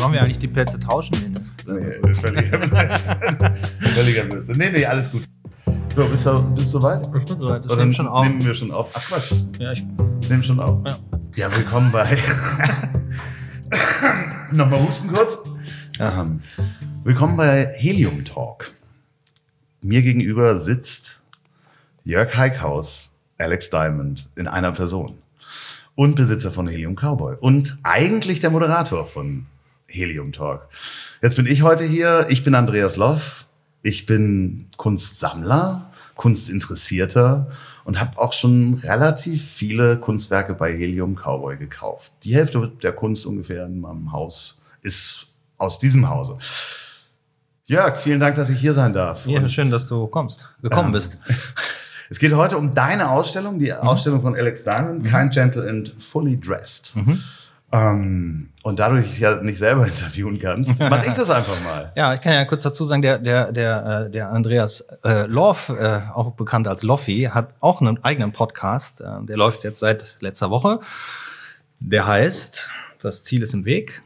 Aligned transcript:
Sollen 0.00 0.14
wir 0.14 0.22
eigentlich 0.22 0.38
die 0.38 0.48
Plätze 0.48 0.80
tauschen? 0.80 1.14
Nee, 1.66 2.12
völliger 2.14 2.56
Blödsinn. 2.56 3.54
Völliger 3.80 4.24
Blödsinn. 4.24 4.56
Nee, 4.56 4.70
nee, 4.72 4.86
alles 4.86 5.10
gut. 5.12 5.24
So, 5.94 6.08
bist 6.08 6.24
du, 6.24 6.42
bist 6.54 6.68
du 6.68 6.78
soweit? 6.78 7.02
Ich 7.04 7.10
bin 7.26 7.38
soweit. 7.38 7.66
Ich 7.66 7.70
Oder 7.70 7.80
nehme 7.80 7.92
schon 7.92 8.08
auf. 8.08 8.24
nehmen 8.26 8.42
wir 8.42 8.54
schon 8.54 8.70
auf? 8.70 8.94
Ach 8.96 9.06
Quatsch, 9.06 9.32
Ja, 9.58 9.72
ich, 9.72 9.84
nehmen 10.30 10.42
schon 10.42 10.58
auf. 10.58 10.86
ja. 10.86 10.96
Ja, 11.36 11.54
willkommen 11.54 11.92
bei. 11.92 12.16
Nochmal 14.52 14.80
husten 14.86 15.12
kurz. 15.12 15.36
Ähm, 15.98 16.40
willkommen 17.04 17.36
bei 17.36 17.66
Helium 17.76 18.24
Talk. 18.24 18.72
Mir 19.82 20.00
gegenüber 20.00 20.56
sitzt 20.56 21.20
Jörg 22.04 22.34
Heikhaus, 22.38 23.10
Alex 23.36 23.68
Diamond 23.68 24.26
in 24.34 24.48
einer 24.48 24.72
Person. 24.72 25.18
Und 25.94 26.14
Besitzer 26.16 26.50
von 26.50 26.68
Helium 26.68 26.94
Cowboy. 26.96 27.36
Und 27.38 27.76
eigentlich 27.82 28.40
der 28.40 28.48
Moderator 28.48 29.04
von 29.06 29.44
Helium 29.90 30.32
Talk. 30.32 30.68
Jetzt 31.22 31.36
bin 31.36 31.46
ich 31.46 31.62
heute 31.62 31.84
hier. 31.84 32.26
Ich 32.28 32.44
bin 32.44 32.54
Andreas 32.54 32.96
Loff. 32.96 33.46
Ich 33.82 34.06
bin 34.06 34.68
Kunstsammler, 34.76 35.90
Kunstinteressierter 36.16 37.50
und 37.84 37.98
habe 37.98 38.18
auch 38.18 38.32
schon 38.34 38.74
relativ 38.74 39.42
viele 39.50 39.98
Kunstwerke 39.98 40.54
bei 40.54 40.72
Helium 40.76 41.16
Cowboy 41.16 41.56
gekauft. 41.56 42.12
Die 42.24 42.34
Hälfte 42.34 42.70
der 42.82 42.92
Kunst 42.92 43.24
ungefähr 43.26 43.64
in 43.66 43.80
meinem 43.80 44.12
Haus 44.12 44.60
ist 44.82 45.28
aus 45.56 45.78
diesem 45.78 46.08
Hause. 46.10 46.36
Jörg, 47.66 47.98
vielen 47.98 48.20
Dank, 48.20 48.36
dass 48.36 48.50
ich 48.50 48.60
hier 48.60 48.74
sein 48.74 48.92
darf. 48.92 49.26
ja, 49.26 49.40
Und 49.40 49.50
schön, 49.50 49.70
dass 49.70 49.86
du 49.86 50.06
kommst, 50.08 50.48
gekommen 50.60 50.88
Ja. 50.88 50.94
bist. 50.94 51.18
es 52.10 52.18
geht 52.18 52.34
heute 52.34 52.58
um 52.58 52.72
deine 52.74 53.10
Ausstellung, 53.10 53.58
die 53.58 53.72
Ausstellung 53.72 54.20
von 54.20 54.34
Alex 54.36 54.62
Diamond, 54.64 55.06
Kind, 55.06 55.32
Gentle 55.32 55.66
and 55.68 55.94
Fully 55.98 56.38
Dressed. 56.38 56.96
Ähm, 57.72 58.49
und 58.62 58.78
da 58.78 58.90
du 58.90 59.00
dich 59.00 59.18
ja 59.18 59.40
nicht 59.42 59.58
selber 59.58 59.86
interviewen 59.88 60.38
kannst, 60.38 60.78
mache 60.80 61.06
ich 61.06 61.14
das 61.14 61.30
einfach 61.30 61.60
mal. 61.62 61.92
Ja, 61.96 62.14
ich 62.14 62.20
kann 62.20 62.32
ja 62.32 62.44
kurz 62.44 62.62
dazu 62.62 62.84
sagen, 62.84 63.02
der, 63.02 63.18
der, 63.18 63.52
der, 63.52 64.04
äh, 64.06 64.10
der 64.10 64.30
Andreas 64.30 64.82
äh, 65.04 65.26
Loff, 65.26 65.70
äh, 65.70 66.00
auch 66.14 66.32
bekannt 66.32 66.68
als 66.68 66.82
Loffi, 66.82 67.30
hat 67.32 67.54
auch 67.60 67.80
einen 67.80 68.02
eigenen 68.04 68.32
Podcast. 68.32 69.00
Äh, 69.00 69.06
der 69.22 69.36
läuft 69.36 69.64
jetzt 69.64 69.80
seit 69.80 70.16
letzter 70.20 70.50
Woche. 70.50 70.80
Der 71.80 72.06
heißt 72.06 72.70
Das 73.00 73.24
Ziel 73.24 73.42
ist 73.42 73.54
im 73.54 73.64
Weg. 73.64 74.02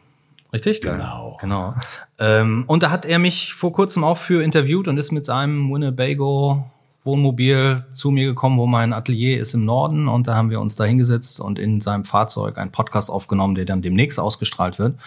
Richtig? 0.53 0.81
Genau. 0.81 1.37
Genau. 1.41 1.75
Ähm, 2.21 2.63
und 2.69 2.85
da 2.85 2.91
hat 2.91 3.07
er 3.07 3.19
mich 3.19 3.55
vor 3.55 3.73
kurzem 3.73 4.05
auch 4.05 4.19
für 4.19 4.41
interviewt 4.41 4.87
und 4.87 4.99
ist 4.99 5.11
mit 5.11 5.27
seinem 5.27 5.69
Winnebago 5.73 6.71
Wohnmobil 7.05 7.85
zu 7.93 8.11
mir 8.11 8.27
gekommen, 8.27 8.59
wo 8.59 8.67
mein 8.67 8.93
Atelier 8.93 9.41
ist 9.41 9.55
im 9.55 9.65
Norden. 9.65 10.09
Und 10.09 10.27
da 10.27 10.35
haben 10.35 10.51
wir 10.51 10.61
uns 10.61 10.75
da 10.75 10.85
hingesetzt 10.85 11.41
und 11.41 11.59
in 11.59 11.81
seinem 11.81 12.05
Fahrzeug 12.05 12.59
einen 12.59 12.73
Podcast 12.73 13.11
aufgenommen, 13.11 13.55
der 13.55 13.67
dann 13.67 13.83
demnächst 13.83 14.19
ausgestrahlt 14.19 14.79
wird. 14.79 14.99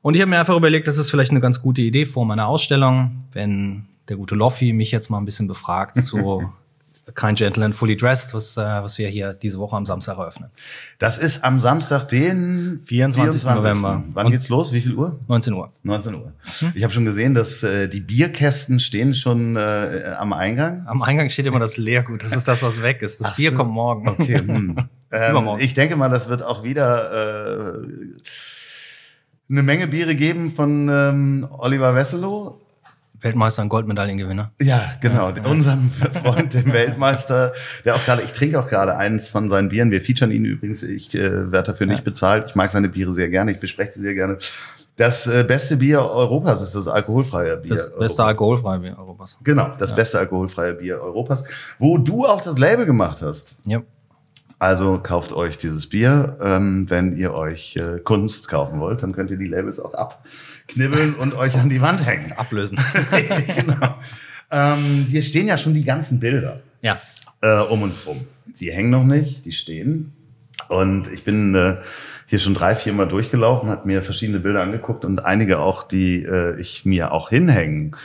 Und 0.00 0.14
ich 0.14 0.20
habe 0.20 0.30
mir 0.30 0.38
einfach 0.38 0.56
überlegt, 0.56 0.86
das 0.86 0.98
ist 0.98 1.10
vielleicht 1.10 1.30
eine 1.30 1.40
ganz 1.40 1.62
gute 1.62 1.80
Idee 1.80 2.06
vor 2.06 2.24
meiner 2.24 2.46
Ausstellung, 2.46 3.24
wenn 3.32 3.86
der 4.08 4.16
gute 4.16 4.34
Loffi 4.34 4.72
mich 4.72 4.90
jetzt 4.90 5.10
mal 5.10 5.18
ein 5.18 5.24
bisschen 5.24 5.48
befragt 5.48 5.96
zu 6.04 6.52
Kind 7.14 7.38
Gentle 7.38 7.64
and 7.64 7.74
Fully 7.76 7.96
Dressed, 7.96 8.32
was, 8.34 8.56
äh, 8.56 8.60
was 8.60 8.96
wir 8.98 9.08
hier 9.08 9.34
diese 9.34 9.58
Woche 9.58 9.76
am 9.76 9.84
Samstag 9.84 10.16
eröffnen. 10.16 10.50
Das 10.98 11.18
ist 11.18 11.44
am 11.44 11.60
Samstag, 11.60 12.08
den 12.08 12.80
24. 12.86 13.44
November. 13.54 14.02
Wann 14.14 14.26
Und- 14.26 14.32
geht's 14.32 14.48
los? 14.48 14.72
Wie 14.72 14.80
viel 14.80 14.94
Uhr? 14.94 15.18
19 15.28 15.52
Uhr. 15.52 15.70
19 15.82 16.14
Uhr. 16.14 16.32
Ich 16.74 16.82
habe 16.82 16.92
schon 16.92 17.04
gesehen, 17.04 17.34
dass 17.34 17.62
äh, 17.62 17.88
die 17.88 18.00
Bierkästen 18.00 18.80
stehen 18.80 19.14
schon 19.14 19.56
äh, 19.56 20.14
am 20.18 20.32
Eingang. 20.32 20.86
Am 20.86 21.02
Eingang 21.02 21.28
steht 21.30 21.46
immer 21.46 21.58
das 21.60 21.76
Leergut. 21.76 22.22
Das 22.22 22.34
ist 22.34 22.48
das, 22.48 22.62
was 22.62 22.80
weg 22.82 23.02
ist. 23.02 23.20
Das 23.20 23.28
Ach 23.32 23.36
Bier 23.36 23.50
so. 23.50 23.56
kommt 23.56 23.70
morgen. 23.70 24.08
Okay. 24.08 24.38
Hm. 24.38 24.76
ähm, 25.12 25.30
Übermorgen. 25.30 25.62
ich 25.62 25.74
denke 25.74 25.96
mal, 25.96 26.08
das 26.08 26.28
wird 26.28 26.42
auch 26.42 26.62
wieder 26.62 27.82
äh, 27.82 27.86
eine 29.50 29.62
Menge 29.62 29.86
Biere 29.88 30.14
geben 30.14 30.50
von 30.52 30.88
ähm, 30.90 31.46
Oliver 31.50 31.94
Wesselow. 31.94 32.58
Weltmeister 33.24 33.62
und 33.62 33.70
Goldmedaillengewinner. 33.70 34.52
Ja, 34.60 34.92
genau. 35.00 35.32
Unserem 35.48 35.90
Freund, 35.90 36.52
dem 36.52 36.72
Weltmeister, 36.72 37.54
der 37.84 37.96
auch 37.96 38.04
gerade, 38.04 38.22
ich 38.22 38.32
trinke 38.32 38.60
auch 38.60 38.68
gerade 38.68 38.96
eins 38.96 39.30
von 39.30 39.48
seinen 39.48 39.70
Bieren. 39.70 39.90
Wir 39.90 40.02
featuren 40.02 40.30
ihn 40.30 40.44
übrigens. 40.44 40.82
Ich 40.82 41.14
äh, 41.14 41.50
werde 41.50 41.72
dafür 41.72 41.86
nicht 41.86 42.04
bezahlt. 42.04 42.48
Ich 42.48 42.54
mag 42.54 42.70
seine 42.70 42.90
Biere 42.90 43.12
sehr 43.12 43.30
gerne. 43.30 43.52
Ich 43.52 43.60
bespreche 43.60 43.92
sie 43.94 44.02
sehr 44.02 44.14
gerne. 44.14 44.38
Das 44.96 45.26
äh, 45.26 45.42
beste 45.42 45.78
Bier 45.78 46.02
Europas 46.02 46.60
ist 46.60 46.74
das 46.76 46.86
alkoholfreie 46.86 47.56
Bier. 47.56 47.74
Das 47.74 47.96
beste 47.96 48.24
alkoholfreie 48.24 48.78
Bier 48.78 48.98
Europas. 48.98 49.38
Genau, 49.42 49.70
das 49.78 49.94
beste 49.96 50.18
alkoholfreie 50.18 50.74
Bier 50.74 51.00
Europas, 51.00 51.44
wo 51.78 51.98
du 51.98 52.26
auch 52.26 52.42
das 52.42 52.58
Label 52.58 52.86
gemacht 52.86 53.22
hast. 53.22 53.56
Ja. 53.64 53.82
Also 54.60 55.00
kauft 55.02 55.32
euch 55.32 55.58
dieses 55.58 55.88
Bier. 55.88 56.38
Ähm, 56.40 56.88
wenn 56.88 57.16
ihr 57.16 57.34
euch 57.34 57.76
äh, 57.76 57.98
Kunst 57.98 58.48
kaufen 58.48 58.78
wollt, 58.80 59.02
dann 59.02 59.12
könnt 59.12 59.30
ihr 59.30 59.36
die 59.36 59.48
Labels 59.48 59.80
auch 59.80 59.94
abknibbeln 60.64 61.14
und 61.14 61.34
euch 61.34 61.56
an 61.56 61.68
die 61.68 61.80
Wand 61.80 62.04
hängen. 62.06 62.32
Ablösen. 62.32 62.78
Richtig, 63.12 63.56
genau. 63.56 63.94
Ähm, 64.50 65.06
hier 65.08 65.22
stehen 65.22 65.46
ja 65.46 65.58
schon 65.58 65.74
die 65.74 65.84
ganzen 65.84 66.20
Bilder 66.20 66.60
ja. 66.82 67.00
äh, 67.40 67.60
um 67.60 67.82
uns 67.82 68.06
rum. 68.06 68.26
Die 68.46 68.72
hängen 68.72 68.90
noch 68.90 69.04
nicht, 69.04 69.44
die 69.44 69.52
stehen. 69.52 70.12
Und 70.68 71.12
ich 71.12 71.24
bin 71.24 71.54
äh, 71.54 71.76
hier 72.26 72.38
schon 72.38 72.54
drei, 72.54 72.74
vier 72.74 72.92
Mal 72.92 73.06
durchgelaufen, 73.06 73.68
habe 73.68 73.86
mir 73.86 74.02
verschiedene 74.02 74.40
Bilder 74.40 74.62
angeguckt 74.62 75.04
und 75.04 75.24
einige 75.24 75.58
auch, 75.60 75.82
die 75.82 76.22
äh, 76.22 76.58
ich 76.58 76.84
mir 76.84 77.12
auch 77.12 77.28
hinhängen 77.28 77.96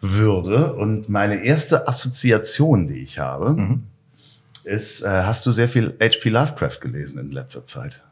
würde. 0.00 0.72
Und 0.72 1.08
meine 1.08 1.44
erste 1.44 1.86
Assoziation, 1.86 2.88
die 2.88 2.98
ich 3.02 3.18
habe, 3.18 3.78
ist, 4.64 5.02
äh, 5.02 5.08
hast 5.08 5.46
du 5.46 5.52
sehr 5.52 5.68
viel 5.68 5.94
H.P. 6.00 6.30
Lovecraft 6.30 6.80
gelesen 6.80 7.18
in 7.18 7.30
letzter 7.30 7.64
Zeit? 7.64 8.02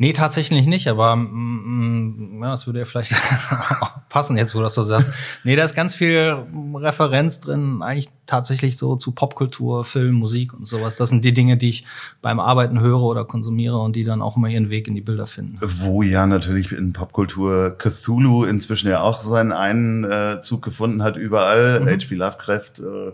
Nee, 0.00 0.12
tatsächlich 0.12 0.64
nicht, 0.66 0.86
aber 0.86 1.16
mm, 1.16 2.38
mm, 2.38 2.42
ja, 2.42 2.52
das 2.52 2.66
würde 2.66 2.78
ja 2.78 2.84
vielleicht 2.84 3.16
passen 4.08 4.36
jetzt, 4.36 4.54
wo 4.54 4.58
du 4.58 4.64
das 4.64 4.74
so 4.74 4.84
sagst. 4.84 5.10
Nee, 5.42 5.56
da 5.56 5.64
ist 5.64 5.74
ganz 5.74 5.92
viel 5.92 6.36
Referenz 6.74 7.40
drin, 7.40 7.82
eigentlich 7.82 8.08
tatsächlich 8.24 8.76
so 8.76 8.94
zu 8.94 9.10
Popkultur, 9.10 9.84
Film, 9.84 10.14
Musik 10.14 10.54
und 10.54 10.66
sowas. 10.66 10.96
Das 10.96 11.08
sind 11.08 11.24
die 11.24 11.34
Dinge, 11.34 11.56
die 11.56 11.70
ich 11.70 11.84
beim 12.22 12.38
Arbeiten 12.38 12.78
höre 12.78 13.02
oder 13.02 13.24
konsumiere 13.24 13.78
und 13.78 13.96
die 13.96 14.04
dann 14.04 14.22
auch 14.22 14.36
immer 14.36 14.48
ihren 14.48 14.70
Weg 14.70 14.86
in 14.86 14.94
die 14.94 15.00
Bilder 15.00 15.26
finden. 15.26 15.58
Wo 15.60 16.02
ja 16.02 16.28
natürlich 16.28 16.70
in 16.70 16.92
Popkultur 16.92 17.76
Cthulhu 17.76 18.44
inzwischen 18.44 18.88
ja 18.88 19.00
auch 19.00 19.20
seinen 19.20 19.52
Einzug 19.52 20.62
gefunden 20.62 21.02
hat, 21.02 21.16
überall. 21.16 21.84
H.P. 21.84 22.14
Lovecraft, 22.14 22.78
äh, 22.78 23.12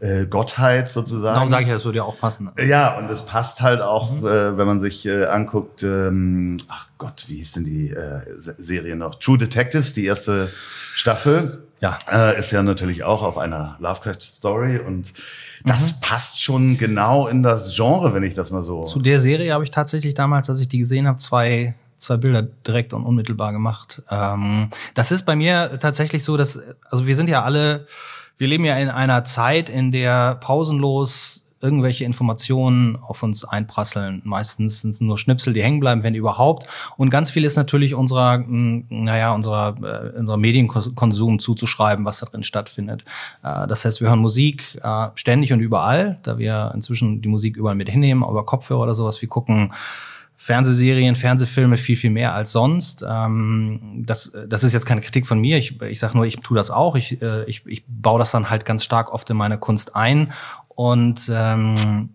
äh, 0.00 0.26
Gottheit 0.26 0.88
sozusagen. 0.88 1.34
Darum 1.34 1.48
sage 1.48 1.64
ich, 1.64 1.70
das 1.70 1.84
würde 1.84 1.98
ja 1.98 2.04
auch 2.04 2.18
passen. 2.18 2.50
Ja, 2.58 2.98
und 2.98 3.10
es 3.10 3.22
passt 3.22 3.62
halt 3.62 3.80
auch, 3.80 4.16
äh, 4.22 4.56
wenn 4.56 4.66
man 4.66 4.80
sich 4.80 5.06
äh, 5.06 5.24
anguckt, 5.26 5.82
ähm, 5.82 6.58
ach 6.68 6.88
Gott, 6.98 7.24
wie 7.28 7.36
hieß 7.36 7.52
denn 7.52 7.64
die 7.64 7.90
äh, 7.90 8.20
Se- 8.36 8.56
Serie 8.58 8.96
noch? 8.96 9.16
True 9.16 9.38
Detectives, 9.38 9.92
die 9.92 10.06
erste 10.06 10.50
Staffel. 10.94 11.62
Ja. 11.80 11.96
Äh, 12.12 12.38
ist 12.38 12.50
ja 12.50 12.62
natürlich 12.62 13.04
auch 13.04 13.22
auf 13.22 13.38
einer 13.38 13.76
Lovecraft-Story 13.80 14.78
und 14.80 15.12
das 15.64 16.00
passt 16.00 16.40
schon 16.42 16.76
genau 16.78 17.28
in 17.28 17.42
das 17.42 17.74
Genre, 17.76 18.14
wenn 18.14 18.22
ich 18.22 18.34
das 18.34 18.50
mal 18.50 18.62
so. 18.62 18.82
Zu 18.82 19.00
der 19.00 19.20
Serie 19.20 19.52
habe 19.52 19.62
ich 19.64 19.70
tatsächlich 19.70 20.14
damals, 20.14 20.48
als 20.50 20.60
ich 20.60 20.68
die 20.68 20.78
gesehen 20.78 21.06
habe, 21.06 21.18
zwei 21.18 21.74
zwei 21.98 22.16
Bilder 22.16 22.42
direkt 22.42 22.92
und 22.92 23.02
unmittelbar 23.04 23.52
gemacht. 23.52 24.02
Ähm, 24.08 24.70
das 24.94 25.10
ist 25.10 25.24
bei 25.26 25.34
mir 25.34 25.78
tatsächlich 25.80 26.22
so, 26.22 26.36
dass 26.36 26.58
also 26.88 27.06
wir 27.08 27.16
sind 27.16 27.28
ja 27.28 27.42
alle, 27.42 27.88
wir 28.38 28.48
leben 28.48 28.64
ja 28.64 28.76
in 28.78 28.88
einer 28.88 29.24
Zeit, 29.24 29.68
in 29.68 29.92
der 29.92 30.36
pausenlos 30.36 31.44
irgendwelche 31.60 32.04
Informationen 32.04 32.96
auf 32.96 33.22
uns 33.22 33.44
einprasseln. 33.44 34.22
Meistens 34.24 34.80
sind 34.80 34.90
es 34.90 35.00
nur 35.00 35.18
Schnipsel, 35.18 35.52
die 35.52 35.62
hängen 35.62 35.80
bleiben, 35.80 36.02
wenn 36.02 36.14
überhaupt. 36.14 36.68
Und 36.96 37.10
ganz 37.10 37.30
viel 37.30 37.44
ist 37.44 37.56
natürlich 37.56 37.94
unserer, 37.94 38.38
naja, 38.46 39.34
unserer, 39.34 39.74
äh, 39.82 40.18
unserer 40.18 40.36
Medienkonsum 40.36 41.40
zuzuschreiben, 41.40 42.04
was 42.04 42.20
da 42.20 42.26
drin 42.26 42.44
stattfindet. 42.44 43.04
Äh, 43.42 43.66
das 43.66 43.84
heißt, 43.84 44.00
wir 44.00 44.08
hören 44.08 44.20
Musik 44.20 44.78
äh, 44.82 45.08
ständig 45.16 45.52
und 45.52 45.60
überall, 45.60 46.18
da 46.22 46.38
wir 46.38 46.70
inzwischen 46.74 47.22
die 47.22 47.28
Musik 47.28 47.56
überall 47.56 47.74
mit 47.74 47.90
hinnehmen, 47.90 48.22
über 48.22 48.46
Kopfhörer 48.46 48.82
oder 48.82 48.94
sowas. 48.94 49.20
Wir 49.20 49.28
gucken 49.28 49.72
Fernsehserien, 50.40 51.16
Fernsehfilme 51.16 51.76
viel, 51.76 51.96
viel 51.96 52.10
mehr 52.10 52.32
als 52.32 52.52
sonst. 52.52 53.04
Ähm, 53.06 54.04
das, 54.06 54.32
das 54.46 54.62
ist 54.62 54.72
jetzt 54.72 54.86
keine 54.86 55.00
Kritik 55.00 55.26
von 55.26 55.40
mir. 55.40 55.58
Ich, 55.58 55.82
ich 55.82 55.98
sage 55.98 56.16
nur, 56.16 56.24
ich 56.26 56.36
tue 56.36 56.56
das 56.56 56.70
auch. 56.70 56.94
Ich, 56.94 57.20
äh, 57.20 57.44
ich, 57.44 57.66
ich 57.66 57.84
baue 57.88 58.20
das 58.20 58.30
dann 58.30 58.48
halt 58.48 58.64
ganz 58.64 58.84
stark 58.84 59.12
oft 59.12 59.28
in 59.28 59.36
meine 59.36 59.58
Kunst 59.58 59.96
ein 59.96 60.32
und 60.68 61.30
ähm, 61.34 62.10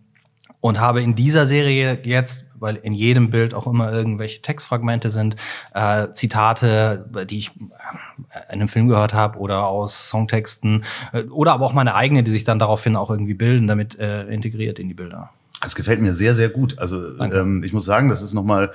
und 0.61 0.79
habe 0.79 1.01
in 1.01 1.13
dieser 1.13 1.45
Serie 1.45 1.99
jetzt, 2.03 2.47
weil 2.55 2.77
in 2.77 2.93
jedem 2.93 3.29
Bild 3.29 3.53
auch 3.53 3.67
immer 3.67 3.91
irgendwelche 3.91 4.41
Textfragmente 4.41 5.11
sind, 5.11 5.35
äh, 5.73 6.07
Zitate, 6.13 7.09
die 7.29 7.39
ich 7.39 7.49
äh, 7.49 8.53
in 8.53 8.61
einem 8.61 8.69
Film 8.69 8.87
gehört 8.87 9.13
habe 9.13 9.37
oder 9.39 9.67
aus 9.67 10.07
Songtexten 10.07 10.85
äh, 11.11 11.23
oder 11.23 11.51
aber 11.51 11.65
auch 11.65 11.73
meine 11.73 11.95
eigene, 11.95 12.23
die 12.23 12.31
sich 12.31 12.45
dann 12.45 12.59
daraufhin 12.59 12.95
auch 12.95 13.09
irgendwie 13.09 13.33
bilden, 13.33 13.67
damit 13.67 13.99
äh, 13.99 14.23
integriert 14.27 14.79
in 14.79 14.87
die 14.87 14.93
Bilder. 14.93 15.31
Es 15.65 15.75
gefällt 15.75 16.01
mir 16.01 16.13
sehr, 16.13 16.35
sehr 16.35 16.49
gut. 16.49 16.79
Also 16.79 17.19
ähm, 17.19 17.63
ich 17.63 17.73
muss 17.73 17.85
sagen, 17.85 18.09
das 18.09 18.21
ist 18.21 18.33
nochmal 18.33 18.71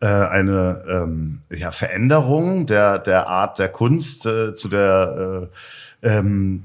äh, 0.00 0.06
eine 0.06 0.84
ähm, 0.88 1.40
ja, 1.50 1.70
Veränderung 1.72 2.66
der, 2.66 2.98
der 2.98 3.28
Art 3.28 3.58
der 3.58 3.68
Kunst 3.68 4.26
äh, 4.26 4.54
zu 4.54 4.68
der 4.68 5.48
äh, 5.50 5.56
ähm, 6.00 6.62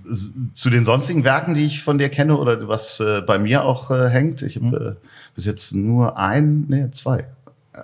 zu 0.53 0.69
den 0.69 0.85
sonstigen 0.85 1.23
Werken, 1.23 1.55
die 1.55 1.65
ich 1.65 1.81
von 1.81 1.97
dir 1.97 2.09
kenne 2.09 2.37
oder 2.37 2.67
was 2.67 2.99
äh, 2.99 3.21
bei 3.21 3.39
mir 3.39 3.63
auch 3.63 3.89
äh, 3.89 4.09
hängt. 4.09 4.43
Ich 4.43 4.57
habe 4.57 4.97
äh, 5.01 5.07
bis 5.35 5.45
jetzt 5.45 5.73
nur 5.73 6.17
ein, 6.17 6.65
nee, 6.67 6.91
zwei. 6.91 7.25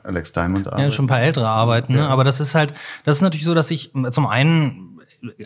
Alex 0.04 0.32
Diamond 0.34 0.68
arbeitet? 0.68 0.86
Ja, 0.86 0.92
schon 0.92 1.06
ein 1.06 1.10
paar 1.10 1.22
ältere 1.22 1.48
Arbeiten, 1.48 1.94
ne? 1.96 2.08
aber 2.08 2.24
das 2.24 2.40
ist 2.40 2.54
halt, 2.54 2.76
das 3.06 3.18
ist 3.18 3.22
natürlich 3.24 3.46
so, 3.46 3.56
dass 3.56 3.72
ich 3.72 3.92
zum 4.12 4.28
einen 4.28 4.89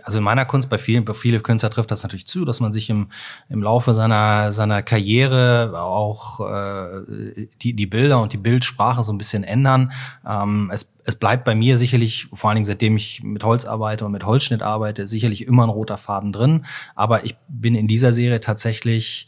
also 0.03 0.19
in 0.19 0.23
meiner 0.23 0.45
Kunst, 0.45 0.69
bei 0.69 0.77
vielen, 0.77 1.05
bei 1.05 1.13
vielen 1.13 1.41
Künstler 1.41 1.69
trifft 1.69 1.91
das 1.91 2.03
natürlich 2.03 2.27
zu, 2.27 2.45
dass 2.45 2.59
man 2.59 2.73
sich 2.73 2.89
im, 2.89 3.09
im 3.49 3.63
Laufe 3.63 3.93
seiner, 3.93 4.51
seiner 4.51 4.83
Karriere 4.83 5.73
auch 5.81 6.39
äh, 6.39 7.47
die, 7.61 7.73
die 7.73 7.85
Bilder 7.85 8.21
und 8.21 8.33
die 8.33 8.37
Bildsprache 8.37 9.03
so 9.03 9.11
ein 9.11 9.17
bisschen 9.17 9.43
ändern. 9.43 9.91
Ähm, 10.27 10.69
es, 10.73 10.93
es 11.05 11.15
bleibt 11.15 11.45
bei 11.45 11.55
mir 11.55 11.77
sicherlich, 11.77 12.27
vor 12.33 12.49
allen 12.49 12.55
Dingen 12.55 12.65
seitdem 12.65 12.97
ich 12.97 13.23
mit 13.23 13.43
Holz 13.43 13.65
arbeite 13.65 14.05
und 14.05 14.11
mit 14.11 14.25
Holzschnitt 14.25 14.61
arbeite, 14.61 15.07
sicherlich 15.07 15.47
immer 15.47 15.63
ein 15.63 15.69
roter 15.69 15.97
Faden 15.97 16.31
drin. 16.31 16.65
Aber 16.95 17.25
ich 17.25 17.35
bin 17.47 17.75
in 17.75 17.87
dieser 17.87 18.13
Serie 18.13 18.39
tatsächlich 18.39 19.27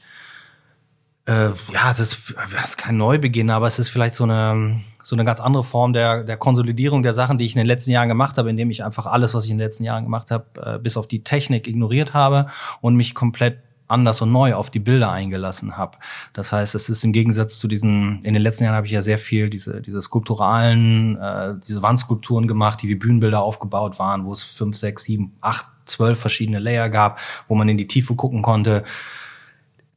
äh, 1.25 1.50
ja, 1.74 1.91
es 1.91 2.00
ist, 2.00 2.36
es 2.56 2.69
ist 2.69 2.77
kein 2.77 2.98
Neubeginn, 2.98 3.50
aber 3.50 3.68
es 3.68 3.80
ist 3.80 3.89
vielleicht 3.89 4.15
so 4.15 4.25
eine 4.25 4.80
so 5.05 5.15
eine 5.15 5.23
ganz 5.23 5.39
andere 5.39 5.63
Form 5.63 5.93
der, 5.93 6.23
der 6.23 6.35
Konsolidierung 6.35 7.03
der 7.03 7.13
Sachen, 7.13 7.37
die 7.37 7.45
ich 7.45 7.53
in 7.53 7.59
den 7.59 7.67
letzten 7.67 7.91
Jahren 7.91 8.09
gemacht 8.09 8.39
habe, 8.39 8.49
indem 8.49 8.71
ich 8.71 8.83
einfach 8.83 9.05
alles, 9.05 9.35
was 9.35 9.45
ich 9.45 9.51
in 9.51 9.57
den 9.59 9.65
letzten 9.65 9.83
Jahren 9.83 10.03
gemacht 10.03 10.31
habe, 10.31 10.45
äh, 10.59 10.79
bis 10.79 10.97
auf 10.97 11.07
die 11.07 11.23
Technik 11.23 11.67
ignoriert 11.67 12.15
habe 12.15 12.47
und 12.81 12.95
mich 12.95 13.13
komplett 13.13 13.59
anders 13.87 14.19
und 14.21 14.31
neu 14.31 14.55
auf 14.55 14.71
die 14.71 14.79
Bilder 14.79 15.11
eingelassen 15.11 15.77
habe. 15.77 15.99
Das 16.33 16.51
heißt, 16.51 16.73
es 16.73 16.89
ist 16.89 17.03
im 17.03 17.13
Gegensatz 17.13 17.59
zu 17.59 17.67
diesen, 17.67 18.23
in 18.23 18.33
den 18.33 18.41
letzten 18.41 18.63
Jahren 18.63 18.75
habe 18.75 18.87
ich 18.87 18.93
ja 18.93 19.03
sehr 19.03 19.19
viel 19.19 19.51
diese, 19.51 19.79
diese 19.79 20.01
skulpturalen, 20.01 21.17
äh, 21.17 21.53
diese 21.67 21.83
Wandskulpturen 21.83 22.47
gemacht, 22.47 22.81
die 22.81 22.89
wie 22.89 22.95
Bühnenbilder 22.95 23.43
aufgebaut 23.43 23.99
waren, 23.99 24.25
wo 24.25 24.31
es 24.31 24.41
fünf, 24.41 24.75
sechs, 24.75 25.03
sieben, 25.03 25.33
acht, 25.39 25.67
zwölf 25.85 26.19
verschiedene 26.19 26.57
Layer 26.57 26.89
gab, 26.89 27.19
wo 27.47 27.53
man 27.53 27.69
in 27.69 27.77
die 27.77 27.87
Tiefe 27.87 28.15
gucken 28.15 28.41
konnte, 28.41 28.83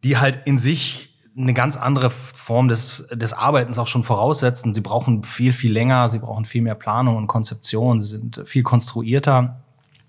die 0.04 0.18
halt 0.18 0.40
in 0.44 0.58
sich 0.58 1.07
eine 1.38 1.54
ganz 1.54 1.76
andere 1.76 2.10
Form 2.10 2.68
des, 2.68 3.08
des 3.12 3.32
Arbeitens 3.32 3.78
auch 3.78 3.86
schon 3.86 4.02
voraussetzen. 4.02 4.74
Sie 4.74 4.80
brauchen 4.80 5.22
viel, 5.22 5.52
viel 5.52 5.72
länger, 5.72 6.08
sie 6.08 6.18
brauchen 6.18 6.44
viel 6.44 6.62
mehr 6.62 6.74
Planung 6.74 7.16
und 7.16 7.26
Konzeption, 7.28 8.00
sie 8.00 8.08
sind 8.08 8.42
viel 8.46 8.62
konstruierter. 8.62 9.60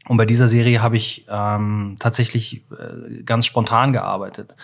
Und 0.07 0.17
bei 0.17 0.25
dieser 0.25 0.47
Serie 0.47 0.81
habe 0.81 0.97
ich 0.97 1.27
ähm, 1.29 1.97
tatsächlich 1.99 2.63
äh, 2.71 3.23
ganz 3.23 3.45
spontan 3.45 3.93
gearbeitet. 3.93 4.55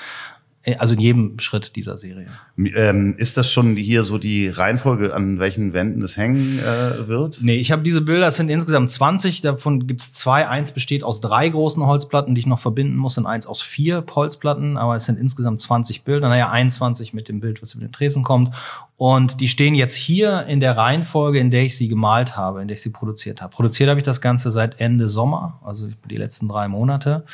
Äh, 0.65 0.75
also 0.77 0.94
in 0.94 1.00
jedem 1.00 1.39
Schritt 1.39 1.75
dieser 1.75 1.97
Serie. 1.97 2.27
Ähm, 2.57 3.15
ist 3.17 3.38
das 3.38 3.51
schon 3.51 3.75
hier 3.75 4.03
so 4.03 4.17
die 4.17 4.50
Reihenfolge, 4.50 5.13
an 5.13 5.39
welchen 5.39 5.73
Wänden 5.73 6.01
es 6.01 6.17
hängen 6.17 6.59
äh, 6.59 7.07
wird? 7.07 7.39
Nee, 7.41 7.56
ich 7.56 7.71
habe 7.71 7.83
diese 7.83 8.01
Bilder, 8.01 8.27
es 8.27 8.38
sind 8.38 8.50
insgesamt 8.50 8.91
20, 8.91 9.41
davon 9.41 9.88
gibt's 9.88 10.12
zwei. 10.12 10.47
Eins 10.47 10.71
besteht 10.71 11.03
aus 11.03 11.21
drei 11.21 11.47
großen 11.47 11.85
Holzplatten, 11.85 12.35
die 12.35 12.41
ich 12.41 12.47
noch 12.47 12.59
verbinden 12.59 12.97
muss, 12.97 13.17
und 13.17 13.25
eins 13.25 13.47
aus 13.47 13.62
vier 13.62 14.03
Holzplatten, 14.13 14.77
aber 14.77 14.95
es 14.95 15.06
sind 15.06 15.19
insgesamt 15.19 15.62
20 15.62 16.03
Bilder, 16.03 16.27
naja, 16.29 16.50
21 16.50 17.13
mit 17.13 17.29
dem 17.29 17.39
Bild, 17.39 17.61
was 17.61 17.73
über 17.73 17.85
den 17.85 17.91
Tresen 17.91 18.23
kommt. 18.23 18.53
Und 18.97 19.41
die 19.41 19.50
stehen 19.50 19.75
jetzt 19.75 19.95
hier 19.95 20.45
in 20.47 20.61
der 20.61 20.77
Reihenfolge, 20.77 21.39
in 21.39 21.51
der 21.51 21.63
ich 21.63 21.77
sie 21.77 21.89
gemalt 21.89 22.38
habe, 22.38 22.61
in 22.61 22.68
der 22.68 22.75
ich 22.75 22.81
sie 22.81 22.91
produziert 22.91 23.41
habe. 23.41 23.53
Produziert 23.53 23.89
habe 23.89 24.00
ich 24.00 24.06
das 24.06 24.21
Ganze 24.21 24.51
seit 24.51 24.79
Ende 24.79 25.09
Sommer, 25.09 25.59
also 25.65 25.89
die 26.09 26.18
letzten 26.18 26.47
drei 26.47 26.69
Monate. 26.69 27.25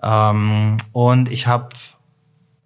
Ähm, 0.00 0.76
und 0.92 1.30
ich 1.30 1.48
habe 1.48 1.70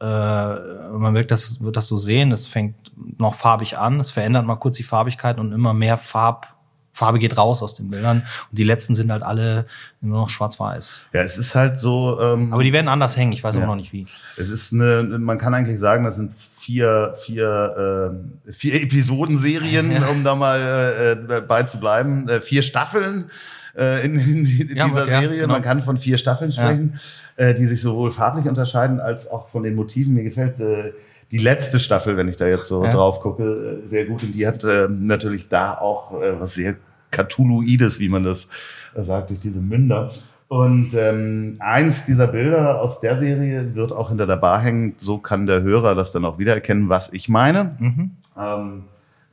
äh, 0.01 0.05
man 0.05 1.15
wird 1.15 1.31
das, 1.31 1.63
wird 1.63 1.77
das 1.77 1.89
so 1.89 1.97
sehen, 1.97 2.33
es 2.33 2.47
fängt 2.47 2.75
noch 3.19 3.35
farbig 3.35 3.79
an, 3.79 4.01
es 4.01 4.11
verändert 4.11 4.45
mal 4.45 4.57
kurz 4.57 4.77
die 4.77 4.83
Farbigkeit 4.83 5.39
und 5.39 5.53
immer 5.53 5.73
mehr 5.73 5.97
Farb, 5.99 6.57
Farbe 6.93 7.19
geht 7.19 7.37
raus 7.37 7.63
aus 7.63 7.75
den 7.75 7.91
Bildern. 7.91 8.23
Und 8.51 8.59
die 8.59 8.65
letzten 8.65 8.95
sind 8.95 9.13
halt 9.13 9.23
alle 9.23 9.67
nur 10.01 10.19
noch 10.19 10.31
schwarz-weiß. 10.31 11.03
Ja, 11.13 11.21
es 11.21 11.37
ist 11.37 11.55
halt 11.55 11.79
so. 11.79 12.19
Ähm, 12.19 12.55
Aber 12.55 12.63
die 12.63 12.73
werden 12.73 12.89
anders 12.89 13.19
hängen, 13.19 13.33
ich 13.33 13.45
weiß 13.45 13.55
ja. 13.55 13.61
aber 13.61 13.71
noch 13.73 13.77
nicht 13.77 13.93
wie. 13.93 14.07
Es 14.39 14.49
ist 14.49 14.73
eine, 14.73 15.03
man 15.19 15.37
kann 15.37 15.53
eigentlich 15.53 15.79
sagen, 15.79 16.05
das 16.05 16.17
sind 16.17 16.33
vier, 16.33 17.13
vier, 17.15 18.15
äh, 18.47 18.53
vier 18.53 18.83
Episodenserien, 18.83 19.93
ja. 19.93 20.07
um 20.07 20.25
da 20.25 20.35
mal 20.35 21.21
äh, 21.31 21.41
bei 21.43 21.65
zu 21.65 21.79
bleiben. 21.79 22.27
Äh, 22.31 22.41
vier 22.41 22.63
Staffeln 22.63 23.31
äh, 23.77 24.07
in, 24.07 24.15
in, 24.19 24.47
in 24.47 24.77
ja, 24.77 24.87
dieser 24.87 25.07
ja, 25.07 25.21
Serie. 25.21 25.41
Genau. 25.41 25.53
Man 25.53 25.63
kann 25.63 25.83
von 25.83 25.99
vier 25.99 26.17
Staffeln 26.17 26.51
sprechen. 26.51 26.99
Äh, 27.37 27.55
die 27.55 27.67
sich 27.67 27.81
sowohl 27.83 28.11
farblich 28.11 28.49
unterscheiden 28.49 29.01
als 29.01 29.31
auch 29.31 29.49
von 29.49 29.63
den 29.63 29.75
Motiven. 29.75 30.15
Mir 30.15 30.25
gefällt 30.25 30.61
äh, 30.61 30.93
die 31.31 31.39
letzte 31.39 31.79
Staffel, 31.79 32.17
wenn 32.17 32.29
ich 32.29 32.37
da 32.37 32.47
jetzt 32.47 32.69
so 32.69 32.83
drauf 32.83 33.21
gucke, 33.21 33.83
äh, 33.83 33.87
sehr 33.87 34.07
gut. 34.07 34.23
Und 34.23 34.33
die 34.33 34.47
hat 34.47 34.65
äh, 34.65 34.89
natürlich 34.89 35.49
da 35.49 35.77
auch 35.77 36.21
äh, 36.21 36.41
was 36.41 36.55
sehr 36.55 36.77
Cthulhuides, 37.11 38.01
wie 38.01 38.09
man 38.09 38.23
das 38.23 38.49
äh, 38.95 39.03
sagt, 39.03 39.31
durch 39.31 39.41
diese 39.41 39.61
Münder. 39.61 40.13
Und 40.49 40.95
ähm, 40.95 41.57
eins 41.59 42.05
dieser 42.05 42.29
Bilder 42.29 42.81
aus 42.81 43.01
der 43.01 43.19
Serie 43.19 43.75
wird 43.75 43.93
auch 43.93 44.11
hinter 44.11 44.27
der 44.27 44.37
Bar 44.37 44.61
hängen. 44.61 44.95
So 44.97 45.19
kann 45.19 45.47
der 45.47 45.63
Hörer 45.63 45.97
das 45.97 46.13
dann 46.13 46.25
auch 46.25 46.39
wiedererkennen, 46.39 46.89
was 46.89 47.13
ich 47.13 47.29
meine. 47.29 47.75
Mhm. 47.79 48.11
Ähm, 48.39 48.85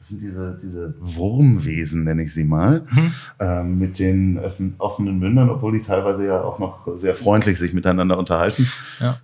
das 0.04 0.10
sind 0.10 0.22
diese, 0.22 0.58
diese 0.62 0.96
Wurmwesen, 1.00 2.04
nenne 2.04 2.24
ich 2.24 2.34
sie 2.34 2.44
mal, 2.44 2.82
mhm. 2.92 3.14
ähm, 3.40 3.80
mit 3.80 4.00
den 4.00 4.38
offenen 4.78 5.18
Mündern, 5.18 5.50
obwohl 5.50 5.72
die 5.72 5.82
teilweise 5.82 6.26
ja 6.26 6.42
auch 6.42 6.60
noch 6.60 6.86
sehr 6.98 7.16
freundlich 7.16 7.58
sich 7.58 7.72
miteinander 7.72 8.18
unterhalten. 8.18 8.70
Ja. 9.00 9.20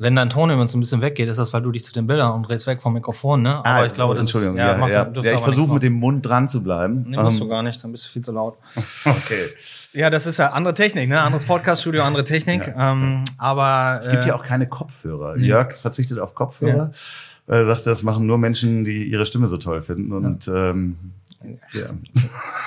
Wenn 0.00 0.16
dein 0.16 0.28
Ton 0.28 0.50
immer 0.50 0.66
so 0.66 0.76
ein 0.76 0.80
bisschen 0.80 1.00
weggeht, 1.00 1.28
ist 1.28 1.38
das, 1.38 1.52
weil 1.52 1.62
du 1.62 1.70
dich 1.70 1.84
zu 1.84 1.92
den 1.92 2.08
Bildern 2.08 2.32
und 2.32 2.42
drehst 2.42 2.66
weg 2.66 2.82
vom 2.82 2.94
Mikrofon, 2.94 3.42
ne? 3.42 3.58
Aber 3.58 3.68
ah, 3.68 3.86
ich 3.86 3.92
glaube, 3.92 4.16
das 4.16 4.22
Entschuldigung, 4.22 4.56
ist, 4.56 4.60
ja, 4.60 4.76
ja, 4.76 4.88
ja. 4.88 5.22
ja 5.22 5.32
ich 5.34 5.40
versuche 5.40 5.74
mit 5.74 5.84
dem 5.84 5.92
Mund 5.92 6.26
dran 6.26 6.48
zu 6.48 6.60
bleiben. 6.60 7.04
Nee, 7.06 7.16
musst 7.16 7.40
ähm, 7.40 7.46
du 7.46 7.48
gar 7.48 7.62
nicht, 7.62 7.82
dann 7.84 7.92
bist 7.92 8.06
du 8.06 8.10
viel 8.10 8.22
zu 8.22 8.32
laut. 8.32 8.58
okay. 9.04 9.46
Ja, 9.92 10.10
das 10.10 10.26
ist 10.26 10.38
ja 10.38 10.48
andere 10.48 10.74
Technik, 10.74 11.08
ne? 11.08 11.20
Anderes 11.20 11.44
Podcaststudio, 11.44 12.02
andere 12.02 12.24
Technik. 12.24 12.66
Ja. 12.66 12.92
Ähm, 12.92 13.24
aber 13.38 14.00
es 14.00 14.10
gibt 14.10 14.24
äh, 14.24 14.28
ja 14.28 14.34
auch 14.34 14.42
keine 14.42 14.68
Kopfhörer. 14.68 15.36
Jörg 15.36 15.74
verzichtet 15.74 16.18
auf 16.18 16.34
Kopfhörer. 16.34 16.90
Er 17.50 17.66
sagte, 17.66 17.90
das 17.90 18.04
machen 18.04 18.26
nur 18.26 18.38
Menschen, 18.38 18.84
die 18.84 19.04
ihre 19.04 19.26
Stimme 19.26 19.48
so 19.48 19.56
toll 19.56 19.82
finden. 19.82 20.12
Und 20.12 20.46
ja. 20.46 20.70
ähm, 20.70 20.96
ja. 21.72 21.86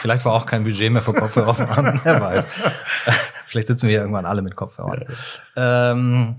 Vielleicht 0.02 0.26
war 0.26 0.34
auch 0.34 0.46
kein 0.46 0.64
Budget 0.64 0.92
mehr 0.92 1.02
für 1.02 1.14
Kopfhörer 1.14 1.54
vorhanden, 1.54 2.02
wer 2.04 2.20
weiß. 2.20 2.48
Vielleicht 3.48 3.68
sitzen 3.68 3.88
wir 3.88 3.94
ja 3.94 4.02
irgendwann 4.02 4.26
alle 4.26 4.42
mit 4.42 4.56
Kopfhörern. 4.56 5.06
Ja. 5.56 5.92
Ähm, 5.92 6.36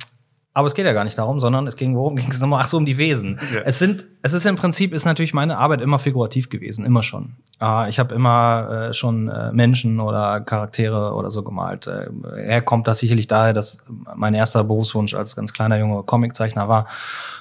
aber 0.57 0.69
es 0.69 0.75
geht 0.75 0.87
ja 0.87 0.93
gar 0.93 1.05
nicht 1.05 1.19
darum, 1.19 1.41
sondern 1.41 1.67
es 1.67 1.77
ging, 1.77 1.97
worum 1.97 2.17
ging 2.17 2.31
es 2.31 2.41
nochmal? 2.41 2.63
Ach 2.63 2.69
so, 2.69 2.77
um 2.77 2.87
die 2.87 2.97
Wesen. 2.97 3.41
Ja. 3.53 3.63
Es 3.65 3.79
sind, 3.79 4.07
es 4.23 4.33
ist 4.33 4.47
im 4.47 4.57
Prinzip, 4.57 4.95
ist 4.95 5.05
natürlich 5.05 5.35
meine 5.35 5.59
Arbeit 5.59 5.81
immer 5.81 5.99
figurativ 5.99 6.49
gewesen, 6.49 6.85
immer 6.85 7.03
schon. 7.03 7.37
Äh, 7.61 7.91
ich 7.91 7.99
habe 7.99 8.15
immer 8.15 8.89
äh, 8.91 8.95
schon 8.95 9.29
äh, 9.29 9.53
Menschen 9.53 9.99
oder 9.99 10.41
Charaktere 10.41 11.13
oder 11.15 11.31
so 11.31 11.43
gemalt. 11.43 11.89
Äh, 11.89 12.07
er 12.37 12.63
kommt 12.63 12.87
das 12.87 13.01
sicherlich 13.01 13.27
daher, 13.27 13.53
dass 13.53 13.85
mein 14.15 14.35
erster 14.35 14.63
Berufswunsch 14.63 15.15
als 15.15 15.35
ganz 15.35 15.53
kleiner 15.53 15.79
Junge 15.79 16.05
Comiczeichner 16.05 16.69
war. 16.69 16.87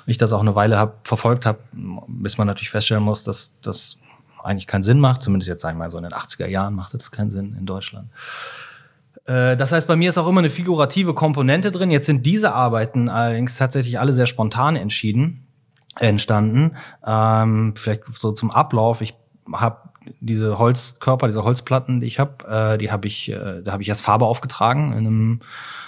Ich 0.08 0.18
das 0.18 0.34
auch 0.34 0.42
eine 0.42 0.56
Weile 0.56 0.78
hab, 0.78 1.08
verfolgt 1.08 1.46
habe, 1.46 1.60
bis 2.08 2.38
man 2.38 2.48
natürlich 2.48 2.72
feststellen 2.72 3.04
muss, 3.04 3.24
dass 3.24 3.54
das 3.62 4.00
eigentlich 4.44 4.68
keinen 4.68 4.84
Sinn 4.84 5.00
macht. 5.00 5.22
Zumindest 5.22 5.48
jetzt, 5.48 5.62
sag 5.62 5.72
ich 5.72 5.78
mal, 5.78 5.90
so 5.90 5.98
in 5.98 6.04
den 6.04 6.14
80er 6.14 6.48
Jahren 6.48 6.74
machte 6.74 6.98
das 6.98 7.12
keinen 7.12 7.32
Sinn 7.32 7.56
in 7.58 7.66
Deutschland. 7.66 8.10
Äh, 9.26 9.56
das 9.58 9.72
heißt, 9.72 9.88
bei 9.88 9.96
mir 9.96 10.10
ist 10.10 10.18
auch 10.18 10.28
immer 10.28 10.40
eine 10.40 10.50
figurative 10.50 11.14
Komponente 11.14 11.72
drin. 11.72 11.92
Jetzt 11.92 12.06
sind 12.06 12.26
diese 12.26 12.54
Arbeiten 12.54 13.10
allerdings 13.10 13.58
tatsächlich 13.58 14.00
alle 14.00 14.14
sehr 14.14 14.28
spontan 14.28 14.76
entschieden, 14.76 15.48
entstanden. 16.00 16.76
Ähm, 17.06 17.74
vielleicht 17.76 18.04
so 18.14 18.32
zum 18.32 18.52
Ablauf. 18.52 19.02
Ich 19.02 19.14
habe 19.52 19.90
diese 20.20 20.58
Holzkörper, 20.58 21.28
diese 21.28 21.44
Holzplatten, 21.44 22.02
die 22.02 22.08
ich 22.08 22.20
habe, 22.20 22.74
äh, 22.74 22.78
die 22.78 22.92
habe 22.92 23.08
ich, 23.08 23.30
äh, 23.30 23.62
da 23.64 23.72
habe 23.72 23.84
ich 23.84 23.90
erst 23.90 24.02
Farbe 24.02 24.26
aufgetragen 24.26 24.94
in 24.94 25.00
einem 25.00 25.40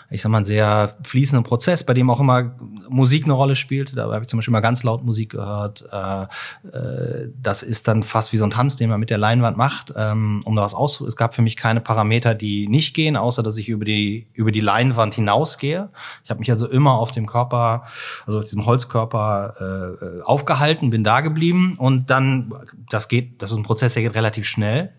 ich 0.09 0.21
sag 0.21 0.29
mal, 0.29 0.45
sehr 0.45 0.95
fließenden 1.03 1.43
Prozess, 1.43 1.83
bei 1.83 1.93
dem 1.93 2.09
auch 2.09 2.19
immer 2.19 2.55
Musik 2.89 3.23
eine 3.23 3.33
Rolle 3.33 3.55
spielt. 3.55 3.97
Da 3.97 4.03
habe 4.03 4.21
ich 4.21 4.27
zum 4.27 4.37
Beispiel 4.37 4.51
mal 4.51 4.59
ganz 4.59 4.83
laut 4.83 5.03
Musik 5.03 5.31
gehört. 5.31 5.83
Äh, 5.91 6.23
äh, 6.67 7.29
das 7.41 7.63
ist 7.63 7.87
dann 7.87 8.03
fast 8.03 8.31
wie 8.31 8.37
so 8.37 8.45
ein 8.45 8.51
Tanz, 8.51 8.75
den 8.75 8.89
man 8.89 8.99
mit 8.99 9.09
der 9.09 9.17
Leinwand 9.17 9.57
macht, 9.57 9.93
ähm, 9.95 10.41
um 10.45 10.55
da 10.55 10.61
was 10.61 10.75
aus. 10.75 11.01
Es 11.01 11.15
gab 11.15 11.33
für 11.33 11.41
mich 11.41 11.55
keine 11.55 11.81
Parameter, 11.81 12.35
die 12.35 12.67
nicht 12.67 12.93
gehen, 12.93 13.17
außer 13.17 13.41
dass 13.41 13.57
ich 13.57 13.67
über 13.67 13.85
die 13.85 14.27
über 14.33 14.51
die 14.51 14.59
Leinwand 14.59 15.15
hinausgehe. 15.15 15.89
Ich 16.23 16.29
habe 16.29 16.39
mich 16.39 16.51
also 16.51 16.67
immer 16.67 16.93
auf 16.93 17.11
dem 17.11 17.25
Körper, 17.25 17.85
also 18.27 18.37
auf 18.37 18.43
diesem 18.43 18.65
Holzkörper 18.65 19.97
äh, 20.01 20.21
aufgehalten, 20.21 20.91
bin 20.91 21.03
da 21.03 21.21
geblieben 21.21 21.75
und 21.77 22.09
dann, 22.09 22.53
das 22.89 23.07
geht, 23.07 23.41
das 23.41 23.51
ist 23.51 23.57
ein 23.57 23.63
Prozess, 23.63 23.93
der 23.93 24.03
geht 24.05 24.15
relativ 24.15 24.47
schnell. 24.47 24.91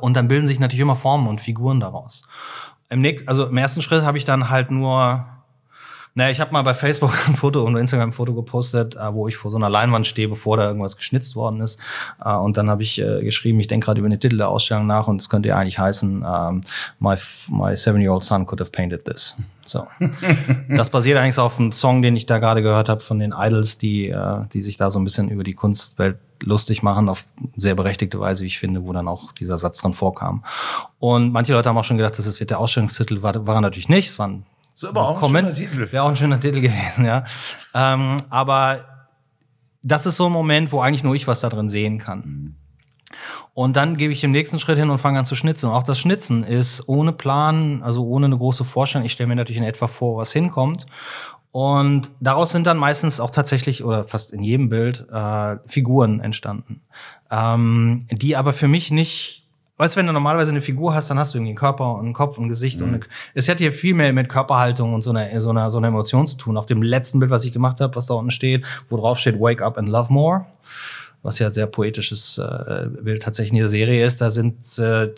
und 0.00 0.14
dann 0.14 0.28
bilden 0.28 0.46
sich 0.46 0.58
natürlich 0.58 0.80
immer 0.80 0.96
Formen 0.96 1.28
und 1.28 1.40
Figuren 1.40 1.80
daraus. 1.80 2.26
Im 2.88 3.02
nächsten, 3.02 3.28
also 3.28 3.46
im 3.46 3.56
ersten 3.56 3.82
Schritt 3.82 4.02
habe 4.02 4.16
ich 4.16 4.24
dann 4.24 4.48
halt 4.48 4.70
nur, 4.70 5.26
naja, 6.14 6.30
ich 6.30 6.40
habe 6.40 6.52
mal 6.52 6.62
bei 6.62 6.74
Facebook 6.74 7.12
ein 7.28 7.36
Foto 7.36 7.62
und 7.62 7.76
Instagram 7.76 8.10
ein 8.10 8.12
Foto 8.12 8.34
gepostet, 8.34 8.96
äh, 8.96 9.14
wo 9.14 9.28
ich 9.28 9.36
vor 9.36 9.50
so 9.50 9.58
einer 9.58 9.68
Leinwand 9.68 10.06
stehe, 10.06 10.28
bevor 10.28 10.56
da 10.56 10.66
irgendwas 10.66 10.96
geschnitzt 10.96 11.36
worden 11.36 11.60
ist. 11.60 11.78
Äh, 12.24 12.34
und 12.34 12.56
dann 12.56 12.68
habe 12.68 12.82
ich 12.82 13.00
äh, 13.00 13.22
geschrieben, 13.22 13.60
ich 13.60 13.68
denke 13.68 13.84
gerade 13.84 14.00
über 14.00 14.08
den 14.08 14.18
Titel 14.18 14.38
der 14.38 14.48
Ausstellung 14.48 14.86
nach 14.86 15.06
und 15.06 15.20
es 15.20 15.28
könnte 15.28 15.50
ja 15.50 15.56
eigentlich 15.56 15.78
heißen, 15.78 16.24
ähm, 16.26 16.62
my, 16.98 17.16
my 17.48 17.76
seven-year-old 17.76 18.24
son 18.24 18.46
could 18.46 18.60
have 18.60 18.70
painted 18.70 19.04
this. 19.04 19.36
So. 19.64 19.86
das 20.68 20.90
basiert 20.90 21.18
eigentlich 21.18 21.38
auf 21.38 21.60
einem 21.60 21.70
Song, 21.70 22.02
den 22.02 22.16
ich 22.16 22.26
da 22.26 22.38
gerade 22.38 22.62
gehört 22.62 22.88
habe 22.88 23.02
von 23.02 23.18
den 23.18 23.32
Idols, 23.36 23.78
die, 23.78 24.08
äh, 24.08 24.46
die 24.52 24.62
sich 24.62 24.78
da 24.78 24.90
so 24.90 24.98
ein 24.98 25.04
bisschen 25.04 25.28
über 25.28 25.44
die 25.44 25.54
Kunstwelt 25.54 26.18
lustig 26.42 26.82
machen, 26.82 27.08
auf 27.08 27.26
sehr 27.56 27.74
berechtigte 27.74 28.20
Weise, 28.20 28.44
wie 28.44 28.48
ich 28.48 28.58
finde, 28.58 28.84
wo 28.84 28.92
dann 28.92 29.08
auch 29.08 29.32
dieser 29.32 29.58
Satz 29.58 29.78
drin 29.78 29.94
vorkam. 29.94 30.44
Und 30.98 31.32
manche 31.32 31.52
Leute 31.52 31.68
haben 31.68 31.78
auch 31.78 31.84
schon 31.84 31.96
gedacht, 31.96 32.18
das 32.18 32.40
wird 32.40 32.50
der 32.50 32.58
Ausstellungstitel, 32.58 33.22
war, 33.22 33.46
war 33.46 33.56
er 33.56 33.60
natürlich 33.60 33.88
nicht. 33.88 34.08
Es 34.08 34.18
war 34.18 34.28
ein 34.28 34.46
so, 34.74 34.88
aber 34.88 35.08
auch 35.08 35.22
ein 35.22 35.28
schöner 35.28 35.52
Titel. 35.52 35.92
Wäre 35.92 36.04
auch 36.04 36.08
ein 36.08 36.16
schöner 36.16 36.40
Titel 36.40 36.60
gewesen, 36.60 37.04
ja. 37.04 37.24
Ähm, 37.74 38.16
aber 38.30 38.80
das 39.82 40.06
ist 40.06 40.16
so 40.16 40.26
ein 40.26 40.32
Moment, 40.32 40.72
wo 40.72 40.80
eigentlich 40.80 41.04
nur 41.04 41.14
ich 41.14 41.26
was 41.26 41.40
da 41.40 41.48
drin 41.48 41.68
sehen 41.68 41.98
kann. 41.98 42.56
Und 43.52 43.76
dann 43.76 43.96
gebe 43.96 44.12
ich 44.12 44.24
im 44.24 44.30
nächsten 44.30 44.58
Schritt 44.58 44.78
hin 44.78 44.88
und 44.90 44.98
fange 44.98 45.18
an 45.18 45.24
zu 45.24 45.34
schnitzen. 45.34 45.66
Und 45.66 45.72
auch 45.72 45.82
das 45.82 45.98
Schnitzen 45.98 46.44
ist 46.44 46.88
ohne 46.88 47.12
Plan, 47.12 47.82
also 47.82 48.06
ohne 48.06 48.26
eine 48.26 48.38
große 48.38 48.64
Vorstellung. 48.64 49.04
Ich 49.04 49.12
stelle 49.12 49.28
mir 49.28 49.36
natürlich 49.36 49.58
in 49.58 49.64
etwa 49.64 49.88
vor, 49.88 50.16
was 50.16 50.32
hinkommt. 50.32 50.86
Und 51.52 52.10
daraus 52.20 52.52
sind 52.52 52.66
dann 52.66 52.78
meistens 52.78 53.18
auch 53.18 53.30
tatsächlich 53.30 53.82
oder 53.82 54.04
fast 54.04 54.32
in 54.32 54.42
jedem 54.42 54.68
Bild 54.68 55.06
äh, 55.10 55.56
Figuren 55.66 56.20
entstanden, 56.20 56.82
ähm, 57.30 58.06
die 58.10 58.36
aber 58.36 58.52
für 58.52 58.68
mich 58.68 58.90
nicht 58.90 59.40
Weißt 59.80 59.96
du, 59.96 60.00
wenn 60.00 60.06
du 60.08 60.12
normalerweise 60.12 60.50
eine 60.50 60.60
Figur 60.60 60.94
hast, 60.94 61.08
dann 61.08 61.18
hast 61.18 61.32
du 61.32 61.38
irgendwie 61.38 61.52
einen 61.52 61.56
Körper 61.56 61.94
und 61.94 62.04
einen 62.04 62.12
Kopf 62.12 62.36
und 62.36 62.44
ein 62.44 62.48
Gesicht 62.50 62.80
mhm. 62.80 62.84
und 62.84 62.94
eine, 62.96 63.04
es 63.32 63.48
hat 63.48 63.60
hier 63.60 63.72
viel 63.72 63.94
mehr 63.94 64.12
mit 64.12 64.28
Körperhaltung 64.28 64.92
und 64.92 65.00
so 65.00 65.08
einer 65.08 65.40
so 65.40 65.48
einer 65.48 65.70
so 65.70 65.78
einer 65.78 65.88
Emotion 65.88 66.26
zu 66.26 66.36
tun. 66.36 66.58
Auf 66.58 66.66
dem 66.66 66.82
letzten 66.82 67.18
Bild, 67.18 67.30
was 67.30 67.46
ich 67.46 67.52
gemacht 67.54 67.80
habe, 67.80 67.96
was 67.96 68.04
da 68.04 68.12
unten 68.12 68.30
steht, 68.30 68.66
wo 68.90 68.98
drauf 68.98 69.18
steht 69.18 69.40
Wake 69.40 69.62
up 69.62 69.78
and 69.78 69.88
love 69.88 70.12
more 70.12 70.44
was 71.22 71.38
ja 71.38 71.48
ein 71.48 71.52
sehr 71.52 71.66
poetisches 71.66 72.38
äh, 72.38 72.86
Bild 73.02 73.22
tatsächlich 73.22 73.52
in 73.52 73.58
der 73.58 73.68
Serie 73.68 74.06
ist. 74.06 74.20
Da 74.22 74.30
sind, 74.30 74.78
äh, 74.78 75.08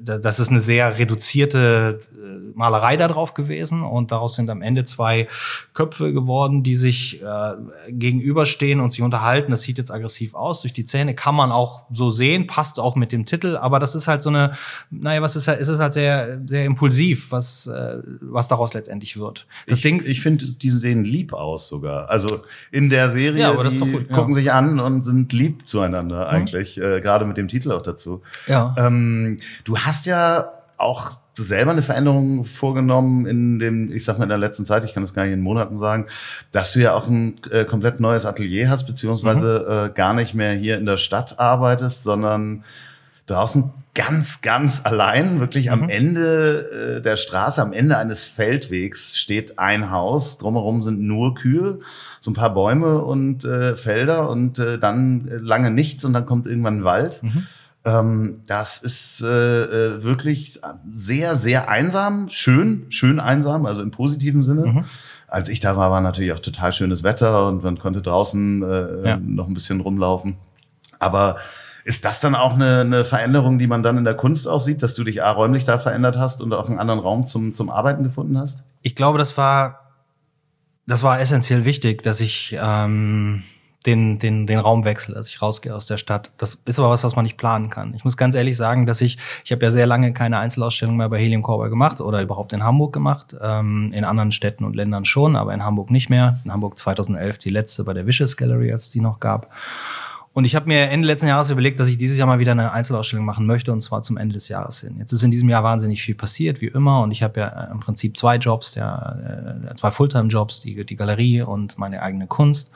das 0.00 0.38
ist 0.38 0.50
eine 0.50 0.60
sehr 0.60 0.98
reduzierte 0.98 1.98
äh, 2.12 2.56
Malerei 2.56 2.96
da 2.96 3.08
drauf 3.08 3.34
gewesen 3.34 3.82
und 3.82 4.12
daraus 4.12 4.36
sind 4.36 4.48
am 4.48 4.62
Ende 4.62 4.84
zwei 4.84 5.26
Köpfe 5.74 6.12
geworden, 6.12 6.62
die 6.62 6.76
sich 6.76 7.20
äh, 7.20 7.54
gegenüberstehen 7.88 8.80
und 8.80 8.92
sich 8.92 9.02
unterhalten. 9.02 9.50
Das 9.50 9.62
sieht 9.62 9.78
jetzt 9.78 9.90
aggressiv 9.90 10.34
aus. 10.34 10.60
Durch 10.60 10.72
die 10.72 10.84
Zähne 10.84 11.14
kann 11.14 11.34
man 11.34 11.50
auch 11.50 11.86
so 11.92 12.12
sehen, 12.12 12.46
passt 12.46 12.78
auch 12.78 12.94
mit 12.94 13.10
dem 13.10 13.26
Titel, 13.26 13.56
aber 13.56 13.80
das 13.80 13.96
ist 13.96 14.06
halt 14.06 14.22
so 14.22 14.28
eine, 14.28 14.52
naja, 14.90 15.20
was 15.20 15.34
ist 15.34 15.48
halt, 15.48 15.60
ist 15.60 15.68
es 15.68 15.80
halt 15.80 15.94
sehr, 15.94 16.40
sehr 16.46 16.64
impulsiv, 16.64 17.32
was, 17.32 17.66
äh, 17.66 17.98
was 18.20 18.46
daraus 18.46 18.72
letztendlich 18.72 19.16
wird. 19.16 19.48
Das 19.66 19.78
ich, 19.78 19.82
Ding, 19.82 20.02
ich 20.06 20.20
finde, 20.20 20.44
die 20.46 20.70
sehen 20.70 21.04
lieb 21.04 21.32
aus 21.32 21.68
sogar. 21.68 22.08
Also 22.08 22.42
in 22.70 22.88
der 22.88 23.10
Serie, 23.10 23.40
ja, 23.40 23.68
die 23.68 23.78
gucken 23.78 24.28
ja. 24.28 24.34
sich 24.34 24.52
an 24.52 24.78
und 24.78 25.04
sind 25.04 25.32
lieb 25.32 25.39
zueinander 25.64 26.26
mhm. 26.26 26.30
eigentlich, 26.30 26.76
mhm. 26.76 26.84
äh, 26.84 27.00
gerade 27.00 27.24
mit 27.24 27.36
dem 27.36 27.48
Titel 27.48 27.72
auch 27.72 27.82
dazu. 27.82 28.22
Ja. 28.46 28.74
Ähm, 28.78 29.38
du 29.64 29.78
hast 29.78 30.06
ja 30.06 30.52
auch 30.76 31.12
selber 31.36 31.70
eine 31.70 31.82
Veränderung 31.82 32.44
vorgenommen 32.44 33.26
in 33.26 33.58
dem, 33.58 33.92
ich 33.92 34.04
sag 34.04 34.18
mal 34.18 34.24
in 34.24 34.30
der 34.30 34.38
letzten 34.38 34.64
Zeit, 34.64 34.84
ich 34.84 34.92
kann 34.92 35.02
das 35.02 35.14
gar 35.14 35.24
nicht 35.24 35.32
in 35.32 35.40
Monaten 35.40 35.78
sagen, 35.78 36.06
dass 36.52 36.72
du 36.72 36.80
ja 36.80 36.94
auch 36.94 37.06
ein 37.06 37.36
äh, 37.50 37.64
komplett 37.64 38.00
neues 38.00 38.26
Atelier 38.26 38.68
hast, 38.68 38.86
beziehungsweise 38.86 39.64
mhm. 39.66 39.90
äh, 39.90 39.94
gar 39.94 40.14
nicht 40.14 40.34
mehr 40.34 40.52
hier 40.52 40.78
in 40.78 40.86
der 40.86 40.96
Stadt 40.96 41.38
arbeitest, 41.38 42.02
sondern 42.02 42.64
draußen 43.30 43.70
ganz, 43.94 44.40
ganz 44.40 44.82
allein, 44.84 45.40
wirklich 45.40 45.66
mhm. 45.66 45.72
am 45.72 45.88
Ende 45.88 46.98
äh, 46.98 47.02
der 47.02 47.16
Straße, 47.16 47.60
am 47.60 47.72
Ende 47.72 47.96
eines 47.96 48.24
Feldwegs 48.24 49.16
steht 49.16 49.58
ein 49.58 49.90
Haus. 49.90 50.38
Drumherum 50.38 50.82
sind 50.82 51.00
nur 51.00 51.34
Kühe, 51.34 51.80
so 52.20 52.30
ein 52.30 52.34
paar 52.34 52.54
Bäume 52.54 53.02
und 53.02 53.44
äh, 53.44 53.76
Felder 53.76 54.28
und 54.28 54.58
äh, 54.58 54.78
dann 54.78 55.28
lange 55.42 55.70
nichts 55.70 56.04
und 56.04 56.12
dann 56.12 56.26
kommt 56.26 56.46
irgendwann 56.46 56.78
ein 56.78 56.84
Wald. 56.84 57.22
Mhm. 57.22 57.46
Ähm, 57.84 58.40
das 58.46 58.78
ist 58.78 59.22
äh, 59.22 59.26
äh, 59.96 60.02
wirklich 60.02 60.60
sehr, 60.94 61.34
sehr 61.34 61.68
einsam, 61.68 62.28
schön, 62.28 62.86
schön 62.90 63.18
einsam, 63.18 63.66
also 63.66 63.82
im 63.82 63.90
positiven 63.90 64.42
Sinne. 64.42 64.66
Mhm. 64.66 64.84
Als 65.26 65.48
ich 65.48 65.60
da 65.60 65.76
war, 65.76 65.90
war 65.90 66.00
natürlich 66.00 66.32
auch 66.32 66.40
total 66.40 66.72
schönes 66.72 67.04
Wetter 67.04 67.48
und 67.48 67.62
man 67.62 67.78
konnte 67.78 68.02
draußen 68.02 68.62
äh, 68.62 69.08
ja. 69.08 69.16
noch 69.16 69.46
ein 69.46 69.54
bisschen 69.54 69.80
rumlaufen. 69.80 70.36
Aber 70.98 71.36
ist 71.90 72.04
das 72.04 72.20
dann 72.20 72.36
auch 72.36 72.54
eine, 72.54 72.82
eine 72.82 73.04
Veränderung, 73.04 73.58
die 73.58 73.66
man 73.66 73.82
dann 73.82 73.98
in 73.98 74.04
der 74.04 74.14
Kunst 74.14 74.46
auch 74.46 74.60
sieht, 74.60 74.80
dass 74.80 74.94
du 74.94 75.02
dich 75.02 75.24
A, 75.24 75.32
räumlich 75.32 75.64
da 75.64 75.80
verändert 75.80 76.16
hast 76.16 76.40
und 76.40 76.54
auch 76.54 76.68
einen 76.68 76.78
anderen 76.78 77.00
Raum 77.00 77.26
zum, 77.26 77.52
zum 77.52 77.68
Arbeiten 77.68 78.04
gefunden 78.04 78.38
hast? 78.38 78.62
Ich 78.82 78.94
glaube, 78.94 79.18
das 79.18 79.36
war, 79.36 79.90
das 80.86 81.02
war 81.02 81.18
essentiell 81.18 81.64
wichtig, 81.64 82.04
dass 82.04 82.20
ich 82.20 82.56
ähm, 82.62 83.42
den, 83.86 84.20
den, 84.20 84.46
den 84.46 84.60
Raum 84.60 84.84
wechsle, 84.84 85.16
dass 85.16 85.28
ich 85.28 85.42
rausgehe 85.42 85.74
aus 85.74 85.86
der 85.86 85.96
Stadt. 85.96 86.30
Das 86.38 86.60
ist 86.64 86.78
aber 86.78 86.90
was, 86.90 87.02
was 87.02 87.16
man 87.16 87.24
nicht 87.24 87.36
planen 87.36 87.70
kann. 87.70 87.92
Ich 87.94 88.04
muss 88.04 88.16
ganz 88.16 88.36
ehrlich 88.36 88.56
sagen, 88.56 88.86
dass 88.86 89.00
ich, 89.00 89.18
ich 89.44 89.50
habe 89.50 89.64
ja 89.64 89.72
sehr 89.72 89.86
lange 89.86 90.12
keine 90.12 90.38
Einzelausstellung 90.38 90.96
mehr 90.96 91.08
bei 91.08 91.18
Helium 91.18 91.42
Cowboy 91.42 91.70
gemacht 91.70 92.00
oder 92.00 92.22
überhaupt 92.22 92.52
in 92.52 92.62
Hamburg 92.62 92.92
gemacht. 92.92 93.34
Ähm, 93.42 93.90
in 93.92 94.04
anderen 94.04 94.30
Städten 94.30 94.62
und 94.62 94.76
Ländern 94.76 95.04
schon, 95.04 95.34
aber 95.34 95.52
in 95.54 95.64
Hamburg 95.64 95.90
nicht 95.90 96.08
mehr. 96.08 96.38
In 96.44 96.52
Hamburg 96.52 96.78
2011 96.78 97.38
die 97.38 97.50
letzte 97.50 97.82
bei 97.82 97.94
der 97.94 98.06
Vicious 98.06 98.36
Gallery, 98.36 98.72
als 98.72 98.90
die 98.90 99.00
noch 99.00 99.18
gab. 99.18 99.50
Und 100.32 100.44
ich 100.44 100.54
habe 100.54 100.68
mir 100.68 100.88
Ende 100.90 101.08
letzten 101.08 101.26
Jahres 101.26 101.50
überlegt, 101.50 101.80
dass 101.80 101.88
ich 101.88 101.98
dieses 101.98 102.16
Jahr 102.16 102.28
mal 102.28 102.38
wieder 102.38 102.52
eine 102.52 102.70
Einzelausstellung 102.72 103.24
machen 103.24 103.46
möchte 103.46 103.72
und 103.72 103.80
zwar 103.80 104.02
zum 104.04 104.16
Ende 104.16 104.34
des 104.34 104.48
Jahres 104.48 104.80
hin. 104.80 104.96
Jetzt 104.98 105.12
ist 105.12 105.24
in 105.24 105.32
diesem 105.32 105.48
Jahr 105.48 105.64
wahnsinnig 105.64 106.02
viel 106.02 106.14
passiert, 106.14 106.60
wie 106.60 106.68
immer. 106.68 107.02
Und 107.02 107.10
ich 107.10 107.24
habe 107.24 107.40
ja 107.40 107.48
äh, 107.48 107.70
im 107.72 107.80
Prinzip 107.80 108.16
zwei 108.16 108.36
Jobs, 108.36 108.72
der, 108.72 109.64
äh, 109.70 109.74
zwei 109.74 109.90
Fulltime-Jobs, 109.90 110.60
die, 110.60 110.84
die 110.84 110.96
Galerie 110.96 111.42
und 111.42 111.78
meine 111.78 112.00
eigene 112.02 112.28
Kunst. 112.28 112.70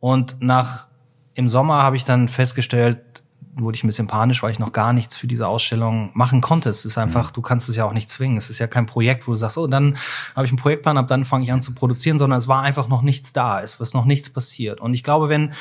Und 0.00 0.36
nach 0.40 0.88
im 1.34 1.48
Sommer 1.48 1.82
habe 1.82 1.96
ich 1.96 2.04
dann 2.04 2.26
festgestellt, 2.26 2.98
wurde 3.54 3.76
ich 3.76 3.84
ein 3.84 3.88
bisschen 3.88 4.08
panisch, 4.08 4.42
weil 4.42 4.50
ich 4.50 4.58
noch 4.58 4.72
gar 4.72 4.92
nichts 4.92 5.16
für 5.16 5.28
diese 5.28 5.46
Ausstellung 5.46 6.10
machen 6.14 6.40
konnte. 6.40 6.70
Es 6.70 6.84
ist 6.84 6.98
einfach, 6.98 7.30
mhm. 7.30 7.34
du 7.34 7.42
kannst 7.42 7.68
es 7.68 7.76
ja 7.76 7.84
auch 7.84 7.92
nicht 7.92 8.10
zwingen. 8.10 8.36
Es 8.36 8.50
ist 8.50 8.58
ja 8.58 8.66
kein 8.66 8.86
Projekt, 8.86 9.28
wo 9.28 9.32
du 9.32 9.36
sagst, 9.36 9.58
oh, 9.58 9.68
dann 9.68 9.96
habe 10.34 10.46
ich 10.46 10.50
einen 10.50 10.58
Projektplan, 10.58 10.98
ab 10.98 11.06
dann 11.06 11.24
fange 11.24 11.44
ich 11.44 11.52
an 11.52 11.62
zu 11.62 11.72
produzieren, 11.72 12.18
sondern 12.18 12.38
es 12.38 12.48
war 12.48 12.62
einfach 12.62 12.88
noch 12.88 13.02
nichts 13.02 13.32
da. 13.32 13.62
Es 13.62 13.74
ist 13.74 13.94
noch 13.94 14.06
nichts 14.06 14.30
passiert. 14.30 14.80
Und 14.80 14.94
ich 14.94 15.04
glaube, 15.04 15.28
wenn 15.28 15.52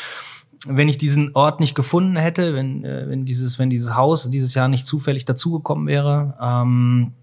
wenn 0.68 0.90
ich 0.90 0.98
diesen 0.98 1.36
Ort 1.36 1.60
nicht 1.60 1.76
gefunden 1.76 2.16
hätte, 2.18 2.54
wenn, 2.54 2.84
äh, 2.84 3.10
wenn, 3.10 3.26
dieses, 3.26 3.60
wenn 3.60 3.70
dieses 3.70 3.96
Haus 3.96 4.30
dieses 4.30 4.54
Jahr 4.54 4.68
nicht 4.68 4.86
zufällig 4.86 5.26
dazugekommen 5.26 5.88
wäre, 5.88 6.36
ähm, 6.42 7.14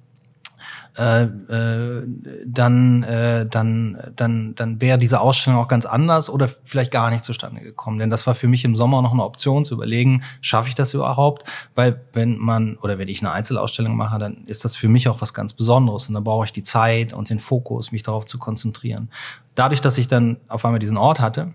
äh, 0.98 1.24
äh, 1.24 2.06
dann, 2.46 3.02
äh, 3.02 3.44
dann, 3.46 3.98
dann, 4.16 4.54
dann 4.54 4.80
wäre 4.80 4.96
diese 4.96 5.20
Ausstellung 5.20 5.60
auch 5.60 5.68
ganz 5.68 5.84
anders 5.84 6.30
oder 6.30 6.48
vielleicht 6.64 6.90
gar 6.90 7.10
nicht 7.10 7.22
zustande 7.22 7.60
gekommen. 7.60 7.98
Denn 7.98 8.08
das 8.08 8.26
war 8.26 8.34
für 8.34 8.48
mich 8.48 8.64
im 8.64 8.74
Sommer 8.74 9.02
noch 9.02 9.12
eine 9.12 9.24
Option 9.24 9.66
zu 9.66 9.74
überlegen, 9.74 10.22
schaffe 10.40 10.70
ich 10.70 10.74
das 10.74 10.94
überhaupt? 10.94 11.44
Weil 11.74 12.00
wenn 12.14 12.38
man 12.38 12.76
oder 12.78 12.98
wenn 12.98 13.08
ich 13.08 13.20
eine 13.20 13.30
Einzelausstellung 13.30 13.94
mache, 13.94 14.18
dann 14.18 14.44
ist 14.46 14.64
das 14.64 14.74
für 14.74 14.88
mich 14.88 15.06
auch 15.08 15.20
was 15.20 15.34
ganz 15.34 15.52
Besonderes 15.52 16.08
und 16.08 16.14
da 16.14 16.20
brauche 16.20 16.46
ich 16.46 16.52
die 16.54 16.64
Zeit 16.64 17.12
und 17.12 17.28
den 17.28 17.40
Fokus, 17.40 17.92
mich 17.92 18.02
darauf 18.02 18.24
zu 18.24 18.38
konzentrieren. 18.38 19.10
Dadurch, 19.54 19.82
dass 19.82 19.98
ich 19.98 20.08
dann 20.08 20.38
auf 20.48 20.64
einmal 20.64 20.78
diesen 20.78 20.96
Ort 20.96 21.20
hatte, 21.20 21.52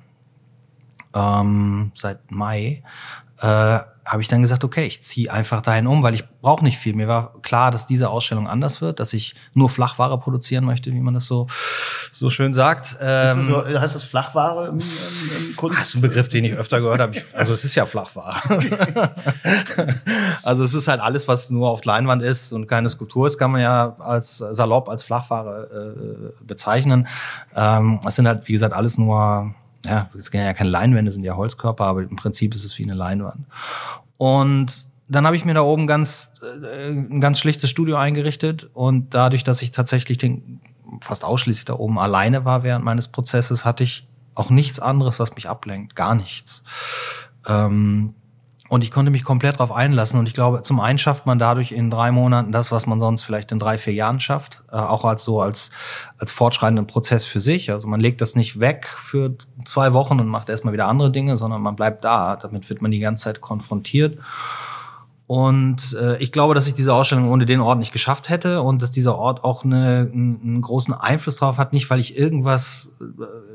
ähm, 1.13 1.91
seit 1.95 2.31
Mai, 2.31 2.83
äh, 3.39 3.79
habe 4.05 4.21
ich 4.21 4.27
dann 4.27 4.41
gesagt, 4.41 4.63
okay, 4.63 4.85
ich 4.85 5.01
ziehe 5.03 5.31
einfach 5.31 5.61
dahin 5.61 5.87
um, 5.87 6.03
weil 6.03 6.15
ich 6.15 6.23
brauche 6.41 6.63
nicht 6.63 6.77
viel. 6.77 6.93
Mir 6.95 7.07
war 7.07 7.33
klar, 7.43 7.71
dass 7.71 7.85
diese 7.85 8.09
Ausstellung 8.09 8.47
anders 8.47 8.81
wird, 8.81 8.99
dass 8.99 9.13
ich 9.13 9.35
nur 9.53 9.69
Flachware 9.69 10.17
produzieren 10.19 10.65
möchte, 10.65 10.91
wie 10.91 10.99
man 10.99 11.13
das 11.13 11.25
so 11.25 11.47
so 12.11 12.29
schön 12.29 12.53
sagt. 12.53 12.97
Ähm, 13.01 13.47
so, 13.47 13.65
heißt 13.65 13.95
das 13.95 14.03
Flachware 14.03 14.67
im, 14.67 14.79
im, 14.79 14.81
im 14.81 15.55
Kunst? 15.55 15.79
Das 15.79 15.89
ist 15.89 15.95
ein 15.95 16.01
Begriff, 16.01 16.27
den 16.27 16.45
ich 16.45 16.53
öfter 16.53 16.81
gehört 16.81 16.99
habe. 16.99 17.13
also 17.33 17.53
es 17.53 17.63
ist 17.63 17.73
ja 17.75 17.85
Flachware. 17.85 18.35
also 20.43 20.63
es 20.63 20.73
ist 20.73 20.87
halt 20.87 21.01
alles, 21.01 21.27
was 21.27 21.49
nur 21.49 21.69
auf 21.69 21.83
Leinwand 21.85 22.21
ist 22.21 22.53
und 22.53 22.67
keine 22.67 22.89
Skulptur 22.89 23.27
ist, 23.27 23.37
kann 23.37 23.51
man 23.51 23.61
ja 23.61 23.95
als 23.99 24.37
salopp 24.37 24.89
als 24.89 25.03
Flachware 25.03 25.95
äh, 25.95 26.43
bezeichnen. 26.43 27.07
Ähm, 27.55 27.99
es 28.05 28.15
sind 28.15 28.27
halt, 28.27 28.47
wie 28.47 28.53
gesagt, 28.53 28.75
alles 28.75 28.97
nur 28.97 29.55
ja, 29.85 30.09
es 30.15 30.25
sind 30.25 30.39
ja 30.39 30.53
keine 30.53 30.69
Leinwände, 30.69 31.11
sind 31.11 31.23
ja 31.23 31.35
Holzkörper, 31.35 31.85
aber 31.85 32.01
im 32.01 32.15
Prinzip 32.15 32.53
ist 32.53 32.63
es 32.63 32.77
wie 32.77 32.83
eine 32.83 32.93
Leinwand. 32.93 33.45
Und 34.17 34.87
dann 35.07 35.25
habe 35.25 35.35
ich 35.35 35.45
mir 35.45 35.53
da 35.53 35.61
oben 35.61 35.87
ganz 35.87 36.35
äh, 36.41 36.89
ein 36.89 37.19
ganz 37.19 37.39
schlichtes 37.39 37.69
Studio 37.69 37.97
eingerichtet 37.97 38.69
und 38.73 39.13
dadurch, 39.13 39.43
dass 39.43 39.61
ich 39.61 39.71
tatsächlich 39.71 40.17
den, 40.17 40.61
fast 41.01 41.25
ausschließlich 41.25 41.65
da 41.65 41.73
oben 41.73 41.99
alleine 41.99 42.45
war 42.45 42.63
während 42.63 42.85
meines 42.85 43.07
Prozesses, 43.09 43.65
hatte 43.65 43.83
ich 43.83 44.07
auch 44.35 44.49
nichts 44.49 44.79
anderes, 44.79 45.19
was 45.19 45.35
mich 45.35 45.49
ablenkt, 45.49 45.95
gar 45.95 46.15
nichts. 46.15 46.63
Ähm, 47.47 48.15
und 48.71 48.85
ich 48.85 48.91
konnte 48.91 49.11
mich 49.11 49.25
komplett 49.25 49.55
darauf 49.55 49.73
einlassen. 49.73 50.17
Und 50.17 50.27
ich 50.27 50.33
glaube, 50.33 50.61
zum 50.61 50.79
einen 50.79 50.97
schafft 50.97 51.25
man 51.25 51.37
dadurch 51.37 51.73
in 51.73 51.91
drei 51.91 52.13
Monaten 52.13 52.53
das, 52.53 52.71
was 52.71 52.87
man 52.87 53.01
sonst 53.01 53.21
vielleicht 53.21 53.51
in 53.51 53.59
drei, 53.59 53.77
vier 53.77 53.91
Jahren 53.91 54.21
schafft. 54.21 54.63
Äh, 54.71 54.77
auch 54.77 55.03
als 55.03 55.23
so 55.23 55.41
als, 55.41 55.71
als 56.17 56.31
fortschreitenden 56.31 56.87
Prozess 56.87 57.25
für 57.25 57.41
sich. 57.41 57.69
Also 57.69 57.89
man 57.89 57.99
legt 57.99 58.21
das 58.21 58.37
nicht 58.37 58.61
weg 58.61 58.87
für 58.87 59.35
zwei 59.65 59.91
Wochen 59.91 60.21
und 60.21 60.27
macht 60.27 60.47
erstmal 60.47 60.71
wieder 60.73 60.87
andere 60.87 61.11
Dinge, 61.11 61.35
sondern 61.35 61.61
man 61.61 61.75
bleibt 61.75 62.05
da. 62.05 62.37
Damit 62.37 62.69
wird 62.69 62.81
man 62.81 62.91
die 62.91 63.01
ganze 63.01 63.25
Zeit 63.25 63.41
konfrontiert. 63.41 64.19
Und 65.27 65.93
äh, 66.01 66.15
ich 66.19 66.31
glaube, 66.31 66.55
dass 66.55 66.67
ich 66.67 66.73
diese 66.73 66.93
Ausstellung 66.93 67.29
ohne 67.29 67.45
den 67.45 67.59
Ort 67.59 67.79
nicht 67.79 67.91
geschafft 67.91 68.29
hätte 68.29 68.61
und 68.61 68.81
dass 68.81 68.91
dieser 68.91 69.17
Ort 69.17 69.43
auch 69.43 69.65
eine, 69.65 70.09
einen 70.13 70.61
großen 70.61 70.93
Einfluss 70.93 71.35
drauf 71.35 71.57
hat, 71.57 71.73
nicht 71.73 71.89
weil 71.89 71.99
ich 71.99 72.17
irgendwas 72.17 72.93
äh, 73.01 73.50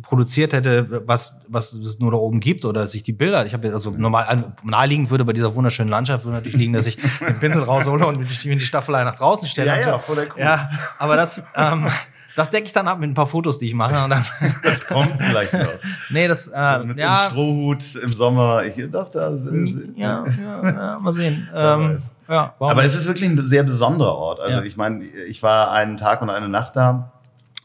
produziert 0.00 0.52
hätte, 0.52 1.02
was, 1.06 1.40
was 1.48 1.72
es 1.72 1.98
nur 1.98 2.12
da 2.12 2.16
oben 2.16 2.40
gibt 2.40 2.64
oder 2.64 2.86
sich 2.86 3.02
die 3.02 3.12
Bilder, 3.12 3.44
ich 3.44 3.52
habe 3.52 3.72
also 3.72 3.90
normal 3.90 4.54
naheliegend 4.62 5.10
würde 5.10 5.24
bei 5.24 5.32
dieser 5.32 5.54
wunderschönen 5.54 5.90
Landschaft 5.90 6.24
würde 6.24 6.36
natürlich 6.36 6.58
liegen, 6.58 6.72
dass 6.72 6.86
ich 6.86 6.96
den 7.20 7.38
Pinsel 7.38 7.64
raushole 7.64 8.06
und 8.06 8.20
die, 8.20 8.56
die 8.56 8.60
Staffelei 8.60 9.04
nach 9.04 9.16
draußen 9.16 9.48
stelle. 9.48 9.68
Ja, 9.68 9.78
ja, 9.78 9.98
voll 9.98 10.16
der 10.16 10.26
cool. 10.34 10.40
Ja, 10.40 10.70
aber 10.98 11.16
das, 11.16 11.44
ähm, 11.54 11.88
das 12.34 12.50
decke 12.50 12.66
ich 12.66 12.72
dann 12.72 12.88
ab 12.88 12.98
mit 12.98 13.10
ein 13.10 13.14
paar 13.14 13.26
Fotos, 13.26 13.58
die 13.58 13.66
ich 13.66 13.74
mache. 13.74 14.02
Und 14.04 14.10
dann 14.10 14.24
das 14.62 14.86
kommt 14.86 15.14
vielleicht 15.20 15.52
noch. 15.52 15.68
nee, 16.10 16.28
das 16.28 16.48
äh, 16.48 16.54
also 16.54 16.86
mit 16.86 16.98
ja, 16.98 17.26
dem 17.26 17.30
Strohhut 17.30 17.94
im 17.96 18.08
Sommer. 18.08 18.64
Ich 18.64 18.90
dachte, 18.90 19.18
das 19.18 19.44
ist, 19.44 19.78
ja, 19.96 20.24
ja, 20.26 20.70
ja, 20.70 20.98
mal 20.98 21.12
sehen. 21.12 21.48
ähm, 21.54 21.98
ja, 22.28 22.54
Aber 22.58 22.84
es 22.84 22.94
ist 22.94 23.06
wirklich 23.06 23.28
ein 23.28 23.46
sehr 23.46 23.62
besonderer 23.62 24.16
Ort. 24.16 24.40
Also 24.40 24.58
ja. 24.58 24.62
ich 24.62 24.76
meine, 24.76 25.04
ich 25.04 25.42
war 25.42 25.72
einen 25.72 25.96
Tag 25.96 26.22
und 26.22 26.30
eine 26.30 26.48
Nacht 26.48 26.76
da 26.76 27.12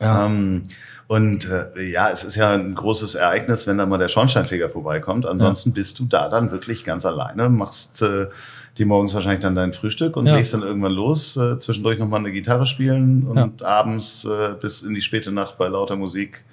Ja. 0.01 0.25
Ähm, 0.25 0.67
und 1.08 1.50
äh, 1.50 1.90
ja, 1.90 2.10
es 2.10 2.24
ist 2.26 2.36
ja 2.36 2.54
ein 2.54 2.76
großes 2.76 3.16
Ereignis, 3.16 3.66
wenn 3.66 3.78
da 3.78 3.86
mal 3.86 3.98
der 3.98 4.10
Schornsteinfeger 4.10 4.70
vorbeikommt. 4.70 5.26
Ansonsten 5.26 5.70
ja. 5.70 5.76
bist 5.76 6.00
du 6.00 6.06
da 6.06 6.28
dann 6.30 6.52
wirklich 6.52 6.84
ganz 6.84 7.06
alleine, 7.06 7.48
machst 7.48 8.02
äh, 8.02 8.28
dir 8.78 8.86
morgens 8.86 9.14
wahrscheinlich 9.14 9.40
dann 9.40 9.56
dein 9.56 9.72
Frühstück 9.72 10.18
und 10.18 10.26
ja. 10.26 10.36
legst 10.36 10.54
dann 10.54 10.64
irgendwann 10.64 10.92
los, 10.92 11.38
äh, 11.38 11.58
zwischendurch 11.60 11.98
nochmal 11.98 12.20
eine 12.20 12.32
Gitarre 12.32 12.66
spielen 12.66 13.26
und 13.26 13.62
ja. 13.62 13.68
abends 13.68 14.26
äh, 14.26 14.54
bis 14.60 14.82
in 14.82 14.94
die 14.94 15.02
späte 15.02 15.32
Nacht 15.32 15.58
bei 15.58 15.70
lauter 15.70 15.96
Musik 15.96 16.44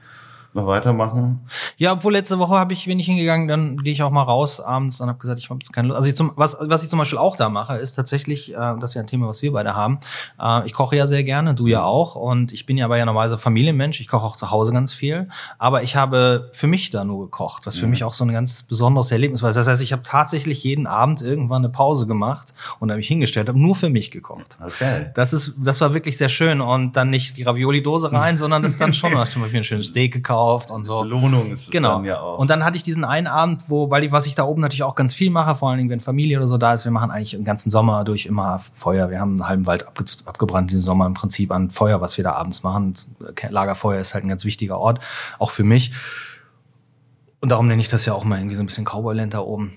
noch 0.55 0.69
weitermachen? 0.69 1.41
Ja, 1.77 1.93
obwohl 1.93 2.13
letzte 2.13 2.39
Woche 2.39 2.55
habe 2.55 2.73
ich, 2.73 2.87
ich 2.87 3.07
hingegangen, 3.07 3.49
dann 3.49 3.79
gehe 3.79 3.93
ich 3.93 4.03
auch 4.03 4.11
mal 4.11 4.23
raus 4.23 4.61
abends 4.61 5.01
und 5.01 5.09
habe 5.09 5.19
gesagt, 5.19 5.41
ich 5.41 5.51
habe 5.51 5.59
jetzt 5.61 5.73
keine 5.73 5.89
Lust. 5.89 5.97
Also 5.97 6.09
ich 6.09 6.15
zum, 6.15 6.33
was, 6.37 6.57
was 6.61 6.85
ich 6.85 6.89
zum 6.89 7.01
Beispiel 7.01 7.19
auch 7.19 7.37
da 7.37 7.49
mache, 7.49 7.77
ist 7.77 7.95
tatsächlich, 7.95 8.55
äh, 8.55 8.57
das 8.79 8.91
ist 8.91 8.95
ja 8.95 9.01
ein 9.01 9.09
Thema, 9.09 9.27
was 9.27 9.43
wir 9.43 9.53
beide 9.53 9.75
haben. 9.75 9.99
Äh, 10.41 10.65
ich 10.67 10.73
koche 10.73 10.97
ja 10.97 11.09
sehr 11.09 11.25
gerne, 11.25 11.55
du 11.55 11.67
ja 11.67 11.83
auch. 11.83 12.15
Und 12.15 12.53
ich 12.53 12.67
bin 12.67 12.77
ja 12.77 12.85
aber 12.85 12.97
ja 12.99 13.05
normalerweise 13.05 13.37
Familienmensch. 13.37 14.01
Ich 14.01 14.07
koche 14.07 14.25
auch 14.25 14.37
zu 14.37 14.53
Hause 14.53 14.73
ganz 14.73 14.95
viel. 14.95 15.29
Aber 15.59 15.83
ich 15.83 15.97
habe 15.97 16.51
für 16.53 16.69
mich 16.69 16.91
da 16.91 17.03
nur 17.03 17.25
gekocht, 17.25 17.67
was 17.67 17.77
für 17.77 17.87
mhm. 17.87 17.91
mich 17.91 18.05
auch 18.05 18.15
so 18.15 18.25
ein 18.25 18.33
ganz 18.33 18.63
besonderes 18.63 19.11
Erlebnis 19.11 19.43
war. 19.43 19.53
Das 19.53 19.67
heißt, 19.67 19.83
ich 19.83 19.93
habe 19.93 20.03
tatsächlich 20.05 20.63
jeden 20.63 20.87
Abend 20.87 21.21
irgendwann 21.21 21.65
eine 21.65 21.73
Pause 21.73 22.07
gemacht 22.07 22.55
und 22.79 22.91
habe 22.91 22.99
mich 22.99 23.09
hingestellt, 23.09 23.49
habe 23.49 23.61
nur 23.61 23.75
für 23.75 23.91
mich 23.91 24.13
gekocht. 24.13 24.57
Okay. 24.65 25.11
Das 25.15 25.33
ist, 25.33 25.55
das 25.59 25.81
war 25.81 25.95
wirklich 25.95 26.17
sehr 26.17 26.29
schön 26.29 26.61
und 26.61 26.97
dann 26.97 27.11
nicht 27.11 27.37
die 27.39 27.43
Ravioli-Dose 27.43 28.13
rein, 28.13 28.37
sondern 28.45 28.63
das 28.63 28.73
ist 28.73 28.81
dann 28.81 28.95
schon, 28.95 29.11
ich 29.11 29.19
habe 29.19 29.39
mir 29.41 29.59
ein 29.59 29.65
schönes 29.65 29.89
Steak 29.89 30.13
gekauft 30.13 30.44
gekauft 30.45 30.71
und 30.71 30.85
so. 30.85 31.03
Belohnung 31.03 31.51
ist 31.51 31.65
es 31.65 31.71
genau. 31.71 31.97
dann 31.97 32.05
ja 32.05 32.21
auch. 32.21 32.39
Und 32.39 32.51
dann 32.51 32.65
hatte 32.65 32.77
ich 32.77 32.83
diesen 32.83 33.05
einen 33.05 33.27
Abend, 33.27 33.65
wo, 33.69 33.91
weil 33.91 34.05
ich, 34.05 34.13
was 34.13 34.27
ich 34.27 34.35
da 34.35 34.45
oben 34.45 34.61
natürlich 34.61 34.83
auch 34.83 34.95
ganz 34.95 35.15
viel 35.15 35.31
mache, 35.31 35.55
vor 35.57 35.71
allen 35.71 35.79
Dingen, 35.79 35.91
wenn 35.91 36.01
Familie 36.01 36.39
oder 36.39 36.47
so 36.47 36.59
da 36.59 36.75
ist, 36.75 36.85
wir 36.85 36.93
machen 36.93 37.11
eigentlich 37.11 37.33
den 37.33 37.45
ganzen 37.45 37.71
Sommer 37.71 38.05
durch 38.05 38.27
immer 38.27 38.61
Feuer. 38.75 39.11
Wir 39.11 39.21
haben 39.21 39.33
einen 39.33 39.49
halben 39.49 39.67
Wald 39.67 39.87
abge 39.87 40.05
abgebrannt 40.25 40.71
diesen 40.71 40.83
Sommer 40.83 41.07
im 41.07 41.15
Prinzip 41.15 41.51
an 41.51 41.71
Feuer, 41.71 42.01
was 42.01 42.17
wir 42.17 42.25
da 42.25 42.33
abends 42.33 42.63
machen. 42.63 42.95
Lagerfeuer 43.49 44.01
ist 44.01 44.15
halt 44.15 44.25
ein 44.25 44.29
ganz 44.29 44.45
wichtiger 44.45 44.79
Ort, 44.79 45.01
auch 45.39 45.51
für 45.51 45.65
mich. 45.65 45.93
Und 47.41 47.51
darum 47.51 47.67
nenne 47.67 47.83
ich 47.83 47.89
das 47.89 48.07
ja 48.07 48.15
auch 48.15 48.25
mal 48.25 48.39
irgendwie 48.39 48.57
so 48.57 48.63
ein 48.63 48.67
bisschen 48.67 48.85
Cowboyland 48.85 49.35
da 49.35 49.41
oben. 49.41 49.73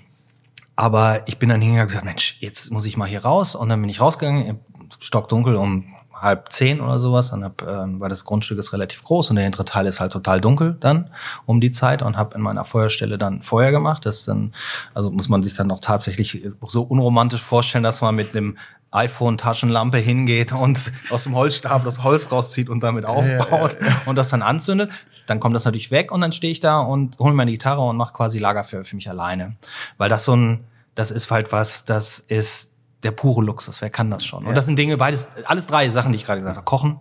Aber 0.76 1.28
ich 1.28 1.40
bin 1.40 1.50
dann 1.50 1.60
hingegangen 1.60 1.86
und 1.86 1.88
gesagt, 1.88 2.06
Mensch, 2.06 2.38
jetzt 2.40 2.72
muss 2.72 2.86
ich 2.86 2.98
mal 2.98 3.08
hier 3.08 3.24
raus. 3.24 3.56
Und 3.56 3.70
dann 3.70 3.82
bin 3.82 3.90
ich 3.90 4.00
rausgegangen, 4.00 4.60
stockdunkel 5.00 5.56
um 5.56 5.84
halb 6.22 6.52
zehn 6.52 6.82
oder 6.82 7.00
sowas 7.00 7.32
und 7.32 7.44
hab, 7.44 7.62
äh, 7.62 7.66
weil 7.66 8.10
das 8.10 8.26
Grundstück 8.26 8.58
ist 8.58 8.74
relativ 8.74 9.04
groß 9.04 9.30
und 9.30 9.36
der 9.36 9.44
hintere 9.44 9.66
Teil 9.66 9.86
ist 9.86 10.00
halt 10.00 10.12
total 10.12 10.42
dunkel 10.42 10.76
dann 10.80 11.10
um 11.46 11.62
die 11.62 11.72
Zeit 11.72 12.02
und 12.02 12.18
habe 12.18 12.36
in 12.36 12.42
meiner 12.42 12.66
Feuerstelle 12.66 13.18
dann 13.18 13.44
Feuer 13.44 13.72
gemacht. 13.72 14.06
Das 14.06 14.26
dann, 14.26 14.54
also 14.94 15.12
muss 15.12 15.30
man 15.30 15.44
sich 15.44 15.56
dann 15.56 15.68
noch 15.68 15.80
tatsächlich 15.80 16.42
so 16.68 16.84
unromantisch 16.84 17.42
vorstellen, 17.42 17.84
dass 17.84 18.02
man 18.02 18.16
mit 18.16 18.36
einem 18.36 18.58
iPhone-Taschenlampe 18.92 19.98
hingeht 19.98 20.54
und 20.54 20.92
aus 21.10 21.24
dem 21.26 21.36
Holzstab 21.36 21.84
das 21.84 22.04
Holz 22.04 22.32
rauszieht 22.32 22.70
und 22.70 22.82
damit 22.82 23.06
aufbaut 23.06 23.78
ja, 23.80 23.88
ja, 23.88 23.94
ja. 23.94 24.02
und 24.06 24.16
das 24.16 24.30
dann 24.30 24.42
anzündet. 24.42 24.92
Dann 25.26 25.40
kommt 25.40 25.56
das 25.56 25.66
natürlich 25.66 25.92
weg 25.92 26.12
und 26.12 26.22
dann 26.22 26.32
stehe 26.32 26.52
ich 26.52 26.62
da 26.62 26.80
und 26.80 27.20
hole 27.20 27.34
meine 27.34 27.52
Gitarre 27.52 27.82
und 27.82 27.98
mache 27.98 28.14
quasi 28.14 28.40
Lagerfeuer 28.40 28.86
für 28.86 28.96
mich 28.96 29.10
alleine. 29.10 29.58
Weil 29.98 30.10
das 30.10 30.24
so 30.24 30.36
ein, 30.36 30.64
das 30.96 31.12
ist 31.12 31.30
halt 31.30 31.52
was, 31.52 31.84
das 31.84 32.20
ist 32.20 32.77
der 33.04 33.12
pure 33.12 33.44
Luxus. 33.44 33.82
Wer 33.82 33.89
kann 33.89 34.10
das 34.10 34.25
schon? 34.25 34.44
Ja. 34.44 34.50
Und 34.50 34.56
das 34.56 34.66
sind 34.66 34.77
Dinge, 34.77 34.98
beides, 34.98 35.30
alles 35.46 35.68
drei 35.68 35.89
Sachen, 35.89 36.12
die 36.12 36.18
ich 36.18 36.25
gerade 36.25 36.42
gesagt 36.42 36.58
habe. 36.58 36.66
Kochen, 36.66 37.00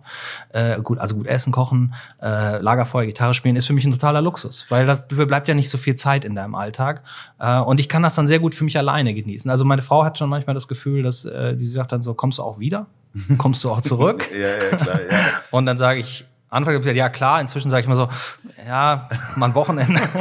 äh, 0.49 0.79
gut, 0.81 0.99
also 0.99 1.15
gut 1.15 1.27
essen, 1.27 1.51
kochen, 1.51 1.93
äh, 2.21 2.59
Lagerfeuer, 2.59 3.05
Gitarre 3.05 3.33
spielen, 3.33 3.55
ist 3.55 3.65
für 3.65 3.73
mich 3.73 3.85
ein 3.85 3.91
totaler 3.91 4.21
Luxus, 4.21 4.67
weil 4.69 4.85
das 4.85 5.07
bleibt 5.07 5.47
ja 5.47 5.53
nicht 5.53 5.69
so 5.69 5.77
viel 5.77 5.95
Zeit 5.95 6.23
in 6.23 6.35
deinem 6.35 6.55
Alltag. 6.55 7.03
Äh, 7.39 7.59
und 7.59 7.79
ich 7.79 7.89
kann 7.89 8.03
das 8.03 8.15
dann 8.15 8.27
sehr 8.27 8.39
gut 8.39 8.53
für 8.53 8.63
mich 8.63 8.77
alleine 8.77 9.13
genießen. 9.13 9.49
Also 9.49 9.65
meine 9.65 9.81
Frau 9.81 10.03
hat 10.03 10.17
schon 10.17 10.29
manchmal 10.29 10.53
das 10.53 10.67
Gefühl, 10.67 11.03
dass 11.03 11.25
äh, 11.25 11.55
die 11.55 11.67
sagt 11.67 11.91
dann 11.91 12.01
so, 12.01 12.13
kommst 12.13 12.37
du 12.37 12.43
auch 12.43 12.59
wieder? 12.59 12.87
Kommst 13.37 13.63
du 13.63 13.71
auch 13.71 13.81
zurück? 13.81 14.29
ja, 14.31 14.47
ja, 14.47 14.77
klar, 14.77 14.99
ja. 15.09 15.17
Und 15.51 15.65
dann 15.65 15.77
sage 15.77 15.99
ich, 15.99 16.25
Anfang 16.49 16.77
gesagt, 16.77 16.95
ja 16.95 17.09
klar, 17.09 17.41
inzwischen 17.41 17.69
sage 17.69 17.81
ich 17.81 17.87
mal 17.87 17.95
so, 17.95 18.07
ja, 18.67 19.09
mal 19.35 19.47
ein 19.47 19.55
Wochenende. 19.55 19.99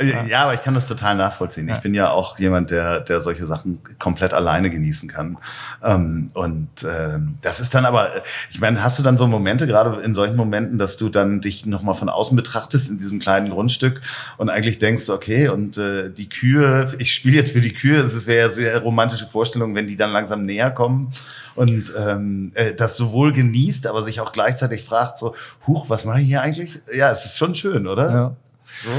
Ja, 0.00 0.44
aber 0.44 0.54
ich 0.54 0.62
kann 0.62 0.74
das 0.74 0.86
total 0.86 1.14
nachvollziehen. 1.16 1.68
Ich 1.68 1.78
bin 1.80 1.94
ja 1.94 2.10
auch 2.10 2.38
jemand, 2.38 2.70
der, 2.70 3.00
der 3.00 3.20
solche 3.20 3.44
Sachen 3.44 3.80
komplett 3.98 4.32
alleine 4.32 4.70
genießen 4.70 5.08
kann. 5.08 5.36
Ähm, 5.82 6.30
und 6.34 6.68
ähm, 6.84 7.38
das 7.42 7.60
ist 7.60 7.74
dann 7.74 7.84
aber, 7.84 8.10
ich 8.50 8.60
meine, 8.60 8.82
hast 8.82 8.98
du 8.98 9.02
dann 9.02 9.18
so 9.18 9.26
Momente, 9.26 9.66
gerade 9.66 10.00
in 10.02 10.14
solchen 10.14 10.36
Momenten, 10.36 10.78
dass 10.78 10.96
du 10.96 11.08
dann 11.08 11.40
dich 11.40 11.66
nochmal 11.66 11.94
von 11.94 12.08
außen 12.08 12.36
betrachtest 12.36 12.90
in 12.90 12.98
diesem 12.98 13.18
kleinen 13.18 13.50
Grundstück 13.50 14.00
und 14.38 14.48
eigentlich 14.48 14.78
denkst, 14.78 15.08
okay, 15.10 15.48
und 15.48 15.76
äh, 15.78 16.10
die 16.10 16.28
Kühe, 16.28 16.94
ich 16.98 17.12
spiele 17.12 17.36
jetzt 17.36 17.52
für 17.52 17.60
die 17.60 17.72
Kühe, 17.72 17.98
es 17.98 18.26
wäre 18.26 18.48
ja 18.48 18.54
sehr 18.54 18.78
romantische 18.80 19.26
Vorstellung, 19.26 19.74
wenn 19.74 19.86
die 19.86 19.96
dann 19.96 20.12
langsam 20.12 20.42
näher 20.42 20.70
kommen 20.70 21.12
und 21.54 21.92
ähm, 21.98 22.52
äh, 22.54 22.74
das 22.74 22.96
sowohl 22.96 23.32
genießt, 23.32 23.86
aber 23.86 24.02
sich 24.02 24.20
auch 24.20 24.32
gleichzeitig 24.32 24.82
fragt, 24.82 25.18
so, 25.18 25.34
huch, 25.66 25.90
was 25.90 26.04
mache 26.04 26.20
ich 26.20 26.26
hier 26.26 26.42
eigentlich? 26.42 26.80
Ja, 26.94 27.10
es 27.10 27.26
ist 27.26 27.38
schon 27.38 27.54
schön, 27.54 27.86
oder? 27.86 28.10
Ja. 28.10 28.36
So? 28.82 28.90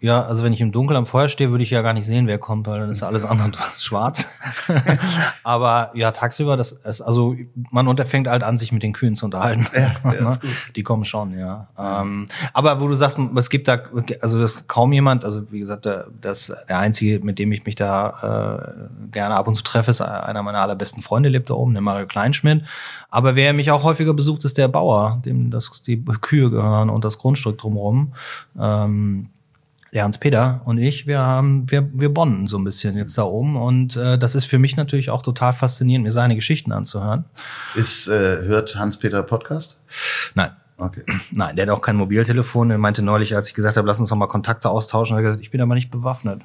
Ja, 0.00 0.22
also 0.22 0.44
wenn 0.44 0.52
ich 0.52 0.60
im 0.60 0.70
Dunkeln 0.70 0.96
am 0.96 1.06
Feuer 1.06 1.28
stehe, 1.28 1.50
würde 1.50 1.64
ich 1.64 1.70
ja 1.70 1.82
gar 1.82 1.92
nicht 1.92 2.06
sehen, 2.06 2.28
wer 2.28 2.38
kommt, 2.38 2.68
weil 2.68 2.78
dann 2.78 2.90
ist 2.90 3.02
alles 3.02 3.24
andere 3.24 3.50
schwarz. 3.78 4.28
Aber 5.42 5.90
ja, 5.94 6.12
tagsüber, 6.12 6.56
das 6.56 6.72
ist, 6.72 7.00
also 7.00 7.34
man 7.72 7.88
unterfängt 7.88 8.28
halt 8.28 8.44
an, 8.44 8.58
sich 8.58 8.70
mit 8.70 8.84
den 8.84 8.92
Kühen 8.92 9.16
zu 9.16 9.24
unterhalten. 9.24 9.66
Ja, 9.74 10.12
ja, 10.12 10.28
ist 10.28 10.40
gut. 10.40 10.50
Die 10.76 10.84
kommen 10.84 11.04
schon, 11.04 11.36
ja. 11.36 11.66
Ähm, 11.76 12.28
aber 12.52 12.80
wo 12.80 12.86
du 12.86 12.94
sagst, 12.94 13.18
es 13.36 13.50
gibt 13.50 13.66
da, 13.66 13.80
also 14.20 14.40
das 14.40 14.68
kaum 14.68 14.92
jemand, 14.92 15.24
also 15.24 15.50
wie 15.50 15.58
gesagt, 15.58 15.84
der, 15.84 16.06
das 16.20 16.52
der 16.68 16.78
einzige, 16.78 17.24
mit 17.24 17.40
dem 17.40 17.50
ich 17.50 17.66
mich 17.66 17.74
da 17.74 18.68
äh, 19.02 19.10
gerne 19.10 19.34
ab 19.34 19.48
und 19.48 19.56
zu 19.56 19.64
treffe, 19.64 19.90
ist 19.90 20.00
einer 20.00 20.44
meiner 20.44 20.60
allerbesten 20.60 21.02
Freunde, 21.02 21.28
lebt 21.28 21.50
da 21.50 21.54
oben, 21.54 21.72
der 21.72 21.82
Mario 21.82 22.06
Kleinschmidt. 22.06 22.62
Aber 23.10 23.34
wer 23.34 23.52
mich 23.52 23.72
auch 23.72 23.82
häufiger 23.82 24.14
besucht, 24.14 24.44
ist 24.44 24.58
der 24.58 24.68
Bauer, 24.68 25.20
dem 25.24 25.50
das 25.50 25.82
die 25.82 26.04
Kühe 26.04 26.50
gehören 26.50 26.88
und 26.88 27.04
das 27.04 27.18
Grundstück 27.18 27.58
drumherum. 27.58 28.12
Ähm, 28.58 29.30
der 29.92 30.04
Hans-Peter 30.04 30.60
und 30.64 30.78
ich, 30.78 31.06
wir 31.06 31.20
haben, 31.20 31.70
wir, 31.70 31.88
wir 31.92 32.12
bonnen 32.12 32.46
so 32.46 32.58
ein 32.58 32.64
bisschen 32.64 32.96
jetzt 32.96 33.16
da 33.16 33.22
oben 33.22 33.56
und 33.56 33.96
äh, 33.96 34.18
das 34.18 34.34
ist 34.34 34.44
für 34.44 34.58
mich 34.58 34.76
natürlich 34.76 35.10
auch 35.10 35.22
total 35.22 35.52
faszinierend, 35.52 36.04
mir 36.04 36.12
seine 36.12 36.34
Geschichten 36.34 36.72
anzuhören. 36.72 37.24
Ist, 37.74 38.08
äh, 38.08 38.42
hört 38.42 38.76
Hans-Peter 38.76 39.22
Podcast? 39.22 39.80
Nein. 40.34 40.50
Okay. 40.76 41.02
Nein, 41.32 41.56
der 41.56 41.66
hat 41.66 41.70
auch 41.70 41.82
kein 41.82 41.96
Mobiltelefon. 41.96 42.70
Er 42.70 42.78
meinte 42.78 43.02
neulich, 43.02 43.34
als 43.34 43.48
ich 43.48 43.54
gesagt 43.54 43.76
habe, 43.76 43.86
lass 43.86 43.98
uns 43.98 44.10
doch 44.10 44.16
mal 44.16 44.28
Kontakte 44.28 44.70
austauschen, 44.70 45.16
hat 45.16 45.20
er 45.20 45.24
gesagt, 45.24 45.42
ich 45.42 45.50
bin 45.50 45.60
aber 45.60 45.74
nicht 45.74 45.90
bewaffnet. 45.90 46.42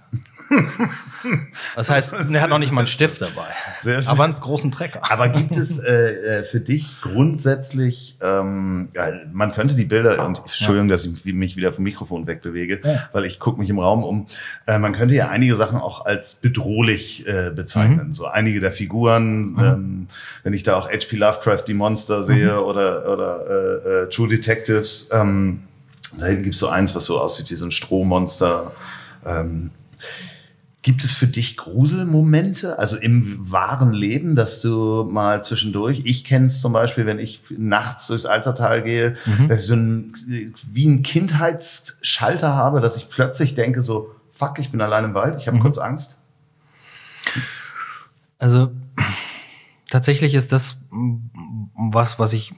Das 1.75 1.89
heißt, 1.89 2.13
er 2.13 2.41
hat 2.41 2.49
noch 2.49 2.59
nicht 2.59 2.71
mal 2.71 2.81
einen 2.81 2.87
Stift 2.87 3.21
dabei. 3.21 3.47
Sehr 3.81 4.01
schön. 4.01 4.11
Aber 4.11 4.25
einen 4.25 4.35
großen 4.35 4.71
Trecker. 4.71 4.99
Aber 5.09 5.29
gibt 5.29 5.55
es 5.55 5.79
äh, 5.79 6.39
äh 6.39 6.43
für 6.43 6.59
dich 6.59 6.97
grundsätzlich, 7.01 8.17
ähm, 8.21 8.89
ja, 8.93 9.07
man 9.31 9.53
könnte 9.53 9.73
die 9.75 9.85
Bilder, 9.85 10.25
und 10.25 10.39
Entschuldigung, 10.39 10.89
dass 10.89 11.05
ich 11.05 11.25
mich 11.25 11.55
wieder 11.55 11.71
vom 11.71 11.85
Mikrofon 11.85 12.27
wegbewege, 12.27 12.81
ja. 12.83 13.09
weil 13.13 13.25
ich 13.25 13.39
gucke 13.39 13.59
mich 13.59 13.69
im 13.69 13.79
Raum 13.79 14.03
um, 14.03 14.27
äh, 14.67 14.77
man 14.77 14.93
könnte 14.93 15.15
ja 15.15 15.29
einige 15.29 15.55
Sachen 15.55 15.79
auch 15.79 16.05
als 16.05 16.35
bedrohlich 16.35 17.25
äh, 17.27 17.51
bezeichnen. 17.51 18.07
Mhm. 18.07 18.13
So 18.13 18.25
einige 18.25 18.59
der 18.59 18.71
Figuren, 18.71 19.53
mhm. 19.53 19.59
ähm, 19.59 20.07
wenn 20.43 20.53
ich 20.53 20.63
da 20.63 20.75
auch 20.75 20.89
H.P. 20.89 21.15
Lovecraft, 21.15 21.63
die 21.67 21.73
Monster 21.73 22.23
sehe 22.23 22.53
mhm. 22.53 22.63
oder, 22.63 23.11
oder 23.11 23.45
äh, 23.47 23.89
äh, 24.03 24.09
True 24.09 24.27
Detectives, 24.27 25.09
ähm, 25.11 25.63
da 26.19 26.27
hinten 26.27 26.43
gibt 26.43 26.55
es 26.55 26.59
so 26.59 26.67
eins, 26.67 26.95
was 26.95 27.05
so 27.05 27.19
aussieht 27.19 27.49
wie 27.49 27.55
so 27.55 27.65
ein 27.65 27.71
Strohmonster. 27.71 28.71
Ähm, 29.25 29.71
Gibt 30.83 31.03
es 31.03 31.13
für 31.13 31.27
dich 31.27 31.57
Gruselmomente, 31.57 32.77
also 32.77 32.97
im 32.97 33.51
wahren 33.51 33.93
Leben, 33.93 34.35
dass 34.35 34.61
du 34.61 35.07
mal 35.09 35.43
zwischendurch, 35.43 36.01
ich 36.03 36.25
kenne 36.25 36.47
es 36.47 36.61
zum 36.61 36.73
Beispiel, 36.73 37.05
wenn 37.05 37.19
ich 37.19 37.39
nachts 37.57 38.07
durchs 38.07 38.25
Alzertal 38.25 38.83
gehe, 38.83 39.15
mhm. 39.25 39.47
dass 39.47 39.61
ich 39.61 39.67
so 39.67 39.75
ein, 39.75 40.13
wie 40.71 40.85
ein 40.85 41.01
Kindheitsschalter 41.01 42.53
habe, 42.53 42.81
dass 42.81 42.97
ich 42.97 43.09
plötzlich 43.09 43.55
denke 43.55 43.81
so, 43.81 44.13
fuck, 44.29 44.59
ich 44.59 44.71
bin 44.71 44.81
allein 44.81 45.05
im 45.05 45.13
Wald, 45.13 45.39
ich 45.39 45.47
habe 45.47 45.57
mhm. 45.57 45.61
kurz 45.61 45.77
Angst? 45.77 46.19
Also 48.37 48.71
tatsächlich 49.89 50.33
ist 50.33 50.51
das 50.51 50.83
was, 51.75 52.19
was 52.19 52.33
ich 52.33 52.53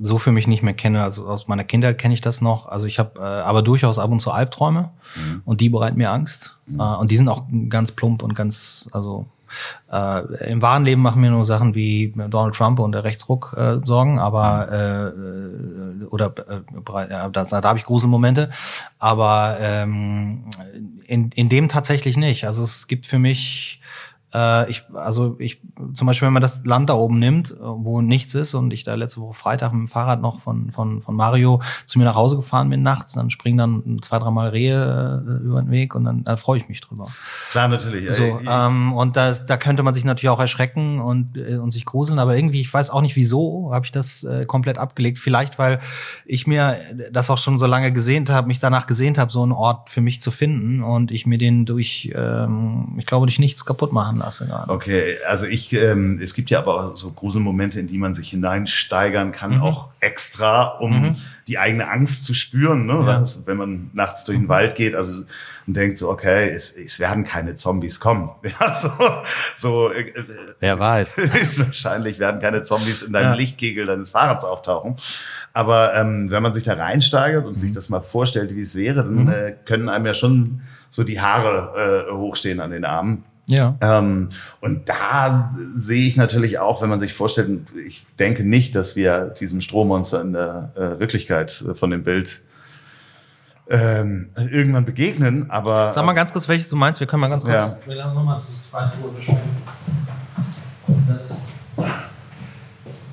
so 0.00 0.18
für 0.18 0.32
mich 0.32 0.46
nicht 0.46 0.62
mehr 0.62 0.74
kenne. 0.74 1.02
Also 1.02 1.26
aus 1.26 1.48
meiner 1.48 1.64
Kindheit 1.64 1.98
kenne 1.98 2.14
ich 2.14 2.20
das 2.20 2.40
noch. 2.40 2.66
Also 2.66 2.86
ich 2.86 2.98
habe 2.98 3.20
äh, 3.20 3.22
aber 3.22 3.62
durchaus 3.62 3.98
ab 3.98 4.10
und 4.10 4.20
zu 4.20 4.30
Albträume 4.30 4.90
mhm. 5.16 5.42
und 5.44 5.60
die 5.60 5.68
bereiten 5.68 5.98
mir 5.98 6.10
Angst. 6.10 6.58
Mhm. 6.66 6.80
Äh, 6.80 6.94
und 6.94 7.10
die 7.10 7.16
sind 7.16 7.28
auch 7.28 7.44
ganz 7.68 7.92
plump 7.92 8.22
und 8.22 8.34
ganz, 8.34 8.88
also 8.92 9.26
äh, 9.90 10.50
im 10.50 10.62
wahren 10.62 10.84
Leben 10.84 11.02
machen 11.02 11.20
mir 11.20 11.30
nur 11.30 11.44
Sachen 11.44 11.74
wie 11.74 12.12
Donald 12.28 12.54
Trump 12.54 12.78
und 12.78 12.92
der 12.92 13.04
Rechtsruck 13.04 13.54
äh, 13.56 13.78
Sorgen, 13.84 14.18
aber 14.18 14.70
äh, 14.70 16.04
oder 16.06 16.34
äh, 16.48 17.10
ja, 17.10 17.28
da, 17.28 17.44
da 17.44 17.62
habe 17.62 17.78
ich 17.78 17.84
Gruselmomente, 17.84 18.50
aber 18.98 19.56
ähm, 19.60 20.44
in, 21.06 21.30
in 21.30 21.48
dem 21.48 21.68
tatsächlich 21.68 22.16
nicht. 22.16 22.46
Also 22.46 22.62
es 22.62 22.86
gibt 22.86 23.06
für 23.06 23.18
mich 23.18 23.80
Äh, 24.34 24.70
ich, 24.70 24.84
also 24.92 25.36
ich, 25.38 25.60
zum 25.94 26.06
Beispiel, 26.06 26.26
wenn 26.26 26.34
man 26.34 26.42
das 26.42 26.64
Land 26.64 26.90
da 26.90 26.94
oben 26.94 27.18
nimmt, 27.18 27.50
äh, 27.50 27.56
wo 27.60 28.02
nichts 28.02 28.34
ist 28.34 28.54
und 28.54 28.72
ich 28.72 28.84
da 28.84 28.94
letzte 28.94 29.20
Woche 29.20 29.34
Freitag 29.34 29.72
mit 29.72 29.80
dem 29.80 29.88
Fahrrad 29.88 30.20
noch 30.20 30.40
von, 30.40 30.70
von, 30.70 31.00
von 31.00 31.16
Mario 31.16 31.62
zu 31.86 31.98
mir 31.98 32.04
nach 32.04 32.14
Hause 32.14 32.36
gefahren 32.36 32.68
bin 32.68 32.82
nachts, 32.82 33.14
dann 33.14 33.30
springen 33.30 33.58
dann 33.58 34.00
zwei, 34.02 34.18
dreimal 34.18 34.48
Rehe 34.48 35.24
äh, 35.26 35.44
über 35.44 35.62
den 35.62 35.70
Weg 35.70 35.94
und 35.94 36.04
dann 36.04 36.24
da 36.24 36.36
freue 36.36 36.58
ich 36.58 36.68
mich 36.68 36.80
drüber. 36.82 37.08
Klar, 37.50 37.68
natürlich. 37.68 38.14
So, 38.14 38.40
ähm, 38.46 38.92
und 38.92 39.16
da, 39.16 39.32
da 39.32 39.56
könnte 39.56 39.82
man 39.82 39.94
sich 39.94 40.04
natürlich 40.04 40.30
auch 40.30 40.40
erschrecken 40.40 41.00
und, 41.00 41.38
äh, 41.38 41.56
und 41.56 41.70
sich 41.70 41.86
gruseln, 41.86 42.18
aber 42.18 42.36
irgendwie, 42.36 42.60
ich 42.60 42.72
weiß 42.72 42.90
auch 42.90 43.00
nicht 43.00 43.16
wieso, 43.16 43.70
habe 43.72 43.86
ich 43.86 43.92
das 43.92 44.24
äh, 44.24 44.44
komplett 44.44 44.76
abgelegt. 44.76 45.18
Vielleicht, 45.18 45.58
weil 45.58 45.80
ich 46.26 46.46
mir 46.46 46.76
das 47.10 47.30
auch 47.30 47.38
schon 47.38 47.58
so 47.58 47.66
lange 47.66 47.92
gesehnt 47.92 48.28
habe, 48.28 48.46
mich 48.46 48.60
danach 48.60 48.86
gesehnt 48.86 49.16
habe, 49.16 49.32
so 49.32 49.42
einen 49.42 49.52
Ort 49.52 49.88
für 49.88 50.02
mich 50.02 50.20
zu 50.20 50.30
finden 50.30 50.82
und 50.82 51.10
ich 51.10 51.24
mir 51.24 51.38
den 51.38 51.64
durch, 51.64 52.12
ähm, 52.14 52.94
ich 52.98 53.06
glaube, 53.06 53.24
durch 53.24 53.38
nichts 53.38 53.64
kaputt 53.64 53.92
machen 53.92 54.17
lasse 54.18 54.46
gerade. 54.46 54.70
Okay, 54.70 55.16
also 55.28 55.46
ich, 55.46 55.72
ähm, 55.72 56.20
es 56.22 56.34
gibt 56.34 56.50
ja 56.50 56.58
aber 56.58 56.74
auch 56.74 56.96
so 56.96 57.10
Gruselmomente, 57.10 57.80
in 57.80 57.86
die 57.86 57.98
man 57.98 58.14
sich 58.14 58.30
hineinsteigern 58.30 59.32
kann, 59.32 59.56
mhm. 59.56 59.62
auch 59.62 59.88
extra, 60.00 60.78
um 60.78 61.02
mhm. 61.02 61.16
die 61.46 61.58
eigene 61.58 61.88
Angst 61.90 62.24
zu 62.24 62.34
spüren, 62.34 62.86
ne? 62.86 63.04
Ja. 63.06 63.18
Also, 63.18 63.46
wenn 63.46 63.56
man 63.56 63.90
nachts 63.92 64.24
durch 64.24 64.38
den 64.38 64.44
mhm. 64.44 64.48
Wald 64.48 64.74
geht, 64.74 64.94
also 64.94 65.24
und 65.68 65.76
denkt 65.76 65.98
so, 65.98 66.08
okay, 66.08 66.48
es, 66.48 66.74
es 66.74 66.98
werden 66.98 67.24
keine 67.24 67.54
Zombies 67.54 68.00
kommen. 68.00 68.30
Ja, 68.58 68.72
so, 68.72 68.90
so 69.54 69.92
äh, 69.92 70.00
äh 70.00 70.24
Wer 70.60 70.78
weiß. 70.78 71.18
Ist 71.40 71.58
wahrscheinlich 71.58 72.18
werden 72.18 72.40
keine 72.40 72.62
Zombies 72.62 73.02
in 73.02 73.12
deinem 73.12 73.32
ja. 73.32 73.34
Lichtkegel 73.34 73.84
deines 73.84 74.10
Fahrrads 74.10 74.46
auftauchen. 74.46 74.96
Aber 75.52 75.94
ähm, 75.94 76.30
wenn 76.30 76.42
man 76.42 76.54
sich 76.54 76.62
da 76.62 76.74
reinsteigert 76.74 77.44
und 77.44 77.52
mhm. 77.52 77.58
sich 77.58 77.72
das 77.72 77.90
mal 77.90 78.00
vorstellt, 78.00 78.56
wie 78.56 78.62
es 78.62 78.74
wäre, 78.76 79.04
dann 79.04 79.24
mhm. 79.24 79.28
äh, 79.28 79.52
können 79.66 79.90
einem 79.90 80.06
ja 80.06 80.14
schon 80.14 80.62
so 80.88 81.04
die 81.04 81.20
Haare 81.20 82.06
äh, 82.08 82.12
hochstehen 82.14 82.60
an 82.60 82.70
den 82.70 82.86
Armen. 82.86 83.24
Ja. 83.48 83.76
Ähm, 83.80 84.28
und 84.60 84.88
da 84.90 85.54
sehe 85.74 86.06
ich 86.06 86.16
natürlich 86.16 86.58
auch, 86.58 86.82
wenn 86.82 86.90
man 86.90 87.00
sich 87.00 87.14
vorstellt, 87.14 87.62
ich 87.86 88.06
denke 88.18 88.44
nicht, 88.44 88.74
dass 88.74 88.94
wir 88.94 89.30
diesem 89.30 89.62
Strohmonster 89.62 90.20
in 90.20 90.34
der 90.34 90.70
äh, 90.76 91.00
Wirklichkeit 91.00 91.64
von 91.74 91.90
dem 91.90 92.04
Bild 92.04 92.42
ähm, 93.70 94.30
irgendwann 94.36 94.84
begegnen, 94.84 95.50
aber. 95.50 95.92
Sag 95.94 96.04
mal 96.04 96.12
ganz 96.12 96.32
kurz, 96.32 96.46
welches 96.48 96.68
du 96.68 96.76
meinst. 96.76 97.00
Wir 97.00 97.06
können 97.06 97.20
mal 97.20 97.28
ganz 97.28 97.44
kurz. 97.44 97.78
Ja. 97.80 97.86
Wir 97.86 97.96
lassen 97.96 98.14
nochmal 98.14 98.40
zwei 98.70 98.82
Uhr 99.02 99.14
Das, 101.08 101.54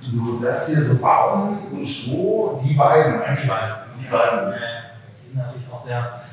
so, 0.02 0.39
das 0.41 0.67
hier 0.67 0.84
so 0.84 0.95
Baum 0.98 1.60
und 1.71 1.86
Stroh, 1.86 2.62
die 2.63 2.74
beiden, 2.74 3.13
die 3.41 3.48
beiden, 3.48 3.76
die 4.00 4.12
beiden. 4.12 4.54
Die 4.54 5.28
sind 5.28 5.38
natürlich 5.38 5.65
auch 5.71 5.86
sehr 5.86 6.25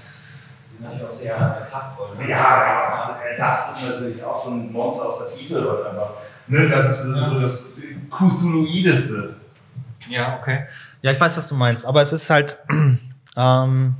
natürlich 0.82 1.04
auch 1.04 1.10
sehr 1.10 1.66
kraftvoll. 1.70 2.16
Ne? 2.16 2.30
Ja, 2.30 2.36
ja, 2.36 3.18
das 3.36 3.82
ist 3.82 3.90
natürlich 3.90 4.22
auch 4.22 4.42
so 4.44 4.50
ein 4.50 4.72
Monster 4.72 5.06
aus 5.06 5.18
der 5.18 5.38
Tiefe, 5.38 5.66
was 5.66 5.84
einfach, 5.84 6.10
ne, 6.48 6.68
das 6.68 7.04
ist 7.04 7.14
ja. 7.14 7.30
so 7.30 7.40
das 7.40 7.66
Cthulhuideste. 8.10 9.36
Ja, 10.08 10.38
okay. 10.40 10.64
Ja, 11.02 11.12
ich 11.12 11.20
weiß, 11.20 11.36
was 11.36 11.46
du 11.46 11.54
meinst, 11.54 11.86
aber 11.86 12.02
es 12.02 12.12
ist 12.12 12.28
halt, 12.30 12.58
ähm, 13.36 13.94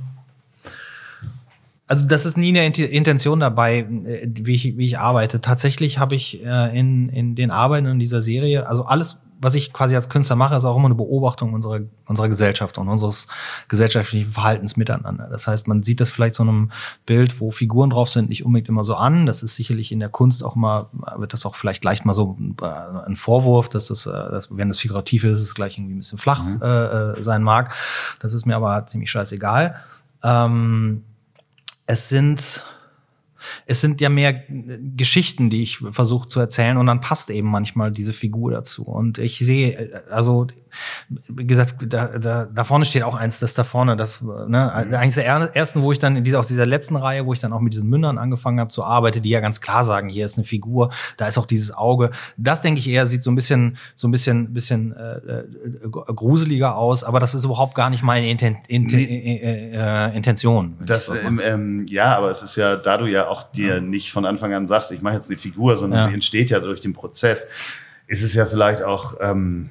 also 1.87 2.05
das 2.05 2.25
ist 2.25 2.37
nie 2.37 2.49
eine 2.49 2.65
Intention 2.75 3.39
dabei, 3.39 3.79
äh, 3.79 4.27
wie 4.27 4.55
ich, 4.55 4.77
wie 4.77 4.87
ich 4.87 4.99
arbeite. 4.99 5.41
Tatsächlich 5.41 5.99
habe 5.99 6.15
ich 6.15 6.43
äh, 6.43 6.77
in, 6.77 7.09
in 7.09 7.35
den 7.35 7.51
Arbeiten 7.51 7.85
in 7.85 7.99
dieser 7.99 8.21
Serie, 8.21 8.67
also 8.67 8.85
alles, 8.85 9.19
was 9.39 9.55
ich 9.55 9.73
quasi 9.73 9.95
als 9.95 10.09
Künstler 10.09 10.35
mache, 10.35 10.55
ist 10.55 10.65
auch 10.65 10.75
immer 10.75 10.85
eine 10.85 10.95
Beobachtung 10.95 11.53
unserer, 11.53 11.81
unserer 12.07 12.29
Gesellschaft 12.29 12.77
und 12.77 12.87
unseres 12.87 13.27
gesellschaftlichen 13.67 14.31
Verhaltens 14.31 14.77
miteinander. 14.77 15.27
Das 15.29 15.47
heißt, 15.47 15.67
man 15.67 15.83
sieht 15.83 15.99
das 15.99 16.09
vielleicht 16.09 16.35
so 16.35 16.43
einem 16.43 16.71
Bild, 17.05 17.39
wo 17.39 17.51
Figuren 17.51 17.89
drauf 17.89 18.09
sind, 18.09 18.29
nicht 18.29 18.45
unbedingt 18.45 18.69
immer 18.69 18.83
so 18.83 18.95
an. 18.95 19.25
Das 19.25 19.43
ist 19.43 19.55
sicherlich 19.55 19.91
in 19.91 19.99
der 19.99 20.09
Kunst 20.09 20.43
auch 20.43 20.55
mal, 20.55 20.87
wird 21.17 21.33
das 21.33 21.45
auch 21.45 21.55
vielleicht 21.55 21.83
leicht 21.83 22.05
mal 22.05 22.13
so 22.13 22.37
äh, 22.61 22.65
ein 22.65 23.15
Vorwurf, 23.15 23.69
dass 23.69 23.87
das, 23.87 24.05
äh, 24.05 24.11
dass, 24.11 24.49
wenn 24.55 24.69
es 24.69 24.79
figurativ 24.79 25.23
ist, 25.23 25.39
es 25.39 25.55
gleich 25.55 25.77
irgendwie 25.77 25.95
ein 25.95 25.99
bisschen 25.99 26.19
flach 26.19 26.43
mhm. 26.43 26.61
äh, 26.61 27.21
sein 27.21 27.43
mag. 27.43 27.73
Das 28.19 28.33
ist 28.33 28.45
mir 28.45 28.55
aber 28.55 28.85
ziemlich 28.85 29.11
scheißegal. 29.11 29.75
Ähm, 30.23 31.03
es 31.85 32.09
sind 32.09 32.63
es 33.65 33.81
sind 33.81 34.01
ja 34.01 34.09
mehr 34.09 34.43
Geschichten, 34.49 35.49
die 35.49 35.63
ich 35.63 35.77
versuche 35.77 36.27
zu 36.27 36.39
erzählen 36.39 36.77
und 36.77 36.87
dann 36.87 37.01
passt 37.01 37.29
eben 37.29 37.49
manchmal 37.49 37.91
diese 37.91 38.13
Figur 38.13 38.51
dazu. 38.51 38.83
Und 38.83 39.17
ich 39.17 39.39
sehe, 39.39 40.03
also 40.09 40.47
wie 41.09 41.45
gesagt, 41.45 41.75
da, 41.87 42.17
da, 42.17 42.45
da 42.45 42.63
vorne 42.63 42.85
steht 42.85 43.03
auch 43.03 43.15
eins, 43.15 43.39
das 43.39 43.53
da 43.53 43.63
vorne, 43.63 43.97
das, 43.97 44.21
ne, 44.21 44.85
mhm. 44.87 44.93
eigentlich 44.95 45.15
der 45.15 45.25
ersten, 45.25 45.81
wo 45.81 45.91
ich 45.91 45.99
dann 45.99 46.15
in 46.15 46.23
dieser, 46.23 46.39
aus 46.39 46.47
dieser 46.47 46.65
letzten 46.65 46.95
Reihe, 46.95 47.25
wo 47.25 47.33
ich 47.33 47.39
dann 47.39 47.53
auch 47.53 47.59
mit 47.59 47.73
diesen 47.73 47.89
Mündern 47.89 48.17
angefangen 48.17 48.59
habe 48.59 48.69
zu 48.69 48.83
arbeiten, 48.83 49.21
die 49.21 49.29
ja 49.29 49.39
ganz 49.39 49.61
klar 49.61 49.83
sagen, 49.83 50.09
hier 50.09 50.25
ist 50.25 50.37
eine 50.37 50.45
Figur, 50.45 50.91
da 51.17 51.27
ist 51.27 51.37
auch 51.37 51.45
dieses 51.45 51.71
Auge. 51.71 52.11
Das 52.37 52.61
denke 52.61 52.79
ich 52.79 52.87
eher 52.87 53.07
sieht 53.07 53.23
so 53.23 53.31
ein 53.31 53.35
bisschen, 53.35 53.77
so 53.95 54.07
ein 54.07 54.11
bisschen, 54.11 54.53
bisschen 54.53 54.95
äh, 54.95 55.17
äh, 55.17 55.43
gruseliger 55.89 56.75
aus, 56.75 57.03
aber 57.03 57.19
das 57.19 57.35
ist 57.35 57.45
überhaupt 57.45 57.75
gar 57.75 57.89
nicht 57.89 58.03
meine 58.03 58.29
Inten 58.29 58.57
Inten 58.67 58.97
nee. 58.97 59.41
äh, 59.41 59.71
äh, 59.73 60.15
Intention. 60.15 60.75
Das, 60.85 61.09
ähm, 61.09 61.39
ähm, 61.43 61.85
ja, 61.89 62.17
aber 62.17 62.29
es 62.29 62.41
ist 62.41 62.55
ja, 62.55 62.75
da 62.75 62.97
du 62.97 63.05
ja 63.05 63.27
auch 63.27 63.51
dir 63.51 63.75
ja. 63.75 63.81
nicht 63.81 64.11
von 64.11 64.25
Anfang 64.25 64.53
an 64.53 64.67
sagst, 64.67 64.91
ich 64.91 65.01
mache 65.01 65.15
jetzt 65.15 65.29
eine 65.29 65.37
Figur, 65.37 65.75
sondern 65.77 66.01
ja. 66.01 66.07
sie 66.07 66.13
entsteht 66.13 66.49
ja 66.49 66.59
durch 66.59 66.81
den 66.81 66.93
Prozess, 66.93 67.47
ist 68.07 68.23
es 68.23 68.33
ja 68.33 68.45
vielleicht 68.45 68.83
auch 68.83 69.15
ähm, 69.21 69.69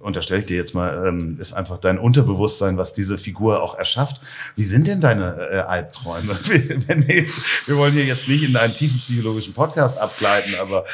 unterstelle 0.00 0.40
ich 0.40 0.46
dir 0.46 0.56
jetzt 0.56 0.74
mal, 0.74 1.06
ähm, 1.06 1.38
ist 1.40 1.52
einfach 1.52 1.78
dein 1.78 1.98
Unterbewusstsein, 1.98 2.76
was 2.76 2.92
diese 2.92 3.18
Figur 3.18 3.62
auch 3.62 3.76
erschafft. 3.76 4.20
Wie 4.56 4.64
sind 4.64 4.86
denn 4.86 5.00
deine 5.00 5.48
äh, 5.50 5.58
Albträume? 5.58 6.36
Wir, 6.48 7.16
jetzt, 7.16 7.68
wir 7.68 7.76
wollen 7.76 7.92
hier 7.92 8.04
jetzt 8.04 8.28
nicht 8.28 8.42
in 8.42 8.56
einen 8.56 8.74
tiefen 8.74 8.98
psychologischen 8.98 9.54
Podcast 9.54 9.98
abgleiten, 9.98 10.54
aber 10.60 10.84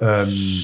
ähm, 0.00 0.62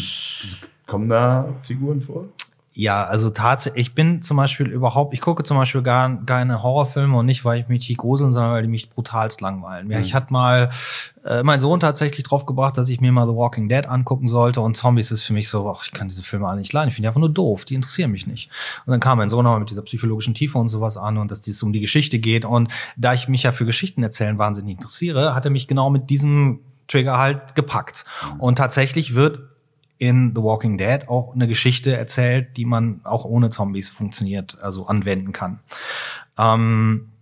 kommen 0.87 1.09
da 1.09 1.49
Figuren 1.63 2.01
vor? 2.01 2.29
Ja, 2.75 3.05
also 3.05 3.29
tatsächlich, 3.29 3.89
ich 3.89 3.95
bin 3.95 4.23
zum 4.23 4.39
Beispiel 4.39 4.67
überhaupt, 4.69 5.13
ich 5.13 5.21
gucke 5.21 5.45
zum 5.45 5.59
Beispiel 5.59 5.83
gar 5.83 6.25
keine 6.25 6.63
Horrorfilme 6.63 7.19
und 7.19 7.27
nicht, 7.27 7.45
weil 7.45 7.61
ich 7.61 7.69
mich 7.69 7.87
nicht 7.87 7.99
gruseln, 7.99 8.33
sondern 8.33 8.53
weil 8.53 8.63
die 8.63 8.69
mich 8.69 8.89
brutalst 8.89 9.43
langweilen. 9.43 9.91
Ja, 9.91 9.99
mhm. 9.99 10.05
Ich 10.05 10.15
hatte 10.15 10.33
mal 10.33 10.71
äh, 11.23 11.43
mein 11.43 11.61
Sohn 11.61 11.81
tatsächlich 11.81 12.25
drauf 12.25 12.47
gebracht, 12.47 12.79
dass 12.79 12.89
ich 12.89 12.99
mir 12.99 13.13
mal 13.13 13.27
The 13.27 13.35
Walking 13.35 13.69
Dead 13.69 13.87
angucken 13.87 14.27
sollte 14.27 14.63
und 14.63 14.75
Zombies 14.75 15.11
ist 15.11 15.23
für 15.23 15.35
mich 15.35 15.51
so, 15.51 15.71
ach, 15.71 15.85
ich 15.85 15.93
kann 15.93 16.09
diese 16.09 16.23
Filme 16.23 16.49
alle 16.49 16.61
nicht 16.61 16.73
leiden, 16.73 16.89
ich 16.89 16.95
finde 16.95 17.05
die 17.05 17.09
einfach 17.09 17.21
nur 17.21 17.29
doof, 17.29 17.67
die 17.67 17.75
interessieren 17.75 18.11
mich 18.11 18.27
nicht. 18.27 18.49
Und 18.87 18.93
dann 18.93 19.01
kam 19.01 19.19
mein 19.19 19.29
Sohn 19.29 19.47
aber 19.47 19.59
mit 19.59 19.69
dieser 19.69 19.83
psychologischen 19.83 20.33
Tiefe 20.33 20.57
und 20.57 20.71
sowas 20.71 20.97
an 20.97 21.19
und 21.19 21.31
dass 21.31 21.43
dies 21.43 21.63
um 21.63 21.75
die 21.75 21.81
Geschichte 21.81 22.21
geht 22.21 22.47
und 22.47 22.73
da 22.97 23.13
ich 23.13 23.29
mich 23.29 23.43
ja 23.43 23.53
für 23.53 23.67
Geschichten 23.67 24.03
erzählen 24.03 24.39
wahnsinnig 24.39 24.77
interessiere, 24.77 25.35
hat 25.35 25.45
er 25.45 25.51
mich 25.51 25.69
genau 25.69 25.91
mit 25.91 26.09
diesem 26.09 26.61
Trigger 26.89 27.19
halt 27.19 27.55
gepackt. 27.55 28.07
Mhm. 28.35 28.41
Und 28.41 28.57
tatsächlich 28.57 29.15
wird 29.15 29.52
in 30.03 30.33
The 30.35 30.43
Walking 30.43 30.79
Dead 30.79 31.07
auch 31.07 31.33
eine 31.33 31.47
Geschichte 31.47 31.97
erzählt, 31.97 32.57
die 32.57 32.65
man 32.65 33.03
auch 33.05 33.25
ohne 33.25 33.51
Zombies 33.51 33.89
funktioniert, 33.89 34.59
also 34.61 34.87
anwenden 34.87 35.31
kann. 35.31 35.61
Ähm, 36.37 37.13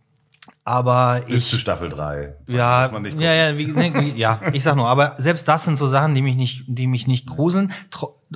aber 0.64 1.20
Bis 1.26 1.44
ich. 1.44 1.50
zu 1.50 1.58
Staffel 1.58 1.90
3. 1.90 2.36
Ja, 2.46 2.90
ja, 3.18 3.34
ja, 3.34 3.58
wie, 3.58 3.66
ne, 3.66 4.14
ja, 4.16 4.40
ich 4.54 4.62
sag 4.62 4.76
nur, 4.76 4.88
aber 4.88 5.16
selbst 5.18 5.46
das 5.46 5.64
sind 5.64 5.76
so 5.76 5.88
Sachen, 5.88 6.14
die 6.14 6.22
mich 6.22 6.36
nicht, 6.36 6.64
die 6.68 6.86
mich 6.86 7.06
nicht 7.06 7.26
gruseln 7.26 7.70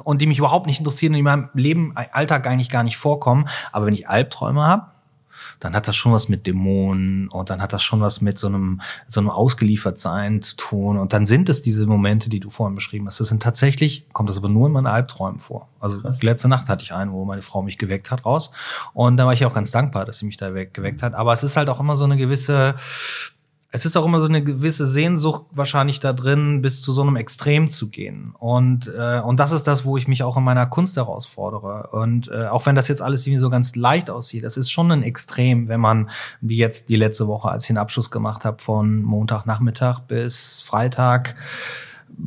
und 0.02 0.20
die 0.20 0.26
mich 0.26 0.38
überhaupt 0.38 0.66
nicht 0.66 0.78
interessieren 0.78 1.14
und 1.14 1.20
in 1.20 1.24
meinem 1.24 1.48
Leben, 1.54 1.96
Alltag 1.96 2.46
eigentlich 2.46 2.68
gar 2.68 2.82
nicht 2.82 2.98
vorkommen. 2.98 3.48
Aber 3.72 3.86
wenn 3.86 3.94
ich 3.94 4.10
Albträume 4.10 4.60
habe, 4.60 4.92
dann 5.60 5.74
hat 5.74 5.88
das 5.88 5.96
schon 5.96 6.12
was 6.12 6.28
mit 6.28 6.46
Dämonen 6.46 7.28
und 7.28 7.50
dann 7.50 7.62
hat 7.62 7.72
das 7.72 7.82
schon 7.82 8.00
was 8.00 8.20
mit 8.20 8.38
so 8.38 8.46
einem, 8.46 8.80
so 9.06 9.20
einem 9.20 9.30
Ausgeliefertsein 9.30 10.42
zu 10.42 10.56
tun. 10.56 10.98
Und 10.98 11.12
dann 11.12 11.26
sind 11.26 11.48
es 11.48 11.62
diese 11.62 11.86
Momente, 11.86 12.28
die 12.30 12.40
du 12.40 12.50
vorhin 12.50 12.74
beschrieben 12.74 13.06
hast. 13.06 13.20
Das 13.20 13.28
sind 13.28 13.42
tatsächlich, 13.42 14.06
kommt 14.12 14.28
das 14.28 14.38
aber 14.38 14.48
nur 14.48 14.66
in 14.66 14.72
meinen 14.72 14.86
Albträumen 14.86 15.40
vor. 15.40 15.68
Also 15.80 16.00
Krass. 16.00 16.22
letzte 16.22 16.48
Nacht 16.48 16.68
hatte 16.68 16.82
ich 16.82 16.92
einen, 16.92 17.12
wo 17.12 17.24
meine 17.24 17.42
Frau 17.42 17.62
mich 17.62 17.78
geweckt 17.78 18.10
hat 18.10 18.24
raus. 18.24 18.50
Und 18.92 19.16
da 19.16 19.26
war 19.26 19.34
ich 19.34 19.44
auch 19.44 19.52
ganz 19.52 19.70
dankbar, 19.70 20.04
dass 20.04 20.18
sie 20.18 20.26
mich 20.26 20.36
da 20.36 20.50
geweckt 20.50 21.02
hat. 21.02 21.14
Aber 21.14 21.32
es 21.32 21.42
ist 21.42 21.56
halt 21.56 21.68
auch 21.68 21.80
immer 21.80 21.96
so 21.96 22.04
eine 22.04 22.16
gewisse, 22.16 22.74
es 23.74 23.84
ist 23.84 23.96
auch 23.96 24.06
immer 24.06 24.20
so 24.20 24.28
eine 24.28 24.40
gewisse 24.40 24.86
Sehnsucht 24.86 25.46
wahrscheinlich 25.50 25.98
da 25.98 26.12
drin, 26.12 26.62
bis 26.62 26.80
zu 26.80 26.92
so 26.92 27.02
einem 27.02 27.16
Extrem 27.16 27.72
zu 27.72 27.90
gehen. 27.90 28.32
Und, 28.38 28.86
äh, 28.96 29.18
und 29.18 29.40
das 29.40 29.50
ist 29.50 29.64
das, 29.64 29.84
wo 29.84 29.96
ich 29.96 30.06
mich 30.06 30.22
auch 30.22 30.36
in 30.36 30.44
meiner 30.44 30.64
Kunst 30.66 30.96
herausfordere. 30.96 31.88
Und 31.90 32.30
äh, 32.30 32.46
auch 32.46 32.66
wenn 32.66 32.76
das 32.76 32.86
jetzt 32.86 33.02
alles 33.02 33.26
irgendwie 33.26 33.40
so 33.40 33.50
ganz 33.50 33.74
leicht 33.74 34.10
aussieht, 34.10 34.44
es 34.44 34.56
ist 34.56 34.70
schon 34.70 34.92
ein 34.92 35.02
Extrem, 35.02 35.66
wenn 35.66 35.80
man, 35.80 36.08
wie 36.40 36.56
jetzt 36.56 36.88
die 36.88 36.94
letzte 36.94 37.26
Woche, 37.26 37.48
als 37.48 37.64
ich 37.64 37.68
den 37.68 37.78
Abschluss 37.78 38.12
gemacht 38.12 38.44
habe, 38.44 38.62
von 38.62 39.02
Montagnachmittag 39.02 40.02
bis 40.06 40.60
Freitag 40.60 41.34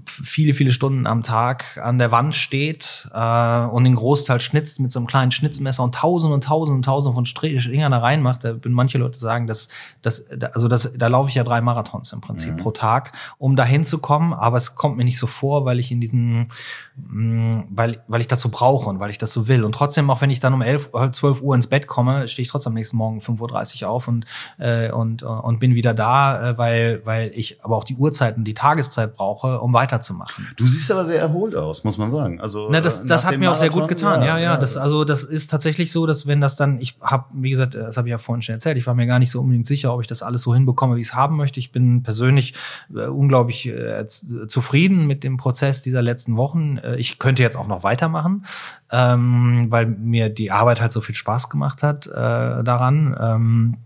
viele, 0.05 0.53
viele 0.53 0.71
Stunden 0.71 1.07
am 1.07 1.23
Tag 1.23 1.79
an 1.81 1.97
der 1.97 2.11
Wand 2.11 2.35
steht 2.35 3.07
äh, 3.13 3.65
und 3.65 3.83
den 3.83 3.95
Großteil 3.95 4.41
schnitzt 4.41 4.79
mit 4.79 4.91
so 4.91 4.99
einem 4.99 5.07
kleinen 5.07 5.31
Schnitzmesser 5.31 5.83
und 5.83 5.95
tausend 5.95 6.33
und 6.33 6.43
tausend 6.43 6.75
und 6.75 6.83
tausend 6.83 7.15
von 7.15 7.23
Dingern 7.23 7.91
da 7.91 7.99
reinmacht, 7.99 8.43
da 8.43 8.55
würden 8.55 8.73
manche 8.73 8.97
Leute 8.97 9.17
sagen, 9.17 9.47
dass, 9.47 9.69
dass 10.01 10.27
also 10.53 10.67
das, 10.67 10.93
da 10.95 11.07
laufe 11.07 11.29
ich 11.29 11.35
ja 11.35 11.43
drei 11.43 11.61
Marathons 11.61 12.11
im 12.13 12.21
Prinzip 12.21 12.53
mhm. 12.53 12.57
pro 12.57 12.71
Tag, 12.71 13.13
um 13.37 13.55
da 13.55 13.63
hinzukommen, 13.63 14.33
aber 14.33 14.57
es 14.57 14.75
kommt 14.75 14.97
mir 14.97 15.05
nicht 15.05 15.19
so 15.19 15.27
vor, 15.27 15.65
weil 15.65 15.79
ich 15.79 15.91
in 15.91 16.01
diesen 16.01 16.49
Mm, 16.97 17.61
weil, 17.69 18.03
weil 18.07 18.21
ich 18.21 18.27
das 18.27 18.41
so 18.41 18.49
brauche 18.49 18.89
und 18.89 18.99
weil 18.99 19.11
ich 19.11 19.19
das 19.19 19.31
so 19.31 19.47
will. 19.47 19.63
Und 19.63 19.73
trotzdem, 19.73 20.09
auch 20.09 20.21
wenn 20.21 20.31
ich 20.31 20.39
dann 20.39 20.53
um 20.53 20.63
11, 20.63 20.89
12 21.11 21.41
Uhr 21.41 21.53
ins 21.53 21.67
Bett 21.67 21.85
komme, 21.85 22.27
stehe 22.27 22.43
ich 22.43 22.49
trotzdem 22.49 22.71
am 22.71 22.73
nächsten 22.73 22.97
Morgen 22.97 23.19
5.30 23.19 23.83
Uhr 23.83 23.89
auf 23.89 24.07
und, 24.07 24.25
äh, 24.57 24.91
und, 24.91 25.21
und 25.21 25.59
bin 25.59 25.75
wieder 25.75 25.93
da, 25.93 26.49
äh, 26.49 26.57
weil, 26.57 27.05
weil 27.05 27.31
ich 27.35 27.63
aber 27.63 27.77
auch 27.77 27.83
die 27.83 27.95
Uhrzeit 27.95 28.35
und 28.35 28.45
die 28.45 28.55
Tageszeit 28.55 29.13
brauche, 29.13 29.61
um 29.61 29.73
weiterzumachen. 29.77 30.47
Du 30.57 30.65
siehst 30.65 30.91
aber 30.91 31.05
sehr 31.05 31.21
erholt 31.21 31.55
aus, 31.55 31.83
muss 31.83 31.99
man 31.99 32.09
sagen. 32.09 32.41
Also 32.41 32.67
Na, 32.71 32.81
das, 32.81 33.05
das 33.05 33.25
hat 33.25 33.37
mir 33.37 33.51
auch 33.51 33.55
sehr 33.55 33.69
gut 33.69 33.87
getan. 33.87 34.21
Ja, 34.21 34.37
ja, 34.37 34.39
ja, 34.39 34.57
Das, 34.57 34.75
also 34.75 35.03
das 35.03 35.23
ist 35.23 35.51
tatsächlich 35.51 35.91
so, 35.91 36.07
dass 36.07 36.25
wenn 36.25 36.41
das 36.41 36.55
dann, 36.55 36.81
ich 36.81 36.97
habe, 37.01 37.25
wie 37.35 37.51
gesagt, 37.51 37.75
das 37.75 37.95
habe 37.95 38.07
ich 38.07 38.11
ja 38.11 38.17
vorhin 38.17 38.41
schon 38.41 38.53
erzählt, 38.53 38.77
ich 38.77 38.87
war 38.87 38.95
mir 38.95 39.05
gar 39.05 39.19
nicht 39.19 39.29
so 39.29 39.39
unbedingt 39.39 39.67
sicher, 39.67 39.93
ob 39.93 40.01
ich 40.01 40.07
das 40.07 40.23
alles 40.23 40.41
so 40.41 40.53
hinbekomme, 40.55 40.95
wie 40.95 41.01
ich 41.01 41.07
es 41.07 41.13
haben 41.13 41.37
möchte. 41.37 41.59
Ich 41.59 41.71
bin 41.71 42.01
persönlich 42.01 42.55
äh, 42.93 43.05
unglaublich 43.05 43.67
äh, 43.67 44.07
zufrieden 44.07 45.05
mit 45.05 45.23
dem 45.23 45.37
Prozess 45.37 45.83
dieser 45.83 46.01
letzten 46.01 46.35
Wochen. 46.37 46.79
Äh, 46.79 46.95
ich 46.95 47.19
könnte 47.19 47.43
jetzt 47.43 47.55
auch 47.55 47.67
noch 47.67 47.83
weitermachen, 47.83 48.45
ähm, 48.91 49.67
weil 49.69 49.85
mir 49.85 50.29
die 50.29 50.51
Arbeit 50.51 50.81
halt 50.81 50.91
so 50.91 51.01
viel 51.01 51.15
Spaß 51.15 51.49
gemacht 51.49 51.83
hat 51.83 52.07
äh, 52.07 52.11
daran. 52.11 53.15
Ähm, 53.19 53.77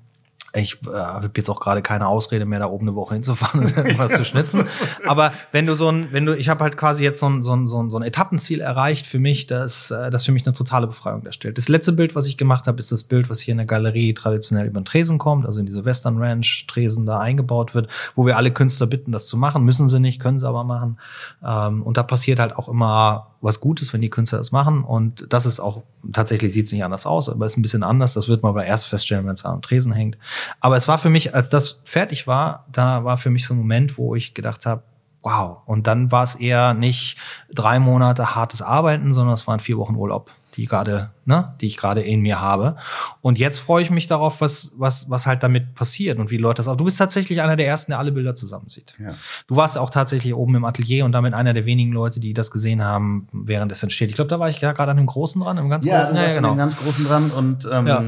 ich 0.53 0.79
äh, 0.85 0.89
habe 0.89 1.31
jetzt 1.35 1.49
auch 1.49 1.59
gerade 1.59 1.81
keine 1.81 2.07
Ausrede 2.07 2.45
mehr, 2.45 2.59
da 2.59 2.65
oben 2.65 2.87
eine 2.87 2.95
Woche 2.95 3.13
hinzufahren 3.13 3.61
und 3.61 3.77
irgendwas 3.77 4.13
zu 4.13 4.25
schnitzen. 4.25 4.65
Aber 5.07 5.31
wenn 5.51 5.65
du 5.65 5.75
so 5.75 5.89
ein, 5.89 6.09
wenn 6.11 6.25
du, 6.25 6.35
ich 6.35 6.49
habe 6.49 6.63
halt 6.63 6.77
quasi 6.77 7.03
jetzt 7.03 7.19
so 7.19 7.27
ein, 7.27 7.41
so, 7.41 7.55
ein, 7.55 7.67
so, 7.67 7.81
ein, 7.81 7.89
so 7.89 7.97
ein 7.97 8.03
Etappenziel 8.03 8.59
erreicht 8.59 9.07
für 9.07 9.19
mich, 9.19 9.47
das, 9.47 9.91
äh, 9.91 10.09
das 10.09 10.25
für 10.25 10.31
mich 10.31 10.45
eine 10.45 10.53
totale 10.53 10.87
Befreiung 10.87 11.23
darstellt. 11.23 11.57
Das 11.57 11.69
letzte 11.69 11.93
Bild, 11.93 12.15
was 12.15 12.27
ich 12.27 12.37
gemacht 12.37 12.67
habe, 12.67 12.79
ist 12.79 12.91
das 12.91 13.03
Bild, 13.03 13.29
was 13.29 13.39
hier 13.39 13.53
in 13.53 13.59
der 13.59 13.67
Galerie 13.67 14.13
traditionell 14.13 14.67
über 14.67 14.81
den 14.81 14.85
Tresen 14.85 15.17
kommt, 15.17 15.45
also 15.45 15.59
in 15.59 15.65
diese 15.65 15.85
Western 15.85 16.17
Ranch 16.17 16.67
Tresen 16.67 17.05
da 17.05 17.19
eingebaut 17.19 17.73
wird, 17.73 17.89
wo 18.15 18.25
wir 18.25 18.35
alle 18.35 18.51
Künstler 18.51 18.87
bitten, 18.87 19.11
das 19.11 19.27
zu 19.27 19.37
machen. 19.37 19.63
Müssen 19.63 19.87
sie 19.87 19.99
nicht, 19.99 20.19
können 20.19 20.39
sie 20.39 20.47
aber 20.47 20.63
machen. 20.63 20.99
Ähm, 21.43 21.81
und 21.83 21.97
da 21.97 22.03
passiert 22.03 22.39
halt 22.39 22.55
auch 22.55 22.67
immer 22.67 23.30
was 23.41 23.59
Gutes, 23.59 23.91
wenn 23.91 24.01
die 24.01 24.09
Künstler 24.09 24.37
das 24.37 24.51
machen. 24.51 24.83
Und 24.83 25.25
das 25.29 25.45
ist 25.45 25.59
auch, 25.59 25.83
tatsächlich 26.13 26.53
sieht 26.53 26.65
es 26.65 26.71
nicht 26.71 26.83
anders 26.83 27.05
aus, 27.05 27.27
aber 27.27 27.45
ist 27.45 27.57
ein 27.57 27.61
bisschen 27.63 27.83
anders. 27.83 28.13
Das 28.13 28.27
wird 28.27 28.43
man 28.43 28.51
aber 28.51 28.65
erst 28.65 28.85
feststellen, 28.85 29.25
wenn 29.25 29.33
es 29.33 29.45
an 29.45 29.61
Tresen 29.61 29.91
hängt. 29.91 30.17
Aber 30.59 30.77
es 30.77 30.87
war 30.87 30.97
für 30.97 31.09
mich, 31.09 31.33
als 31.35 31.49
das 31.49 31.81
fertig 31.83 32.27
war, 32.27 32.65
da 32.71 33.03
war 33.03 33.17
für 33.17 33.29
mich 33.29 33.45
so 33.45 33.53
ein 33.53 33.57
Moment, 33.57 33.97
wo 33.97 34.15
ich 34.15 34.33
gedacht 34.33 34.65
habe, 34.65 34.83
wow. 35.21 35.57
Und 35.65 35.87
dann 35.87 36.11
war 36.11 36.23
es 36.23 36.35
eher 36.35 36.73
nicht 36.73 37.17
drei 37.53 37.79
Monate 37.79 38.35
hartes 38.35 38.61
Arbeiten, 38.61 39.13
sondern 39.13 39.33
es 39.33 39.47
waren 39.47 39.59
vier 39.59 39.77
Wochen 39.77 39.95
Urlaub 39.95 40.31
die 40.55 40.65
gerade, 40.65 41.11
ne, 41.25 41.53
die 41.61 41.67
ich 41.67 41.77
gerade 41.77 42.01
in 42.01 42.21
mir 42.21 42.41
habe. 42.41 42.75
Und 43.21 43.39
jetzt 43.39 43.59
freue 43.59 43.83
ich 43.83 43.89
mich 43.89 44.07
darauf, 44.07 44.41
was, 44.41 44.73
was, 44.77 45.09
was 45.09 45.25
halt 45.25 45.43
damit 45.43 45.73
passiert 45.75 46.19
und 46.19 46.31
wie 46.31 46.37
Leute 46.37 46.57
das 46.57 46.67
auch. 46.67 46.75
Du 46.75 46.83
bist 46.83 46.97
tatsächlich 46.97 47.41
einer 47.41 47.55
der 47.55 47.67
ersten, 47.67 47.91
der 47.91 47.99
alle 47.99 48.11
Bilder 48.11 48.35
zusammensieht. 48.35 48.93
Ja. 48.99 49.11
Du 49.47 49.55
warst 49.55 49.77
auch 49.77 49.89
tatsächlich 49.89 50.33
oben 50.33 50.55
im 50.55 50.65
Atelier 50.65 51.05
und 51.05 51.11
damit 51.11 51.33
einer 51.33 51.53
der 51.53 51.65
wenigen 51.65 51.91
Leute, 51.91 52.19
die 52.19 52.33
das 52.33 52.51
gesehen 52.51 52.83
haben, 52.83 53.27
während 53.31 53.71
es 53.71 53.81
entsteht. 53.81 54.09
Ich 54.09 54.15
glaube, 54.15 54.29
da 54.29 54.39
war 54.39 54.49
ich 54.49 54.59
ja 54.61 54.71
gerade 54.73 54.91
an 54.91 54.97
dem 54.97 55.05
Großen 55.05 55.41
dran, 55.41 55.57
im 55.57 55.69
ganz 55.69 55.85
ja, 55.85 55.99
Großen. 55.99 56.15
Ja, 56.15 56.23
ja, 56.23 56.35
genau. 56.35 56.55
ganz 56.55 56.77
Großen 56.77 57.05
dran 57.05 57.31
und 57.31 57.69
ähm, 57.71 57.87
ja. 57.87 58.03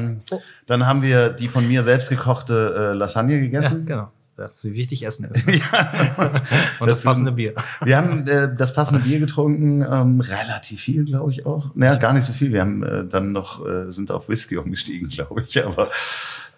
dann 0.66 0.86
haben 0.86 1.02
wir 1.02 1.30
die 1.30 1.48
von 1.48 1.66
mir 1.66 1.82
selbst 1.82 2.08
gekochte 2.08 2.92
äh, 2.92 2.94
Lasagne 2.94 3.40
gegessen. 3.40 3.86
Ja, 3.88 3.94
genau 3.94 4.08
wie 4.62 4.74
wichtig 4.74 5.04
Essen 5.06 5.24
ist. 5.30 5.46
Ne? 5.46 5.58
ja. 5.58 5.90
Und 6.80 6.88
das, 6.88 6.98
das 6.98 7.02
passende 7.04 7.32
Bier. 7.32 7.54
Wir 7.82 7.96
haben 7.96 8.26
äh, 8.26 8.54
das 8.54 8.72
passende 8.74 9.02
Bier 9.02 9.20
getrunken, 9.20 9.82
ähm, 9.82 10.20
relativ 10.20 10.80
viel, 10.80 11.04
glaube 11.04 11.30
ich 11.30 11.46
auch. 11.46 11.74
Naja, 11.74 11.96
gar 11.96 12.12
nicht 12.12 12.24
so 12.24 12.32
viel. 12.32 12.52
Wir 12.52 12.60
haben 12.60 12.82
äh, 12.82 13.04
dann 13.06 13.32
noch, 13.32 13.66
äh, 13.66 13.90
sind 13.90 14.10
auf 14.10 14.28
Whisky 14.28 14.56
umgestiegen, 14.56 15.08
glaube 15.08 15.42
ich. 15.42 15.64
Aber 15.64 15.90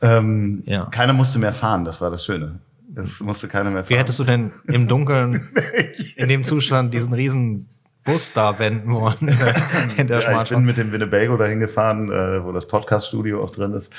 ähm, 0.02 0.62
ja. 0.66 0.86
keiner 0.86 1.12
musste 1.12 1.38
mehr 1.38 1.52
fahren, 1.52 1.84
das 1.84 2.00
war 2.00 2.10
das 2.10 2.24
Schöne. 2.24 2.58
Es 2.94 3.20
musste 3.20 3.48
keiner 3.48 3.70
mehr 3.70 3.84
fahren. 3.84 3.94
Wie 3.94 3.98
hättest 3.98 4.18
du 4.18 4.24
denn 4.24 4.52
im 4.66 4.88
Dunkeln 4.88 5.48
in 6.16 6.28
dem 6.28 6.44
Zustand 6.44 6.94
diesen 6.94 7.12
riesen 7.12 7.68
Bus 8.06 8.32
da 8.32 8.58
wenden 8.58 8.94
wollen 8.94 9.16
in 9.96 10.06
der 10.06 10.20
ja, 10.20 10.42
Ich 10.42 10.48
bin 10.48 10.64
mit 10.64 10.76
dem 10.76 10.92
Winnebago 10.92 11.36
dahin 11.36 11.58
gefahren, 11.58 12.10
äh, 12.10 12.42
wo 12.42 12.52
das 12.52 12.66
Podcast-Studio 12.66 13.42
auch 13.42 13.50
drin 13.50 13.74
ist. 13.74 13.92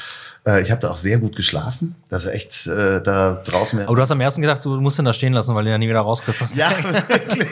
Äh, 0.48 0.62
ich 0.62 0.72
habe 0.72 0.80
da 0.80 0.90
auch 0.90 0.98
sehr 0.98 1.18
gut 1.18 1.36
geschlafen. 1.36 1.96
Das 2.10 2.24
ist 2.24 2.32
echt 2.32 2.68
äh, 2.68 3.02
da 3.02 3.44
draußen. 3.46 3.82
Aber 3.82 3.96
du 3.96 4.02
hast 4.02 4.12
am 4.12 4.22
ersten 4.22 4.42
gedacht, 4.42 4.64
du 4.64 4.80
musst 4.80 4.98
ihn 4.98 5.06
da 5.06 5.12
stehen 5.12 5.34
lassen, 5.34 5.54
weil 5.54 5.66
du 5.66 5.72
ja 5.72 5.78
nie 5.78 5.90
wieder 5.90 6.00
rauskriegst. 6.00 6.38
Ja, 6.56 6.72
wirklich. 7.08 7.50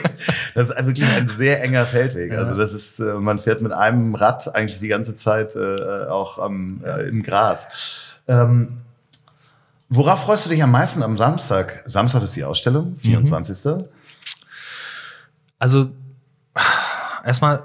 Das 0.54 0.70
ist 0.70 0.86
wirklich 0.86 1.06
ein 1.06 1.28
sehr 1.28 1.62
enger 1.62 1.84
Feldweg. 1.84 2.32
Ja. 2.32 2.38
Also 2.38 2.56
das 2.56 2.72
ist, 2.72 2.98
äh, 3.00 3.12
man 3.14 3.38
fährt 3.38 3.60
mit 3.60 3.72
einem 3.72 4.14
Rad 4.14 4.54
eigentlich 4.54 4.80
die 4.80 4.88
ganze 4.88 5.14
Zeit 5.14 5.54
äh, 5.54 6.06
auch 6.08 6.38
am, 6.38 6.82
äh, 6.84 7.06
im 7.08 7.22
Gras. 7.22 7.68
Ähm, 8.26 8.78
worauf 9.90 10.22
freust 10.22 10.46
du 10.46 10.50
dich 10.50 10.62
am 10.62 10.70
meisten 10.70 11.02
am 11.02 11.18
Samstag? 11.18 11.82
Samstag 11.84 12.22
ist 12.22 12.34
die 12.34 12.44
Ausstellung, 12.44 12.96
24. 12.96 13.64
Mhm. 13.64 13.84
Also 15.58 15.90
erstmal, 17.26 17.64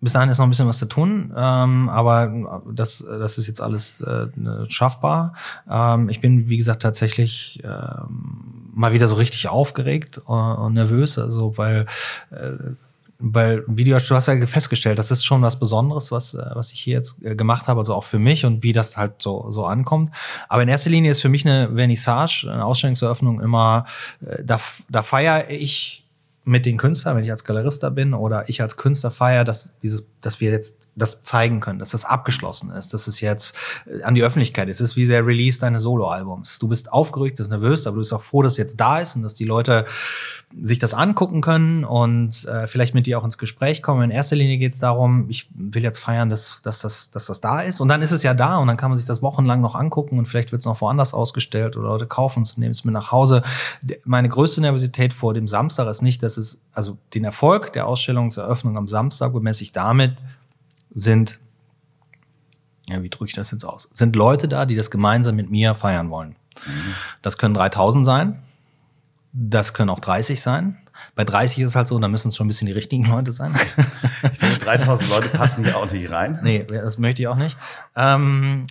bis 0.00 0.14
dahin 0.14 0.30
ist 0.30 0.38
noch 0.38 0.46
ein 0.46 0.50
bisschen 0.50 0.68
was 0.68 0.78
zu 0.78 0.86
tun, 0.86 1.32
ähm, 1.36 1.88
aber 1.90 2.62
das, 2.72 3.04
das 3.06 3.36
ist 3.36 3.46
jetzt 3.46 3.60
alles 3.60 4.00
äh, 4.00 4.28
schaffbar. 4.68 5.34
Ähm, 5.70 6.08
ich 6.08 6.20
bin, 6.20 6.48
wie 6.48 6.56
gesagt, 6.56 6.82
tatsächlich 6.82 7.60
ähm, 7.64 8.70
mal 8.72 8.92
wieder 8.92 9.08
so 9.08 9.16
richtig 9.16 9.48
aufgeregt 9.48 10.22
äh, 10.26 10.32
und 10.32 10.74
nervös, 10.74 11.18
also 11.18 11.58
weil 11.58 11.86
äh, 12.30 12.72
weil 13.20 13.64
Video, 13.66 13.98
du 13.98 14.14
hast 14.14 14.26
ja 14.26 14.46
festgestellt, 14.46 14.98
das 14.98 15.10
ist 15.10 15.24
schon 15.24 15.42
was 15.42 15.58
Besonderes, 15.58 16.10
was, 16.10 16.34
äh, 16.34 16.50
was 16.54 16.72
ich 16.72 16.80
hier 16.80 16.94
jetzt 16.94 17.22
äh, 17.22 17.36
gemacht 17.36 17.68
habe, 17.68 17.80
also 17.80 17.94
auch 17.94 18.04
für 18.04 18.18
mich 18.18 18.46
und 18.46 18.62
wie 18.62 18.72
das 18.72 18.96
halt 18.96 19.22
so, 19.22 19.50
so 19.50 19.66
ankommt. 19.66 20.10
Aber 20.48 20.62
in 20.62 20.68
erster 20.68 20.90
Linie 20.90 21.10
ist 21.10 21.20
für 21.20 21.28
mich 21.28 21.46
eine 21.46 21.70
Vernissage, 21.74 22.48
eine 22.50 22.64
Ausstellungseröffnung 22.64 23.40
immer, 23.40 23.84
äh, 24.26 24.42
da, 24.42 24.58
da 24.88 25.02
feiere 25.02 25.50
ich 25.50 26.04
mit 26.44 26.66
den 26.66 26.76
Künstlern, 26.76 27.16
wenn 27.16 27.24
ich 27.24 27.30
als 27.30 27.44
Galerist 27.44 27.82
da 27.82 27.90
bin 27.90 28.14
oder 28.14 28.48
ich 28.48 28.62
als 28.62 28.76
Künstler 28.76 29.10
feiere, 29.10 29.44
dass 29.44 29.74
dieses, 29.82 30.06
dass 30.20 30.40
wir 30.40 30.50
jetzt 30.50 30.78
das 30.96 31.22
zeigen 31.22 31.60
können, 31.60 31.78
dass 31.78 31.90
das 31.90 32.04
abgeschlossen 32.04 32.70
ist, 32.70 32.92
dass 32.92 33.06
es 33.06 33.20
jetzt 33.20 33.56
äh, 33.86 34.02
an 34.02 34.14
die 34.14 34.22
Öffentlichkeit 34.22 34.68
ist. 34.68 34.80
Es 34.80 34.90
ist 34.90 34.96
wie 34.96 35.06
der 35.06 35.26
Release 35.26 35.60
deines 35.60 35.82
Soloalbums. 35.82 36.58
Du 36.58 36.68
bist 36.68 36.92
aufgeregt, 36.92 37.38
du 37.38 37.42
bist 37.42 37.50
nervös, 37.50 37.86
aber 37.86 37.94
du 37.94 38.00
bist 38.00 38.12
auch 38.12 38.22
froh, 38.22 38.42
dass 38.42 38.52
es 38.52 38.58
jetzt 38.58 38.80
da 38.80 38.98
ist 38.98 39.16
und 39.16 39.22
dass 39.22 39.34
die 39.34 39.44
Leute 39.44 39.86
sich 40.62 40.80
das 40.80 40.94
angucken 40.94 41.40
können 41.42 41.84
und 41.84 42.44
äh, 42.46 42.66
vielleicht 42.66 42.94
mit 42.94 43.06
dir 43.06 43.18
auch 43.18 43.24
ins 43.24 43.38
Gespräch 43.38 43.82
kommen. 43.82 44.02
In 44.02 44.10
erster 44.10 44.34
Linie 44.34 44.58
geht 44.58 44.72
es 44.72 44.80
darum, 44.80 45.26
ich 45.28 45.48
will 45.54 45.82
jetzt 45.82 45.98
feiern, 45.98 46.28
dass, 46.28 46.60
dass, 46.62 46.80
das, 46.80 47.10
dass 47.12 47.26
das 47.26 47.40
da 47.40 47.60
ist. 47.60 47.80
Und 47.80 47.88
dann 47.88 48.02
ist 48.02 48.10
es 48.10 48.24
ja 48.24 48.34
da 48.34 48.56
und 48.56 48.66
dann 48.66 48.76
kann 48.76 48.90
man 48.90 48.98
sich 48.98 49.06
das 49.06 49.22
wochenlang 49.22 49.60
noch 49.60 49.76
angucken 49.76 50.18
und 50.18 50.26
vielleicht 50.26 50.50
wird 50.50 50.60
es 50.60 50.66
noch 50.66 50.80
woanders 50.80 51.14
ausgestellt 51.14 51.76
oder 51.76 51.88
Leute 51.88 52.06
kaufen 52.06 52.42
es 52.42 52.54
und 52.54 52.58
nehmen 52.58 52.72
es 52.72 52.84
mit 52.84 52.92
nach 52.92 53.12
Hause. 53.12 53.42
Meine 54.04 54.28
größte 54.28 54.60
Nervosität 54.60 55.12
vor 55.12 55.34
dem 55.34 55.46
Samstag 55.46 55.86
ist 55.88 56.02
nicht, 56.02 56.22
dass 56.22 56.36
es, 56.36 56.62
also 56.72 56.98
den 57.14 57.24
Erfolg 57.24 57.72
der 57.72 57.86
Ausstellungseröffnung 57.86 58.76
am 58.76 58.88
Samstag 58.88 59.32
bemesse 59.32 59.62
ich 59.62 59.72
damit, 59.72 60.16
sind, 60.92 61.38
ja, 62.88 63.02
wie 63.02 63.10
drücke 63.10 63.26
ich 63.26 63.34
das 63.34 63.50
jetzt 63.50 63.64
aus? 63.64 63.88
Sind 63.92 64.16
Leute 64.16 64.48
da, 64.48 64.66
die 64.66 64.76
das 64.76 64.90
gemeinsam 64.90 65.36
mit 65.36 65.50
mir 65.50 65.74
feiern 65.74 66.10
wollen. 66.10 66.36
Mhm. 66.66 66.94
Das 67.22 67.38
können 67.38 67.54
3000 67.54 68.04
sein. 68.04 68.42
Das 69.32 69.74
können 69.74 69.90
auch 69.90 70.00
30 70.00 70.40
sein. 70.40 70.78
Bei 71.14 71.24
30 71.24 71.60
ist 71.60 71.70
es 71.70 71.76
halt 71.76 71.88
so, 71.88 71.98
da 71.98 72.08
müssen 72.08 72.28
es 72.28 72.36
schon 72.36 72.46
ein 72.46 72.48
bisschen 72.48 72.66
die 72.66 72.72
richtigen 72.72 73.04
Leute 73.04 73.32
sein. 73.32 73.54
Ich 74.32 74.38
denke, 74.38 74.58
3000 74.58 75.08
Leute 75.08 75.28
passen 75.28 75.64
hier 75.64 75.76
auch 75.76 75.90
nicht 75.90 76.10
rein. 76.10 76.40
Nee, 76.42 76.64
das 76.64 76.98
möchte 76.98 77.22
ich 77.22 77.28
auch 77.28 77.36
nicht. 77.36 77.56
Ähm, 77.96 78.66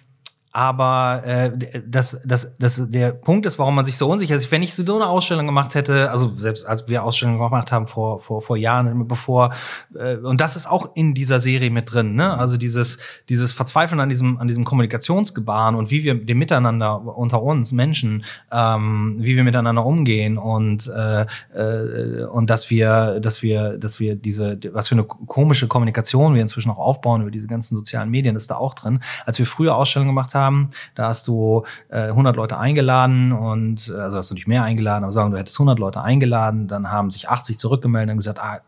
aber 0.51 1.21
äh, 1.25 1.51
das, 1.85 2.19
das, 2.25 2.55
das, 2.57 2.89
der 2.89 3.12
Punkt 3.12 3.45
ist, 3.45 3.59
warum 3.59 3.75
man 3.75 3.85
sich 3.85 3.97
so 3.97 4.09
unsicher 4.09 4.35
ist. 4.35 4.51
Wenn 4.51 4.63
ich 4.63 4.73
so 4.73 4.83
eine 4.95 5.07
Ausstellung 5.07 5.45
gemacht 5.45 5.75
hätte, 5.75 6.09
also 6.09 6.33
selbst 6.33 6.65
als 6.65 6.88
wir 6.88 7.03
Ausstellungen 7.03 7.39
gemacht 7.39 7.71
haben 7.71 7.85
vor, 7.85 8.19
vor, 8.19 8.41
vor 8.41 8.57
Jahren, 8.57 9.07
bevor, 9.07 9.53
äh, 9.93 10.15
und 10.15 10.41
das 10.41 10.55
ist 10.55 10.67
auch 10.67 10.95
in 10.95 11.13
dieser 11.13 11.39
Serie 11.39 11.69
mit 11.69 11.93
drin, 11.93 12.15
ne? 12.15 12.35
Also 12.35 12.57
dieses, 12.57 12.97
dieses 13.29 13.53
Verzweifeln 13.53 13.99
an 13.99 14.09
diesem, 14.09 14.39
an 14.39 14.47
diesem 14.47 14.63
Kommunikationsgebaren 14.63 15.75
und 15.75 15.91
wie 15.91 16.03
wir 16.03 16.15
dem 16.15 16.39
Miteinander 16.39 16.99
unter 17.15 17.43
uns 17.43 17.71
Menschen, 17.71 18.23
ähm, 18.51 19.17
wie 19.19 19.35
wir 19.35 19.43
miteinander 19.43 19.85
umgehen 19.85 20.39
und, 20.39 20.88
äh, 20.88 21.27
äh, 21.53 22.23
und 22.25 22.49
dass 22.49 22.71
wir, 22.71 23.19
dass 23.19 23.43
wir, 23.43 23.77
dass 23.77 23.99
wir 23.99 24.15
diese, 24.15 24.59
was 24.73 24.88
für 24.88 24.95
eine 24.95 25.03
komische 25.03 25.67
Kommunikation 25.67 26.33
wir 26.33 26.41
inzwischen 26.41 26.71
auch 26.71 26.79
aufbauen 26.79 27.21
über 27.21 27.31
diese 27.31 27.47
ganzen 27.47 27.75
sozialen 27.75 28.09
Medien, 28.09 28.35
ist 28.35 28.49
da 28.49 28.55
auch 28.55 28.73
drin. 28.73 28.99
Als 29.27 29.38
wir 29.38 29.45
früher 29.45 29.75
Ausstellungen 29.75 30.09
gemacht 30.09 30.33
haben, 30.33 30.38
haben. 30.39 30.71
Da 30.95 31.08
hast 31.08 31.28
du 31.28 31.65
äh, 31.89 32.08
100 32.08 32.36
Leute 32.36 32.58
eingeladen 32.58 33.32
und 33.32 33.89
äh, 33.89 33.99
also 33.99 34.17
hast 34.17 34.32
du 34.32 34.36
nicht 34.36 34.47
mehr 34.47 34.63
eingeladen, 34.63 35.04
aber 35.04 35.12
sagen, 35.12 35.32
du 35.32 35.38
hättest 35.38 35.60
100 35.60 35.80
Leute 35.80 36.02
eingeladen, 36.02 36.67
dann 36.67 36.91
haben 36.91 37.12
sich 37.12 37.30
80 37.30 37.60
zurückgemeldet 37.60 38.12
und 38.12 38.17
gesagt, 38.17 38.39
ah, 38.39 38.60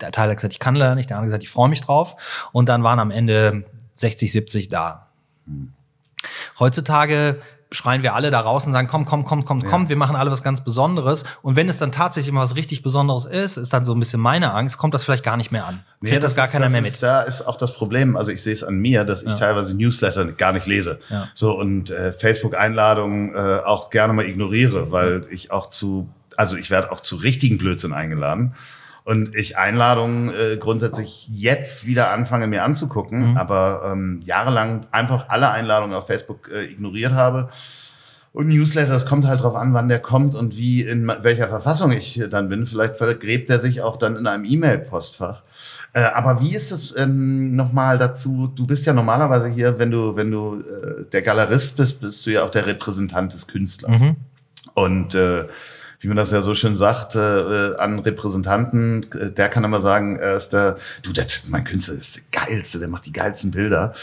der 0.00 0.12
Teil 0.12 0.28
hat 0.30 0.36
gesagt, 0.36 0.52
ich 0.52 0.60
kann 0.60 0.74
leider 0.74 0.94
nicht, 0.94 1.10
der 1.10 1.16
andere 1.16 1.26
hat 1.26 1.40
gesagt, 1.40 1.42
ich 1.42 1.50
freue 1.50 1.68
mich 1.68 1.80
drauf. 1.80 2.16
Und 2.52 2.68
dann 2.68 2.82
waren 2.82 2.98
am 2.98 3.10
Ende 3.10 3.64
60, 3.94 4.30
70 4.30 4.68
da. 4.68 5.08
Hm. 5.46 5.72
Heutzutage 6.58 7.40
schreien 7.74 8.02
wir 8.02 8.14
alle 8.14 8.30
da 8.30 8.40
raus 8.40 8.66
und 8.66 8.72
sagen, 8.72 8.88
komm, 8.88 9.04
komm, 9.04 9.24
komm, 9.24 9.44
komm, 9.44 9.60
ja. 9.60 9.68
komm, 9.68 9.88
wir 9.88 9.96
machen 9.96 10.16
alle 10.16 10.30
was 10.30 10.42
ganz 10.42 10.62
Besonderes. 10.62 11.24
Und 11.42 11.56
wenn 11.56 11.68
es 11.68 11.78
dann 11.78 11.92
tatsächlich 11.92 12.30
immer 12.30 12.40
was 12.40 12.56
richtig 12.56 12.82
Besonderes 12.82 13.24
ist, 13.24 13.56
ist 13.56 13.72
dann 13.72 13.84
so 13.84 13.94
ein 13.94 13.98
bisschen 13.98 14.20
meine 14.20 14.52
Angst, 14.52 14.78
kommt 14.78 14.94
das 14.94 15.04
vielleicht 15.04 15.24
gar 15.24 15.36
nicht 15.36 15.52
mehr 15.52 15.66
an. 15.66 15.84
Nee, 16.00 16.10
Kriegt 16.10 16.24
das, 16.24 16.32
das 16.32 16.36
gar 16.36 16.46
ist, 16.46 16.52
keiner 16.52 16.64
das 16.66 16.72
mehr 16.72 16.82
mit. 16.82 17.02
da 17.02 17.22
ist 17.22 17.42
auch 17.42 17.56
das 17.56 17.74
Problem, 17.74 18.16
also 18.16 18.30
ich 18.30 18.42
sehe 18.42 18.52
es 18.52 18.64
an 18.64 18.76
mir, 18.76 19.04
dass 19.04 19.22
ich 19.22 19.30
ja. 19.30 19.34
teilweise 19.34 19.76
Newsletter 19.76 20.26
gar 20.32 20.52
nicht 20.52 20.66
lese. 20.66 21.00
Ja. 21.10 21.28
So 21.34 21.58
und 21.58 21.90
äh, 21.90 22.12
Facebook-Einladungen 22.12 23.34
äh, 23.34 23.60
auch 23.64 23.90
gerne 23.90 24.12
mal 24.12 24.24
ignoriere, 24.24 24.90
weil 24.90 25.22
ich 25.30 25.50
auch 25.50 25.68
zu, 25.68 26.08
also 26.36 26.56
ich 26.56 26.70
werde 26.70 26.92
auch 26.92 27.00
zu 27.00 27.16
richtigen 27.16 27.58
Blödsinn 27.58 27.92
eingeladen 27.92 28.54
und 29.04 29.34
ich 29.36 29.58
Einladungen 29.58 30.30
äh, 30.30 30.56
grundsätzlich 30.56 31.28
jetzt 31.30 31.86
wieder 31.86 32.10
anfange 32.10 32.46
mir 32.46 32.64
anzugucken, 32.64 33.32
mhm. 33.32 33.36
aber 33.36 33.82
ähm, 33.92 34.22
jahrelang 34.24 34.86
einfach 34.90 35.28
alle 35.28 35.50
Einladungen 35.50 35.94
auf 35.94 36.06
Facebook 36.06 36.50
äh, 36.52 36.64
ignoriert 36.64 37.12
habe. 37.12 37.50
Und 38.32 38.48
Newsletter, 38.48 38.92
das 38.92 39.06
kommt 39.06 39.26
halt 39.26 39.42
drauf 39.42 39.54
an, 39.54 39.74
wann 39.74 39.88
der 39.88 40.00
kommt 40.00 40.34
und 40.34 40.56
wie, 40.56 40.82
in 40.82 41.06
welcher 41.06 41.48
Verfassung 41.48 41.92
ich 41.92 42.20
dann 42.30 42.48
bin. 42.48 42.66
Vielleicht 42.66 42.96
vergräbt 42.96 43.48
er 43.48 43.60
sich 43.60 43.80
auch 43.80 43.96
dann 43.96 44.16
in 44.16 44.26
einem 44.26 44.44
E-Mail-Postfach. 44.44 45.42
Äh, 45.92 46.00
aber 46.00 46.40
wie 46.40 46.52
ist 46.52 46.72
das 46.72 46.96
ähm, 46.96 47.54
nochmal 47.54 47.98
dazu? 47.98 48.50
Du 48.52 48.66
bist 48.66 48.86
ja 48.86 48.92
normalerweise 48.92 49.48
hier, 49.48 49.78
wenn 49.78 49.92
du, 49.92 50.16
wenn 50.16 50.32
du 50.32 50.62
äh, 50.62 51.04
der 51.12 51.22
Galerist 51.22 51.76
bist, 51.76 52.00
bist 52.00 52.26
du 52.26 52.30
ja 52.30 52.42
auch 52.42 52.50
der 52.50 52.66
Repräsentant 52.66 53.32
des 53.32 53.46
Künstlers. 53.46 54.00
Mhm. 54.00 54.16
Und 54.74 55.14
äh, 55.14 55.44
wie 56.04 56.08
man 56.08 56.18
das 56.18 56.32
ja 56.32 56.42
so 56.42 56.54
schön 56.54 56.76
sagt, 56.76 57.16
äh, 57.16 57.76
an 57.78 57.98
Repräsentanten, 57.98 59.06
äh, 59.12 59.32
der 59.32 59.48
kann 59.48 59.64
immer 59.64 59.80
sagen, 59.80 60.16
er 60.16 60.36
ist 60.36 60.50
der, 60.50 60.76
du, 61.02 61.14
der, 61.14 61.24
mein 61.48 61.64
Künstler 61.64 61.94
ist 61.94 62.16
der 62.16 62.42
geilste, 62.42 62.78
der 62.78 62.88
macht 62.88 63.06
die 63.06 63.12
geilsten 63.12 63.52
Bilder. 63.52 63.94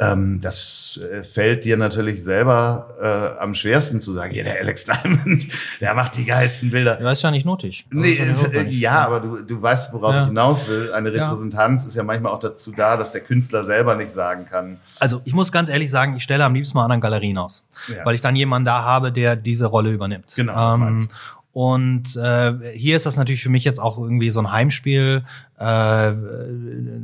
Ähm, 0.00 0.40
das 0.40 0.98
äh, 1.12 1.22
fällt 1.22 1.64
dir 1.64 1.76
natürlich 1.76 2.24
selber 2.24 2.88
äh, 3.00 3.40
am 3.40 3.54
schwersten 3.54 4.00
zu 4.00 4.12
sagen, 4.12 4.34
ja, 4.34 4.42
der 4.42 4.58
Alex 4.58 4.84
Diamond, 4.86 5.46
der 5.80 5.94
macht 5.94 6.16
die 6.16 6.24
geilsten 6.24 6.72
Bilder. 6.72 7.00
Ja, 7.00 7.12
ist 7.12 7.22
ja 7.22 7.30
nicht 7.30 7.46
notig. 7.46 7.86
Nee, 7.90 8.18
ja, 8.18 8.48
äh, 8.48 8.68
ja, 8.70 9.06
aber 9.06 9.20
du, 9.20 9.42
du 9.42 9.62
weißt, 9.62 9.92
worauf 9.92 10.12
ja. 10.12 10.22
ich 10.22 10.26
hinaus 10.26 10.66
will. 10.66 10.92
Eine 10.92 11.12
Repräsentanz 11.12 11.82
ja. 11.82 11.88
ist 11.88 11.94
ja 11.94 12.02
manchmal 12.02 12.32
auch 12.32 12.40
dazu 12.40 12.72
da, 12.72 12.96
dass 12.96 13.12
der 13.12 13.20
Künstler 13.20 13.62
selber 13.62 13.94
nicht 13.94 14.10
sagen 14.10 14.46
kann. 14.46 14.78
Also 14.98 15.20
ich 15.24 15.32
muss 15.32 15.52
ganz 15.52 15.70
ehrlich 15.70 15.90
sagen, 15.90 16.16
ich 16.16 16.24
stelle 16.24 16.44
am 16.44 16.54
liebsten 16.54 16.76
mal 16.76 16.82
anderen 16.82 17.00
Galerien 17.00 17.38
aus, 17.38 17.64
weil 18.02 18.16
ich 18.16 18.20
dann 18.20 18.34
jemanden 18.34 18.66
da 18.66 18.82
habe, 18.82 19.12
der 19.12 19.36
diese 19.36 19.66
Rolle 19.66 19.92
übernimmt. 19.92 20.32
Genau. 20.34 20.74
Ähm, 20.74 21.08
und 21.54 22.16
äh, 22.16 22.52
hier 22.74 22.96
ist 22.96 23.06
das 23.06 23.16
natürlich 23.16 23.40
für 23.40 23.48
mich 23.48 23.62
jetzt 23.62 23.78
auch 23.78 23.96
irgendwie 23.96 24.28
so 24.30 24.40
ein 24.40 24.50
Heimspiel. 24.50 25.22
Äh, 25.56 26.10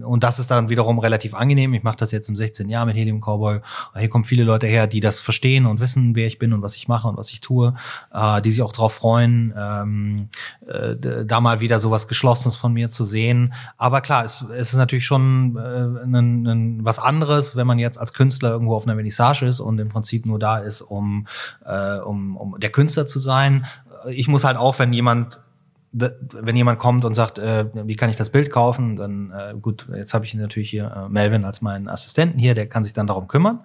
und 0.02 0.24
das 0.24 0.40
ist 0.40 0.50
dann 0.50 0.68
wiederum 0.68 0.98
relativ 0.98 1.34
angenehm. 1.34 1.72
Ich 1.72 1.84
mache 1.84 1.98
das 1.98 2.10
jetzt 2.10 2.28
im 2.28 2.34
16. 2.34 2.68
Jahr 2.68 2.84
mit 2.84 2.96
Helium 2.96 3.20
Cowboy. 3.20 3.60
Hier 3.96 4.08
kommen 4.08 4.24
viele 4.24 4.42
Leute 4.42 4.66
her, 4.66 4.88
die 4.88 4.98
das 4.98 5.20
verstehen 5.20 5.66
und 5.66 5.78
wissen, 5.78 6.16
wer 6.16 6.26
ich 6.26 6.40
bin 6.40 6.52
und 6.52 6.62
was 6.62 6.74
ich 6.74 6.88
mache 6.88 7.06
und 7.06 7.16
was 7.16 7.30
ich 7.30 7.40
tue, 7.40 7.74
äh, 8.12 8.42
die 8.42 8.50
sich 8.50 8.62
auch 8.62 8.72
darauf 8.72 8.92
freuen, 8.92 9.54
ähm, 9.56 10.28
äh, 10.66 10.96
da 11.24 11.40
mal 11.40 11.60
wieder 11.60 11.78
so 11.78 11.92
was 11.92 12.08
Geschlossenes 12.08 12.56
von 12.56 12.72
mir 12.72 12.90
zu 12.90 13.04
sehen. 13.04 13.54
Aber 13.76 14.00
klar, 14.00 14.24
es, 14.24 14.44
es 14.52 14.72
ist 14.72 14.78
natürlich 14.78 15.06
schon 15.06 15.56
äh, 15.56 15.60
ein, 16.06 16.44
ein, 16.44 16.84
was 16.84 16.98
anderes, 16.98 17.54
wenn 17.54 17.68
man 17.68 17.78
jetzt 17.78 17.98
als 17.98 18.14
Künstler 18.14 18.50
irgendwo 18.50 18.74
auf 18.74 18.82
einer 18.84 18.94
Vernissage 18.94 19.46
ist 19.46 19.60
und 19.60 19.78
im 19.78 19.90
Prinzip 19.90 20.26
nur 20.26 20.40
da 20.40 20.58
ist, 20.58 20.82
um, 20.82 21.28
äh, 21.64 21.98
um, 22.00 22.36
um 22.36 22.58
der 22.58 22.70
Künstler 22.70 23.06
zu 23.06 23.20
sein 23.20 23.64
ich 24.08 24.28
muss 24.28 24.44
halt 24.44 24.56
auch, 24.56 24.78
wenn 24.78 24.92
jemand 24.92 25.40
wenn 25.92 26.54
jemand 26.54 26.78
kommt 26.78 27.04
und 27.04 27.14
sagt, 27.14 27.38
äh, 27.38 27.66
wie 27.74 27.96
kann 27.96 28.10
ich 28.10 28.16
das 28.16 28.30
Bild 28.30 28.50
kaufen, 28.50 28.94
dann 28.94 29.32
äh, 29.32 29.54
gut, 29.60 29.88
jetzt 29.92 30.14
habe 30.14 30.24
ich 30.24 30.34
natürlich 30.34 30.70
hier 30.70 30.84
äh, 30.84 31.08
Melvin 31.08 31.44
als 31.44 31.62
meinen 31.62 31.88
Assistenten 31.88 32.38
hier, 32.38 32.54
der 32.54 32.68
kann 32.68 32.84
sich 32.84 32.92
dann 32.92 33.08
darum 33.08 33.26
kümmern. 33.26 33.64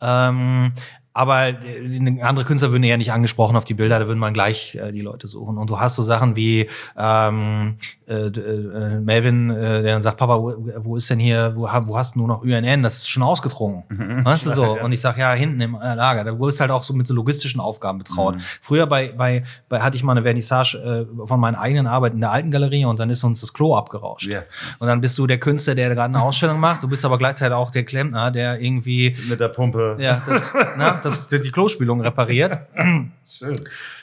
Ähm, 0.00 0.72
aber 1.14 1.48
äh, 1.48 2.20
andere 2.22 2.44
Künstler 2.44 2.72
würden 2.72 2.82
eher 2.82 2.96
nicht 2.98 3.12
angesprochen 3.12 3.56
auf 3.56 3.64
die 3.64 3.74
Bilder, 3.74 4.00
da 4.00 4.08
würden 4.08 4.18
man 4.18 4.34
gleich 4.34 4.74
äh, 4.74 4.90
die 4.90 5.00
Leute 5.00 5.28
suchen. 5.28 5.56
Und 5.56 5.70
du 5.70 5.78
hast 5.78 5.94
so 5.94 6.02
Sachen 6.02 6.34
wie 6.34 6.68
ähm, 6.98 7.76
äh, 8.06 8.26
äh, 8.26 9.00
Melvin, 9.00 9.48
äh, 9.48 9.82
der 9.82 9.94
dann 9.94 10.02
sagt, 10.02 10.18
Papa, 10.18 10.38
wo, 10.38 10.54
wo 10.78 10.96
ist 10.96 11.08
denn 11.08 11.20
hier, 11.20 11.52
wo, 11.54 11.62
wo 11.62 11.96
hast 11.96 12.16
du 12.16 12.18
nur 12.18 12.28
noch 12.28 12.42
UNN? 12.42 12.82
Das 12.82 12.98
ist 12.98 13.08
schon 13.08 13.22
ausgetrunken. 13.22 13.84
Mhm. 13.88 14.24
Weißt 14.24 14.46
du 14.46 14.50
so? 14.50 14.76
Und 14.82 14.90
ich 14.90 15.00
sag 15.00 15.16
ja, 15.16 15.32
hinten 15.32 15.60
im 15.60 15.76
äh, 15.76 15.94
Lager. 15.94 16.24
Da 16.24 16.32
bist 16.32 16.60
halt 16.60 16.72
auch 16.72 16.82
so 16.82 16.92
mit 16.92 17.06
so 17.06 17.14
logistischen 17.14 17.60
Aufgaben 17.60 17.98
betraut. 17.98 18.34
Mhm. 18.34 18.40
Früher 18.60 18.86
bei, 18.88 19.12
bei, 19.16 19.44
bei 19.68 19.80
hatte 19.80 19.96
ich 19.96 20.02
mal 20.02 20.12
eine 20.12 20.22
Vernissage 20.22 20.74
äh, 20.76 21.26
von 21.26 21.38
meinen 21.38 21.54
eigenen 21.54 21.86
Arbeiten 21.86 22.16
in 22.16 22.22
der 22.22 22.32
alten 22.32 22.50
Galerie 22.50 22.84
und 22.86 22.98
dann 22.98 23.08
ist 23.08 23.22
uns 23.22 23.40
das 23.40 23.52
Klo 23.52 23.76
abgerauscht. 23.76 24.26
Yeah. 24.26 24.42
Und 24.80 24.88
dann 24.88 25.00
bist 25.00 25.16
du 25.16 25.28
der 25.28 25.38
Künstler, 25.38 25.76
der 25.76 25.90
gerade 25.90 26.12
eine 26.12 26.22
Ausstellung 26.22 26.58
macht. 26.58 26.82
Du 26.82 26.88
bist 26.88 27.04
aber 27.04 27.18
gleichzeitig 27.18 27.56
auch 27.56 27.70
der 27.70 27.84
Klempner, 27.84 28.32
der 28.32 28.60
irgendwie 28.60 29.16
mit 29.28 29.38
der 29.38 29.48
Pumpe. 29.48 29.96
Ja, 30.00 30.20
das, 30.26 30.50
na, 30.76 31.00
das, 31.04 31.28
die 31.28 31.50
Klospülung 31.50 32.00
repariert. 32.00 32.58
Schön. 33.26 33.54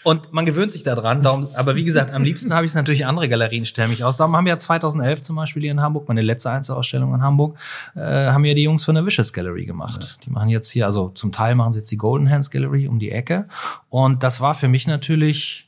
Und 0.04 0.34
man 0.34 0.46
gewöhnt 0.46 0.72
sich 0.72 0.84
daran. 0.84 1.22
Darum, 1.22 1.50
aber 1.54 1.76
wie 1.76 1.84
gesagt, 1.84 2.12
am 2.14 2.24
liebsten 2.24 2.54
habe 2.54 2.66
ich 2.66 2.72
es 2.72 2.76
natürlich 2.76 3.06
andere 3.06 3.30
Galerien 3.30 3.66
stellen 3.66 3.90
mich 3.90 4.04
aus. 4.04 4.18
Darum 4.18 4.36
haben 4.36 4.46
wir 4.46 4.54
ja 4.54 4.60
2011 4.60 5.22
zum 5.22 5.36
Beispiel 5.36 5.64
hier 5.64 5.72
in 5.72 5.82
Hamburg, 5.82 6.08
meine 6.08 6.22
letzte 6.22 6.52
Einzelausstellung 6.52 7.14
in 7.14 7.22
Hamburg, 7.22 7.58
äh, 7.96 8.00
haben 8.00 8.46
ja 8.46 8.54
die 8.54 8.64
Jungs 8.64 8.84
von 8.84 8.96
der 8.96 9.06
Vicious 9.06 9.34
Gallery 9.34 9.66
gemacht. 9.66 10.02
Ja. 10.02 10.26
Die 10.26 10.30
machen 10.30 10.50
jetzt 10.50 10.70
hier, 10.72 10.86
also 10.86 11.10
zum 11.10 11.32
Teil 11.32 11.56
machen 11.56 11.74
sie 11.74 11.80
jetzt 11.80 11.92
die 11.92 11.98
Golden 11.98 12.30
Hands 12.30 12.50
Gallery 12.50 12.88
um 12.88 13.00
die 13.00 13.12
Ecke. 13.12 13.48
Und 13.90 14.24
das 14.24 14.42
war 14.42 14.56
für 14.56 14.68
mich 14.68 14.88
natürlich 14.88 15.68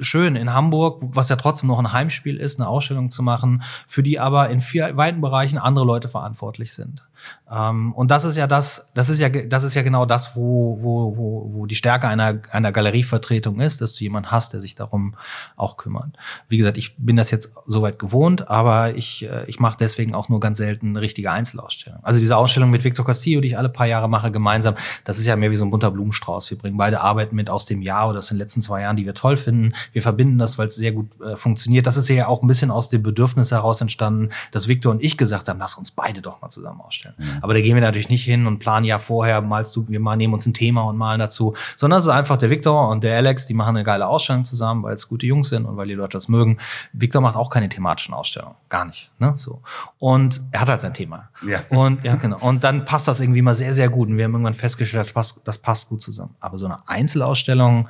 schön 0.00 0.36
in 0.36 0.52
Hamburg, 0.52 1.02
was 1.02 1.28
ja 1.28 1.36
trotzdem 1.36 1.68
noch 1.68 1.78
ein 1.78 1.92
Heimspiel 1.92 2.36
ist, 2.36 2.58
eine 2.58 2.68
Ausstellung 2.68 3.10
zu 3.10 3.22
machen, 3.22 3.62
für 3.86 4.02
die 4.02 4.18
aber 4.18 4.50
in 4.50 4.60
vier 4.60 4.96
weiten 4.96 5.20
Bereichen 5.20 5.58
andere 5.58 5.84
Leute 5.84 6.08
verantwortlich 6.08 6.72
sind. 6.72 7.06
Ähm, 7.50 7.92
und 7.92 8.10
das 8.10 8.24
ist 8.24 8.36
ja 8.36 8.46
das, 8.46 8.90
das 8.94 9.08
ist 9.08 9.20
ja, 9.20 9.28
das 9.28 9.64
ist 9.64 9.74
ja 9.74 9.82
genau 9.82 10.06
das, 10.06 10.34
wo, 10.34 10.78
wo, 10.80 11.16
wo, 11.16 11.50
wo 11.52 11.66
die 11.66 11.74
Stärke 11.74 12.08
einer, 12.08 12.40
einer 12.50 12.72
Galerievertretung 12.72 13.60
ist, 13.60 13.80
dass 13.80 13.94
du 13.94 14.04
jemanden 14.04 14.30
hast, 14.30 14.52
der 14.52 14.60
sich 14.60 14.74
darum 14.74 15.14
auch 15.56 15.76
kümmert. 15.76 16.16
Wie 16.48 16.56
gesagt, 16.56 16.78
ich 16.78 16.96
bin 16.96 17.16
das 17.16 17.30
jetzt 17.30 17.52
soweit 17.66 17.98
gewohnt, 17.98 18.48
aber 18.48 18.94
ich, 18.94 19.24
äh, 19.24 19.44
ich 19.46 19.60
mache 19.60 19.76
deswegen 19.78 20.14
auch 20.14 20.28
nur 20.28 20.40
ganz 20.40 20.58
selten 20.58 20.96
richtige 20.96 21.30
Einzelausstellung. 21.30 22.00
Also 22.02 22.18
diese 22.18 22.36
Ausstellung 22.36 22.70
mit 22.70 22.82
Victor 22.84 23.04
Castillo, 23.04 23.40
die 23.40 23.48
ich 23.48 23.58
alle 23.58 23.68
paar 23.68 23.86
Jahre 23.86 24.08
mache, 24.08 24.30
gemeinsam, 24.30 24.74
das 25.04 25.18
ist 25.18 25.26
ja 25.26 25.36
mehr 25.36 25.50
wie 25.50 25.56
so 25.56 25.64
ein 25.64 25.70
bunter 25.70 25.90
Blumenstrauß. 25.90 26.50
Wir 26.50 26.58
bringen 26.58 26.76
beide 26.76 27.02
Arbeiten 27.02 27.36
mit 27.36 27.50
aus 27.50 27.66
dem 27.66 27.82
Jahr 27.82 28.08
oder 28.08 28.18
aus 28.18 28.28
den 28.28 28.38
letzten 28.38 28.62
zwei 28.62 28.82
Jahren, 28.82 28.96
die 28.96 29.04
wir 29.04 29.14
toll 29.14 29.36
finden. 29.36 29.74
Wir 29.92 30.02
verbinden 30.02 30.38
das, 30.38 30.58
weil 30.58 30.68
es 30.68 30.76
sehr 30.76 30.92
gut 30.92 31.08
äh, 31.20 31.36
funktioniert. 31.36 31.86
Das 31.86 31.96
ist 31.96 32.08
ja 32.08 32.26
auch 32.26 32.42
ein 32.42 32.48
bisschen 32.48 32.70
aus 32.70 32.88
dem 32.88 33.02
Bedürfnis 33.02 33.50
heraus 33.50 33.80
entstanden, 33.80 34.30
dass 34.50 34.68
Victor 34.68 34.92
und 34.92 35.02
ich 35.02 35.16
gesagt 35.16 35.48
haben, 35.48 35.58
lass 35.58 35.74
uns 35.74 35.90
beide 35.90 36.22
doch 36.22 36.40
mal 36.40 36.48
zusammen 36.48 36.80
ausstellen. 36.80 37.13
Mhm. 37.16 37.38
Aber 37.42 37.54
da 37.54 37.60
gehen 37.60 37.74
wir 37.74 37.82
natürlich 37.82 38.08
nicht 38.08 38.24
hin 38.24 38.46
und 38.46 38.58
planen 38.58 38.84
ja 38.84 38.98
vorher, 38.98 39.40
malst 39.40 39.74
du, 39.76 39.88
wir 39.88 40.00
mal 40.00 40.16
nehmen 40.16 40.34
uns 40.34 40.46
ein 40.46 40.54
Thema 40.54 40.82
und 40.82 40.96
malen 40.96 41.20
dazu, 41.20 41.54
sondern 41.76 41.98
es 42.00 42.06
ist 42.06 42.10
einfach 42.10 42.36
der 42.36 42.50
Victor 42.50 42.88
und 42.88 43.04
der 43.04 43.16
Alex, 43.16 43.46
die 43.46 43.54
machen 43.54 43.76
eine 43.76 43.84
geile 43.84 44.06
Ausstellung 44.06 44.44
zusammen, 44.44 44.82
weil 44.82 44.94
es 44.94 45.08
gute 45.08 45.26
Jungs 45.26 45.48
sind 45.48 45.66
und 45.66 45.76
weil 45.76 45.88
die 45.88 45.94
Leute 45.94 46.12
das 46.12 46.28
mögen. 46.28 46.58
Victor 46.92 47.20
macht 47.20 47.36
auch 47.36 47.50
keine 47.50 47.68
thematischen 47.68 48.14
Ausstellungen, 48.14 48.56
gar 48.68 48.84
nicht, 48.84 49.10
ne, 49.18 49.34
so. 49.36 49.62
Und 49.98 50.42
er 50.50 50.60
hat 50.60 50.68
halt 50.68 50.80
sein 50.80 50.94
Thema. 50.94 51.28
Ja. 51.46 51.60
Und 51.70 52.04
ja, 52.04 52.16
genau. 52.16 52.38
Und 52.38 52.64
dann 52.64 52.84
passt 52.84 53.08
das 53.08 53.20
irgendwie 53.20 53.42
mal 53.42 53.54
sehr, 53.54 53.72
sehr 53.72 53.88
gut. 53.88 54.08
Und 54.08 54.16
wir 54.16 54.24
haben 54.24 54.32
irgendwann 54.32 54.54
festgestellt, 54.54 55.06
das 55.06 55.12
passt, 55.12 55.40
das 55.44 55.58
passt 55.58 55.88
gut 55.88 56.02
zusammen. 56.02 56.34
Aber 56.40 56.58
so 56.58 56.66
eine 56.66 56.88
Einzelausstellung, 56.88 57.88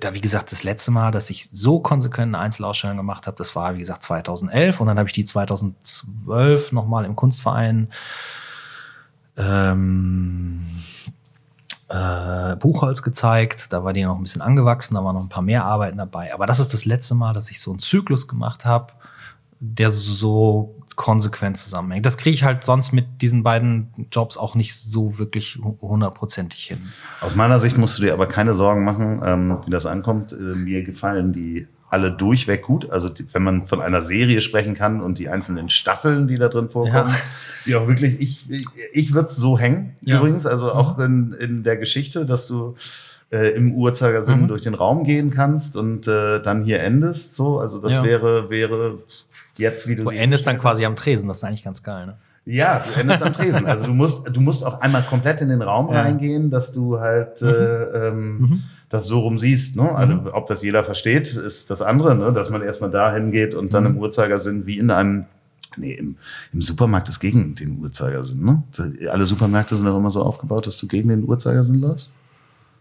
da, 0.00 0.14
wie 0.14 0.20
gesagt, 0.20 0.52
das 0.52 0.62
letzte 0.62 0.90
Mal, 0.90 1.10
dass 1.10 1.30
ich 1.30 1.48
so 1.52 1.80
konsequent 1.80 2.34
eine 2.34 2.42
Einzelausstellung 2.42 2.96
gemacht 2.96 3.26
habe, 3.26 3.36
das 3.36 3.54
war, 3.56 3.74
wie 3.74 3.78
gesagt, 3.78 4.02
2011. 4.02 4.80
Und 4.80 4.86
dann 4.86 4.98
habe 4.98 5.08
ich 5.08 5.12
die 5.12 5.24
2012 5.24 6.72
nochmal 6.72 7.04
im 7.04 7.16
Kunstverein 7.16 7.88
ähm, 9.36 10.66
äh, 11.88 12.56
Buchholz 12.56 13.02
gezeigt. 13.02 13.72
Da 13.72 13.84
war 13.84 13.92
die 13.92 14.04
noch 14.04 14.16
ein 14.16 14.22
bisschen 14.22 14.42
angewachsen, 14.42 14.94
da 14.94 15.04
waren 15.04 15.14
noch 15.14 15.22
ein 15.22 15.28
paar 15.28 15.42
mehr 15.42 15.64
Arbeiten 15.64 15.98
dabei. 15.98 16.34
Aber 16.34 16.46
das 16.46 16.58
ist 16.58 16.72
das 16.72 16.84
letzte 16.84 17.14
Mal, 17.14 17.32
dass 17.32 17.50
ich 17.50 17.60
so 17.60 17.70
einen 17.70 17.80
Zyklus 17.80 18.28
gemacht 18.28 18.64
habe, 18.64 18.92
der 19.60 19.90
so 19.90 20.74
konsequent 20.98 21.56
zusammenhängt. 21.56 22.04
Das 22.04 22.18
kriege 22.18 22.34
ich 22.34 22.44
halt 22.44 22.64
sonst 22.64 22.92
mit 22.92 23.22
diesen 23.22 23.44
beiden 23.44 23.88
Jobs 24.10 24.36
auch 24.36 24.54
nicht 24.54 24.74
so 24.74 25.16
wirklich 25.18 25.58
hundertprozentig 25.80 26.64
hin. 26.64 26.80
Aus 27.20 27.36
meiner 27.36 27.58
Sicht 27.58 27.78
musst 27.78 27.98
du 27.98 28.02
dir 28.02 28.12
aber 28.12 28.26
keine 28.26 28.54
Sorgen 28.54 28.84
machen, 28.84 29.22
ähm, 29.24 29.58
wie 29.64 29.70
das 29.70 29.86
ankommt. 29.86 30.32
Äh, 30.32 30.36
mir 30.36 30.82
gefallen 30.82 31.32
die 31.32 31.68
alle 31.88 32.12
durchweg 32.12 32.62
gut. 32.62 32.90
Also 32.90 33.08
die, 33.08 33.32
wenn 33.32 33.44
man 33.44 33.64
von 33.64 33.80
einer 33.80 34.02
Serie 34.02 34.40
sprechen 34.40 34.74
kann 34.74 35.00
und 35.00 35.18
die 35.18 35.28
einzelnen 35.28 35.70
Staffeln, 35.70 36.26
die 36.26 36.36
da 36.36 36.48
drin 36.48 36.68
vorkommen, 36.68 37.10
ja. 37.10 37.16
die 37.64 37.76
auch 37.76 37.86
wirklich, 37.86 38.20
ich, 38.20 38.50
ich, 38.50 38.66
ich 38.92 39.14
würde 39.14 39.32
so 39.32 39.58
hängen 39.58 39.96
ja. 40.02 40.18
übrigens, 40.18 40.46
also 40.46 40.72
auch 40.72 40.98
in, 40.98 41.32
in 41.32 41.62
der 41.62 41.76
Geschichte, 41.76 42.26
dass 42.26 42.48
du 42.48 42.74
äh, 43.30 43.48
im 43.50 43.74
Uhrzeigersinn 43.74 44.42
mhm. 44.42 44.48
durch 44.48 44.62
den 44.62 44.74
Raum 44.74 45.04
gehen 45.04 45.30
kannst 45.30 45.76
und 45.76 46.08
äh, 46.08 46.40
dann 46.40 46.64
hier 46.64 46.80
endest. 46.80 47.34
So, 47.34 47.58
also 47.58 47.78
das 47.78 47.96
ja. 47.96 48.04
wäre 48.04 48.50
wäre 48.50 48.98
jetzt 49.56 49.86
wie 49.86 49.96
du. 49.96 50.04
Du 50.04 50.10
endest 50.10 50.46
dann 50.46 50.58
quasi 50.58 50.84
am 50.84 50.96
Tresen. 50.96 51.28
Das 51.28 51.38
ist 51.38 51.44
eigentlich 51.44 51.64
ganz 51.64 51.82
geil. 51.82 52.06
Ne? 52.06 52.16
Ja, 52.46 52.78
du 52.78 53.00
endest 53.00 53.22
am 53.22 53.32
Tresen. 53.34 53.66
Also 53.66 53.86
du 53.86 53.92
musst 53.92 54.34
du 54.34 54.40
musst 54.40 54.64
auch 54.64 54.80
einmal 54.80 55.04
komplett 55.04 55.42
in 55.42 55.50
den 55.50 55.60
Raum 55.60 55.92
ja. 55.92 56.02
reingehen, 56.02 56.50
dass 56.50 56.72
du 56.72 57.00
halt 57.00 57.42
mhm. 57.42 57.48
äh, 57.48 58.08
ähm, 58.08 58.38
mhm. 58.38 58.62
das 58.88 59.06
so 59.06 59.20
rum 59.20 59.38
siehst. 59.38 59.76
Ne? 59.76 59.94
Also 59.94 60.14
mhm. 60.14 60.28
ob 60.32 60.46
das 60.46 60.62
jeder 60.62 60.82
versteht, 60.82 61.34
ist 61.34 61.68
das 61.70 61.82
andere, 61.82 62.16
ne? 62.16 62.32
dass 62.32 62.48
man 62.48 62.62
erstmal 62.62 62.90
dahin 62.90 63.30
geht 63.30 63.54
und 63.54 63.74
dann 63.74 63.84
mhm. 63.84 63.90
im 63.90 63.98
Uhrzeigersinn 63.98 64.66
wie 64.66 64.78
in 64.78 64.90
einem 64.90 65.26
Nee, 65.76 65.92
im, 65.92 66.16
im 66.52 66.62
Supermarkt 66.62 67.08
ist 67.08 67.20
gegen 67.20 67.54
den 67.54 67.78
Uhrzeigersinn. 67.78 68.42
Ne? 68.42 68.62
Alle 69.10 69.26
Supermärkte 69.26 69.76
sind 69.76 69.86
auch 69.86 69.98
immer 69.98 70.10
so 70.10 70.22
aufgebaut, 70.22 70.66
dass 70.66 70.78
du 70.78 70.88
gegen 70.88 71.08
den 71.08 71.28
Uhrzeigersinn 71.28 71.80
läufst. 71.80 72.12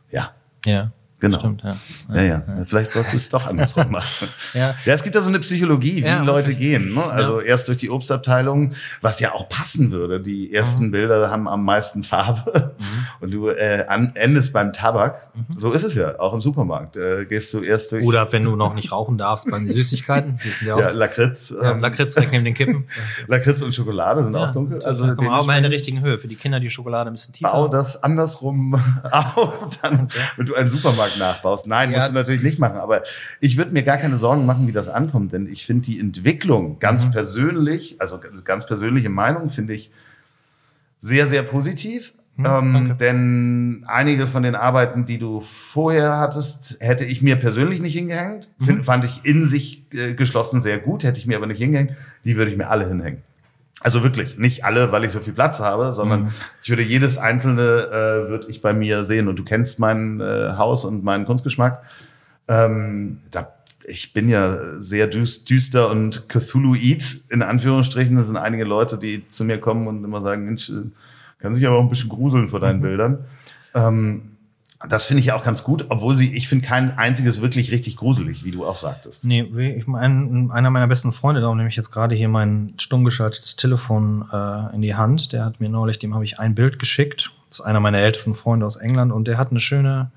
Ja. 0.10 0.32
Ja. 0.66 0.92
Genau. 1.20 1.40
Stimmt, 1.40 1.64
ja. 1.64 1.78
Ja, 2.14 2.22
ja. 2.22 2.44
ja. 2.48 2.66
Vielleicht 2.66 2.92
sollst 2.92 3.12
du 3.12 3.16
es 3.16 3.30
doch 3.30 3.48
andersrum 3.48 3.90
machen. 3.92 4.28
ja. 4.54 4.76
ja, 4.86 4.94
es 4.94 5.02
gibt 5.02 5.16
da 5.16 5.22
so 5.22 5.30
eine 5.30 5.40
Psychologie, 5.40 6.04
wie 6.04 6.26
Leute 6.26 6.54
gehen. 6.54 6.94
Ne? 6.94 7.04
Also 7.04 7.40
erst 7.40 7.68
durch 7.68 7.80
die 7.80 7.90
Obstabteilung, 7.90 8.74
was 9.02 9.20
ja 9.20 9.32
auch 9.32 9.50
passen 9.50 9.92
würde. 9.92 10.22
Die 10.22 10.54
ersten 10.54 10.88
mhm. 10.88 10.92
Bilder 10.92 11.32
haben 11.32 11.48
am 11.48 11.66
meisten 11.66 12.04
Farbe. 12.04 12.76
Mhm. 12.78 13.07
Und 13.28 13.34
du 13.34 13.50
äh, 13.50 13.86
an, 13.88 14.14
endest 14.16 14.54
beim 14.54 14.72
Tabak. 14.72 15.28
Mhm. 15.36 15.58
So 15.58 15.72
ist 15.74 15.84
es 15.84 15.96
ja, 15.96 16.18
auch 16.18 16.34
im 16.34 16.40
Supermarkt. 16.40 16.96
Äh, 16.96 17.26
gehst 17.26 17.54
du 17.54 17.62
erst 17.62 17.92
durch. 17.92 18.06
Oder 18.06 18.32
wenn 18.32 18.44
du 18.46 18.56
noch 18.56 18.74
nicht 18.74 18.92
rauchen 18.92 19.18
darfst 19.18 19.52
bei 19.52 19.60
den 19.60 19.68
Süßigkeiten. 19.74 20.40
Die 20.42 20.48
sind 20.48 20.68
ja, 20.68 20.80
ja 20.80 20.90
Lakritz. 20.92 21.54
Ja, 21.62 21.72
ähm, 21.72 21.82
Lakritz 21.82 22.14
direkt 22.14 22.32
neben 22.32 22.46
den 22.46 22.54
Kippen. 22.54 22.88
Lakritz 23.28 23.62
und 23.62 23.76
Schokolade 23.76 24.24
sind 24.24 24.34
ja, 24.34 24.48
auch 24.48 24.52
dunkel. 24.54 24.82
Also 24.84 25.06
da 25.06 25.16
kommen 25.16 25.30
auch 25.30 25.46
mal 25.46 25.58
in 25.58 25.64
der 25.64 25.72
richtigen 25.72 26.02
Höhe. 26.02 26.18
Für 26.18 26.30
die 26.30 26.38
Kinder 26.38 26.62
die 26.62 26.70
Schokolade 26.70 27.10
ein 27.10 27.14
bisschen 27.14 27.34
tiefer. 27.34 27.52
Bau 27.52 27.68
das 27.68 28.02
andersrum 28.02 28.76
auf, 29.12 29.78
dann, 29.82 30.08
wenn 30.38 30.46
du 30.46 30.56
einen 30.56 30.70
Supermarkt 30.70 31.20
nachbaust. 31.20 31.68
Nein, 31.68 31.92
musst 31.92 32.10
du 32.10 32.14
natürlich 32.14 32.44
nicht 32.44 32.60
machen. 32.60 32.78
Aber 32.78 33.04
ich 33.42 33.58
würde 33.58 33.72
mir 33.72 33.84
gar 33.84 33.98
keine 33.98 34.18
Sorgen 34.18 34.46
machen, 34.46 34.68
wie 34.68 34.72
das 34.72 34.88
ankommt, 34.88 35.34
denn 35.34 35.48
ich 35.48 35.66
finde 35.66 35.84
die 35.84 36.00
Entwicklung 36.00 36.80
ganz 36.80 37.06
mhm. 37.06 37.12
persönlich, 37.12 37.98
also 38.00 38.22
ganz 38.46 38.66
persönliche 38.66 39.10
Meinung, 39.10 39.50
finde 39.50 39.74
ich 39.74 39.92
sehr, 41.00 41.28
sehr 41.28 41.44
positiv. 41.44 42.14
Hm, 42.38 42.46
ähm, 42.46 42.98
denn 43.00 43.84
einige 43.88 44.28
von 44.28 44.44
den 44.44 44.56
Arbeiten, 44.56 45.06
die 45.06 45.18
du 45.18 45.42
vorher 45.42 46.18
hattest, 46.18 46.78
hätte 46.80 47.04
ich 47.04 47.22
mir 47.22 47.36
persönlich 47.36 47.82
nicht 47.82 47.96
hingehängt. 47.96 48.50
Mhm. 48.60 48.66
Find, 48.66 48.86
fand 48.86 49.06
ich 49.06 49.22
in 49.24 49.48
sich 49.48 49.84
äh, 49.92 50.14
geschlossen 50.14 50.62
sehr 50.62 50.78
gut, 50.78 51.04
hätte 51.04 51.20
ich 51.20 51.26
mir 51.26 51.38
aber 51.38 51.48
nicht 51.48 51.58
hingehängt. 51.58 51.94
Die 52.26 52.36
würde 52.36 52.52
ich 52.52 52.58
mir 52.58 52.70
alle 52.70 52.88
hinhängen. 52.88 53.24
Also 53.82 54.04
wirklich, 54.04 54.38
nicht 54.38 54.66
alle, 54.66 54.92
weil 54.92 55.04
ich 55.04 55.12
so 55.12 55.20
viel 55.20 55.34
Platz 55.34 55.60
habe, 55.60 55.94
sondern 55.94 56.24
mhm. 56.24 56.32
ich 56.64 56.70
würde 56.70 56.84
jedes 56.84 57.18
einzelne, 57.18 57.62
äh, 57.62 58.30
würde 58.30 58.48
ich 58.50 58.62
bei 58.62 58.74
mir 58.74 59.04
sehen. 59.04 59.28
Und 59.28 59.38
du 59.38 59.44
kennst 59.44 59.80
mein 59.80 60.20
äh, 60.20 60.54
Haus 60.58 60.86
und 60.86 61.04
meinen 61.04 61.26
Kunstgeschmack. 61.26 61.84
Ähm, 62.48 63.20
da, 63.32 63.54
ich 63.84 64.14
bin 64.14 64.30
ja 64.30 64.80
sehr 64.80 65.08
düster 65.08 65.90
und 65.90 66.28
Cthulhuid, 66.28 67.22
in 67.30 67.42
Anführungsstrichen. 67.42 68.16
Das 68.16 68.28
sind 68.28 68.38
einige 68.38 68.64
Leute, 68.64 68.98
die 68.98 69.28
zu 69.30 69.44
mir 69.44 69.60
kommen 69.60 69.88
und 69.88 70.04
immer 70.04 70.22
sagen, 70.22 70.46
Mensch, 70.46 70.70
äh, 70.70 70.84
kann 71.40 71.54
sich 71.54 71.66
aber 71.68 71.78
auch 71.78 71.84
ein 71.84 71.90
bisschen 71.90 72.10
gruseln 72.10 72.48
vor 72.48 72.60
deinen 72.60 72.80
mhm. 72.80 72.84
Bildern. 72.84 73.26
Ähm, 73.74 74.38
das 74.88 75.06
finde 75.06 75.22
ich 75.22 75.32
auch 75.32 75.44
ganz 75.44 75.64
gut, 75.64 75.86
obwohl 75.90 76.16
sie, 76.16 76.36
ich 76.36 76.48
finde 76.48 76.68
kein 76.68 76.98
einziges 76.98 77.42
wirklich 77.42 77.72
richtig 77.72 77.98
gruselig, 77.98 78.44
wie 78.44 78.52
du 78.52 78.64
auch 78.64 78.76
sagtest. 78.76 79.26
Nee, 79.26 79.42
ich 79.42 79.88
mein, 79.88 80.52
einer 80.52 80.70
meiner 80.70 80.88
besten 80.88 81.14
Freunde, 81.14 81.42
darum 81.42 81.58
nehme 81.58 81.70
ich 81.70 81.76
jetzt 81.76 81.90
gerade 81.90 82.16
hier 82.16 82.30
mein 82.30 82.76
stumm 82.80 83.04
geschaltetes 83.04 83.56
Telefon 83.56 84.30
äh, 84.32 84.76
in 84.76 84.84
die 84.84 84.94
Hand. 84.94 85.34
Der 85.34 85.46
hat 85.46 85.60
mir 85.60 85.70
neulich, 85.70 85.98
dem 85.98 86.14
habe 86.14 86.26
ich 86.26 86.40
ein 86.40 86.54
Bild 86.54 86.78
geschickt. 86.78 87.32
Das 87.50 87.60
ist 87.60 87.66
einer 87.66 87.80
meiner 87.80 87.98
ältesten 87.98 88.36
Freunde 88.36 88.68
aus 88.68 88.76
England 88.76 89.12
und 89.12 89.28
der 89.28 89.40
hat 89.40 89.50
eine 89.50 89.60
schöne, 89.60 90.12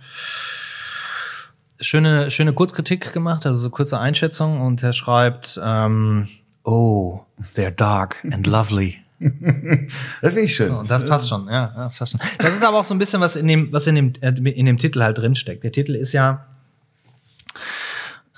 schöne, 1.81 2.31
schöne 2.31 2.53
Kurzkritik 2.53 3.14
gemacht, 3.14 3.47
also 3.47 3.59
so 3.59 3.71
kurze 3.71 3.99
Einschätzung 3.99 4.61
und 4.61 4.83
er 4.83 4.93
schreibt, 4.93 5.59
ähm, 5.62 6.29
oh, 6.64 7.21
they're 7.57 7.71
dark 7.71 8.16
and 8.31 8.47
lovely 8.47 8.99
das 10.23 10.33
finde 10.33 10.41
ich 10.41 10.55
schön. 10.55 10.71
Und 10.73 10.91
das 10.91 11.05
passt 11.07 11.29
schon, 11.29 11.47
ja, 11.47 11.73
das 11.77 11.99
passt 11.99 12.12
schon. 12.12 12.21
Das 12.39 12.55
ist 12.55 12.64
aber 12.64 12.79
auch 12.79 12.85
so 12.85 12.95
ein 12.95 12.99
bisschen 12.99 13.21
was 13.21 13.37
in 13.37 13.47
dem, 13.47 13.71
was 13.71 13.87
in 13.87 13.95
dem, 13.95 14.12
äh, 14.21 14.31
in 14.51 14.66
dem 14.66 14.79
Titel 14.79 15.03
halt 15.03 15.18
drinsteckt. 15.18 15.62
Der 15.62 15.73
Titel 15.73 15.95
ist 15.95 16.12
ja 16.12 16.47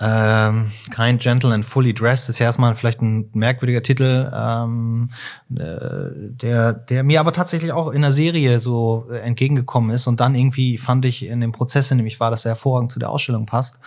ähm, 0.01 0.71
Kind, 0.89 1.21
Gentle 1.21 1.53
and 1.53 1.65
Fully 1.65 1.93
Dressed 1.93 2.27
ist 2.27 2.39
ja 2.39 2.47
erstmal 2.47 2.75
vielleicht 2.75 3.01
ein 3.01 3.29
merkwürdiger 3.33 3.83
Titel, 3.83 4.29
ähm, 4.33 5.11
äh, 5.55 6.09
der, 6.11 6.73
der 6.73 7.03
mir 7.03 7.19
aber 7.19 7.31
tatsächlich 7.31 7.71
auch 7.71 7.91
in 7.91 8.01
der 8.01 8.11
Serie 8.11 8.59
so 8.59 9.07
äh, 9.11 9.19
entgegengekommen 9.19 9.91
ist 9.91 10.07
und 10.07 10.19
dann 10.19 10.35
irgendwie 10.35 10.77
fand 10.77 11.05
ich 11.05 11.25
in 11.25 11.39
dem 11.39 11.51
Prozess, 11.51 11.91
in 11.91 11.99
dem 11.99 12.07
ich 12.07 12.19
war, 12.19 12.31
dass 12.31 12.45
er 12.45 12.49
hervorragend 12.49 12.91
zu 12.91 12.99
der 12.99 13.11
Ausstellung 13.11 13.45
passt. 13.45 13.77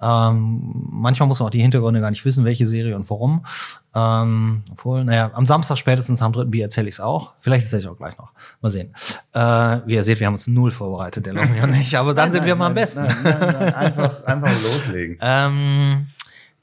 Ähm, 0.00 0.88
manchmal 0.90 1.28
muss 1.28 1.40
man 1.40 1.48
auch 1.48 1.50
die 1.50 1.62
Hintergründe 1.62 2.00
gar 2.00 2.10
nicht 2.10 2.24
wissen, 2.24 2.44
welche 2.44 2.66
Serie 2.66 2.96
und 2.96 3.08
warum. 3.08 3.46
Ähm, 3.94 4.62
obwohl, 4.70 5.04
naja, 5.04 5.30
am 5.34 5.46
Samstag 5.46 5.78
spätestens 5.78 6.20
am 6.20 6.32
dritten 6.32 6.50
Bier 6.50 6.64
erzähle 6.64 6.88
ich 6.88 6.96
es 6.96 7.00
auch. 7.00 7.34
Vielleicht 7.40 7.64
erzähle 7.64 7.82
ich 7.82 7.88
auch 7.88 7.96
gleich 7.96 8.18
noch. 8.18 8.32
Mal 8.60 8.70
sehen. 8.70 8.94
Äh, 9.32 9.40
wie 9.86 9.94
ihr 9.94 10.02
seht, 10.02 10.20
wir 10.20 10.26
haben 10.26 10.34
uns 10.34 10.46
null 10.46 10.70
vorbereitet, 10.70 11.26
der 11.26 11.34
laufen 11.34 11.56
ja 11.56 11.66
nicht. 11.66 11.94
Aber 11.94 12.14
dann 12.14 12.24
nein, 12.24 12.32
sind 12.32 12.40
nein, 12.40 12.46
wir 12.48 12.56
mal 12.56 12.66
am 12.66 12.74
besten. 12.74 13.04
Nein, 13.04 13.74
einfach, 13.74 14.24
einfach 14.24 14.62
loslegen. 14.62 15.16
ähm, 15.22 16.08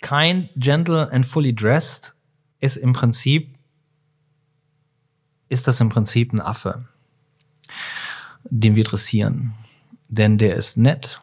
kind, 0.01 0.49
gentle 0.55 1.11
and 1.11 1.25
fully 1.25 1.53
dressed 1.53 2.13
ist 2.59 2.77
im 2.77 2.93
Prinzip, 2.93 3.57
ist 5.49 5.67
das 5.67 5.79
im 5.81 5.89
Prinzip 5.89 6.33
ein 6.33 6.41
Affe, 6.41 6.85
den 8.43 8.75
wir 8.75 8.83
dressieren. 8.83 9.53
Denn 10.09 10.37
der 10.37 10.55
ist 10.57 10.77
nett, 10.77 11.21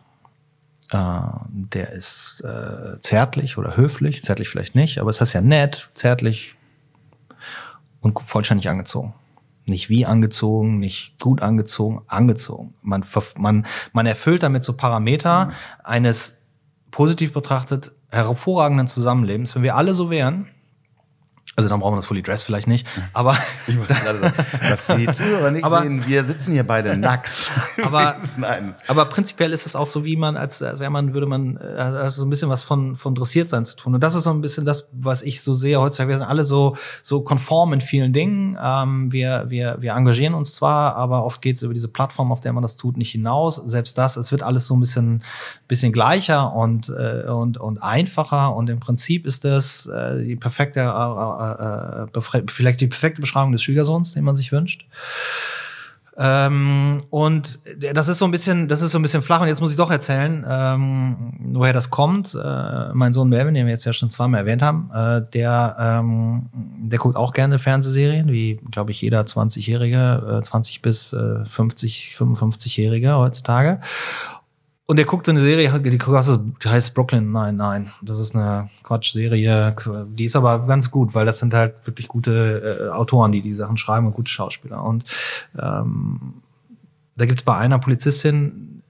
der 0.90 1.92
ist 1.92 2.42
äh, 2.44 3.00
zärtlich 3.00 3.58
oder 3.58 3.76
höflich, 3.76 4.22
zärtlich 4.22 4.48
vielleicht 4.48 4.74
nicht, 4.74 4.98
aber 4.98 5.10
es 5.10 5.20
heißt 5.20 5.34
ja 5.34 5.40
nett, 5.40 5.90
zärtlich 5.94 6.54
und 8.00 8.18
vollständig 8.20 8.68
angezogen. 8.70 9.14
Nicht 9.66 9.90
wie 9.90 10.06
angezogen, 10.06 10.78
nicht 10.78 11.18
gut 11.20 11.42
angezogen, 11.42 12.00
angezogen. 12.06 12.72
Man, 12.80 13.04
man, 13.36 13.66
man 13.92 14.06
erfüllt 14.06 14.42
damit 14.42 14.64
so 14.64 14.72
Parameter 14.72 15.46
mhm. 15.46 15.52
eines 15.84 16.42
positiv 16.90 17.34
betrachtet 17.34 17.92
hervorragenden 18.10 18.88
Zusammenlebens. 18.88 19.54
Wenn 19.54 19.62
wir 19.62 19.76
alle 19.76 19.92
so 19.92 20.08
wären, 20.08 20.48
also 21.58 21.68
dann 21.68 21.80
brauchen 21.80 21.94
wir 21.94 21.96
das 21.96 22.06
Fully 22.06 22.22
Dress 22.22 22.44
vielleicht 22.44 22.68
nicht, 22.68 22.86
aber 23.12 23.36
ich 23.66 23.76
wollte 23.76 23.92
gerade 23.92 24.20
sagen, 24.20 24.34
was 24.70 24.86
die 24.86 25.06
Zuhörer 25.12 25.50
nicht 25.50 25.64
aber, 25.64 25.82
sehen, 25.82 26.06
wir 26.06 26.22
sitzen 26.22 26.52
hier 26.52 26.64
beide 26.64 26.96
nackt. 26.96 27.50
Aber, 27.82 28.16
aber 28.88 29.04
prinzipiell 29.06 29.52
ist 29.52 29.64
es 29.64 29.76
auch 29.76 29.88
so, 29.88 30.04
wie 30.04 30.16
man 30.16 30.36
als 30.36 30.60
wäre 30.60 30.90
man 30.90 31.14
würde 31.14 31.26
man 31.26 31.56
äh, 31.56 32.10
so 32.10 32.24
ein 32.24 32.30
bisschen 32.30 32.48
was 32.48 32.62
von 32.62 32.96
von 32.96 33.14
dressiert 33.14 33.50
sein 33.50 33.64
zu 33.64 33.76
tun 33.76 33.94
und 33.94 34.00
das 34.02 34.14
ist 34.14 34.24
so 34.24 34.30
ein 34.30 34.40
bisschen 34.40 34.64
das, 34.64 34.88
was 34.92 35.22
ich 35.22 35.42
so 35.42 35.54
sehe 35.54 35.80
heutzutage. 35.80 36.08
Wir 36.08 36.18
sind 36.18 36.26
alle 36.26 36.44
so 36.44 36.76
so 37.02 37.22
konform 37.22 37.72
in 37.72 37.80
vielen 37.80 38.12
Dingen. 38.12 38.58
Ähm, 38.60 39.12
wir 39.12 39.46
wir 39.48 39.76
wir 39.80 39.92
engagieren 39.92 40.34
uns 40.34 40.54
zwar, 40.54 40.96
aber 40.96 41.24
oft 41.24 41.40
geht 41.40 41.56
es 41.56 41.62
über 41.62 41.74
diese 41.74 41.88
Plattform, 41.88 42.32
auf 42.32 42.40
der 42.40 42.52
man 42.52 42.62
das 42.62 42.76
tut, 42.76 42.96
nicht 42.96 43.12
hinaus. 43.12 43.56
Selbst 43.56 43.96
das, 43.96 44.16
es 44.16 44.32
wird 44.32 44.42
alles 44.42 44.66
so 44.66 44.76
ein 44.76 44.80
bisschen 44.80 45.22
bisschen 45.66 45.92
gleicher 45.92 46.52
und 46.54 46.88
äh, 46.88 47.28
und 47.28 47.58
und 47.58 47.78
einfacher 47.78 48.54
und 48.54 48.68
im 48.70 48.80
Prinzip 48.80 49.26
ist 49.26 49.44
das 49.44 49.86
äh, 49.86 50.24
die 50.24 50.36
perfekte 50.36 50.80
äh, 50.80 51.47
äh, 51.52 52.42
vielleicht 52.48 52.80
die 52.80 52.86
perfekte 52.86 53.20
Beschreibung 53.20 53.52
des 53.52 53.62
Schwiegersohns, 53.62 54.14
den 54.14 54.24
man 54.24 54.36
sich 54.36 54.52
wünscht. 54.52 54.86
Ähm, 56.20 57.04
und 57.10 57.60
das 57.92 58.08
ist 58.08 58.18
so 58.18 58.24
ein 58.24 58.32
bisschen, 58.32 58.66
das 58.66 58.82
ist 58.82 58.90
so 58.90 58.98
ein 58.98 59.02
bisschen 59.02 59.22
flach. 59.22 59.40
Und 59.40 59.46
jetzt 59.46 59.60
muss 59.60 59.70
ich 59.70 59.76
doch 59.76 59.90
erzählen, 59.90 60.44
ähm, 60.48 61.32
woher 61.52 61.72
das 61.72 61.90
kommt. 61.90 62.34
Äh, 62.34 62.92
mein 62.92 63.14
Sohn 63.14 63.28
Melvin, 63.28 63.54
den 63.54 63.66
wir 63.66 63.72
jetzt 63.72 63.84
ja 63.84 63.92
schon 63.92 64.10
zweimal 64.10 64.40
erwähnt 64.40 64.60
haben, 64.60 64.90
äh, 64.92 65.22
der, 65.32 65.76
ähm, 65.78 66.48
der 66.52 66.98
guckt 66.98 67.14
auch 67.14 67.32
gerne 67.32 67.60
Fernsehserien, 67.60 68.32
wie 68.32 68.60
glaube 68.72 68.90
ich 68.90 69.00
jeder 69.00 69.20
20-Jährige, 69.20 70.38
äh, 70.40 70.42
20 70.42 70.82
bis 70.82 71.12
äh, 71.12 71.44
50, 71.44 72.16
55-Jährige 72.18 73.14
heutzutage. 73.14 73.80
Und 74.90 74.96
er 74.96 75.04
guckt 75.04 75.26
so 75.26 75.32
eine 75.32 75.40
Serie, 75.40 75.70
die 75.80 76.00
heißt 76.00 76.94
Brooklyn 76.94 77.30
Nein, 77.30 77.56
nein. 77.56 77.92
Das 78.00 78.18
ist 78.18 78.34
eine 78.34 78.70
Quatsch-Serie. 78.84 79.76
Die 80.08 80.24
ist 80.24 80.34
aber 80.34 80.66
ganz 80.66 80.90
gut, 80.90 81.14
weil 81.14 81.26
das 81.26 81.40
sind 81.40 81.52
halt 81.52 81.74
wirklich 81.86 82.08
gute 82.08 82.88
äh, 82.88 82.92
Autoren, 82.94 83.30
die 83.30 83.42
die 83.42 83.52
Sachen 83.52 83.76
schreiben 83.76 84.06
und 84.06 84.14
gute 84.14 84.32
Schauspieler. 84.32 84.82
Und 84.82 85.04
ähm, 85.58 86.42
da 87.16 87.26
gibt's 87.26 87.42
bei 87.42 87.54
einer 87.54 87.78
Polizistin, 87.78 88.82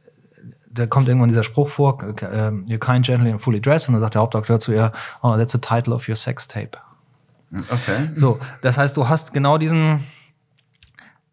da 0.71 0.87
kommt 0.87 1.09
irgendwann 1.09 1.31
dieser 1.31 1.43
Spruch 1.43 1.69
vor, 1.69 2.01
äh, 2.01 2.05
you're 2.05 2.79
kind, 2.79 3.05
gentle 3.05 3.33
and 3.33 3.43
fully 3.43 3.61
dressed. 3.61 3.89
Und 3.89 3.95
dann 3.95 4.01
sagt 4.01 4.15
der 4.15 4.23
Hauptakteur 4.23 4.61
zu 4.61 4.71
ihr, 4.71 4.93
oh, 5.23 5.37
that's 5.37 5.51
the 5.51 5.59
title 5.59 5.93
of 5.93 6.09
your 6.09 6.15
sex 6.15 6.47
tape. 6.47 6.79
Okay. 7.51 8.11
So, 8.15 8.39
das 8.63 8.79
heißt, 8.79 8.97
du 8.97 9.09
hast 9.09 9.33
genau 9.33 9.59
diesen, 9.59 10.05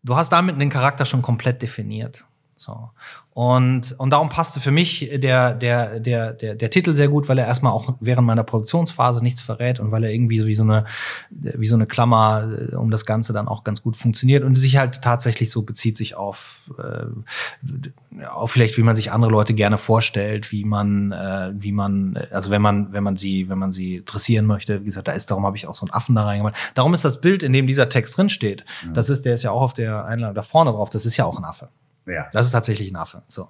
du 0.01 0.15
hast 0.15 0.31
damit 0.31 0.59
den 0.59 0.71
Charakter 0.71 1.05
schon 1.05 1.21
komplett 1.21 1.61
definiert. 1.61 2.25
So. 2.55 2.89
Und, 3.37 3.93
und 3.97 4.11
darum 4.11 4.29
passte 4.29 4.61
für 4.61 4.71
mich 4.71 5.11
der, 5.13 5.55
der, 5.55 5.99
der, 5.99 6.33
der, 6.33 6.55
der 6.55 6.69
Titel 6.69 6.93
sehr 6.93 7.09
gut, 7.09 7.27
weil 7.27 7.37
er 7.37 7.45
erstmal 7.45 7.73
auch 7.73 7.93
während 7.99 8.25
meiner 8.25 8.45
Produktionsphase 8.45 9.21
nichts 9.21 9.41
verrät 9.41 9.77
und 9.81 9.91
weil 9.91 10.05
er 10.05 10.11
irgendwie 10.13 10.39
so 10.39 10.45
wie 10.45 10.55
so 10.55 10.63
eine, 10.63 10.85
wie 11.31 11.67
so 11.67 11.75
eine 11.75 11.85
Klammer 11.85 12.47
äh, 12.71 12.75
um 12.75 12.91
das 12.91 13.05
Ganze 13.05 13.33
dann 13.33 13.49
auch 13.49 13.65
ganz 13.65 13.81
gut 13.81 13.97
funktioniert 13.97 14.45
und 14.45 14.55
sich 14.55 14.77
halt 14.77 15.01
tatsächlich 15.01 15.51
so 15.51 15.63
bezieht 15.63 15.97
sich 15.97 16.15
auf, 16.15 16.71
äh, 16.79 18.23
auf 18.25 18.51
vielleicht, 18.51 18.77
wie 18.77 18.83
man 18.83 18.95
sich 18.95 19.11
andere 19.11 19.31
Leute 19.31 19.53
gerne 19.53 19.77
vorstellt, 19.77 20.53
wie 20.53 20.63
man, 20.63 21.11
äh, 21.11 21.51
wie 21.55 21.73
man, 21.73 22.17
also 22.31 22.51
wenn 22.51 22.61
man, 22.61 22.93
wenn 22.93 23.03
man 23.03 23.17
sie, 23.17 23.49
wenn 23.49 23.59
man 23.59 23.73
sie 23.73 24.01
dressieren 24.05 24.45
möchte, 24.45 24.79
wie 24.79 24.85
gesagt, 24.85 25.09
da 25.09 25.11
ist, 25.11 25.29
darum 25.29 25.45
habe 25.45 25.57
ich 25.57 25.67
auch 25.67 25.75
so 25.75 25.85
einen 25.85 25.91
Affen 25.91 26.15
da 26.15 26.23
reingemacht. 26.23 26.55
Darum 26.73 26.93
ist 26.93 27.03
das 27.03 27.19
Bild, 27.19 27.43
in 27.43 27.51
dem 27.51 27.67
dieser 27.67 27.89
Text 27.89 28.15
drin 28.15 28.29
steht, 28.29 28.63
mhm. 28.85 28.93
das 28.93 29.09
ist, 29.09 29.25
der 29.25 29.33
ist 29.33 29.43
ja 29.43 29.51
auch 29.51 29.61
auf 29.61 29.73
der 29.73 30.05
Einladung 30.05 30.35
da 30.35 30.43
vorne 30.43 30.71
drauf, 30.71 30.89
das 30.89 31.05
ist 31.05 31.17
ja 31.17 31.25
auch 31.25 31.37
ein 31.37 31.43
Affe. 31.43 31.67
Ja. 32.05 32.27
Das 32.31 32.45
ist 32.45 32.51
tatsächlich 32.51 32.91
ein 32.91 32.95
Affe. 32.95 33.23
So. 33.27 33.47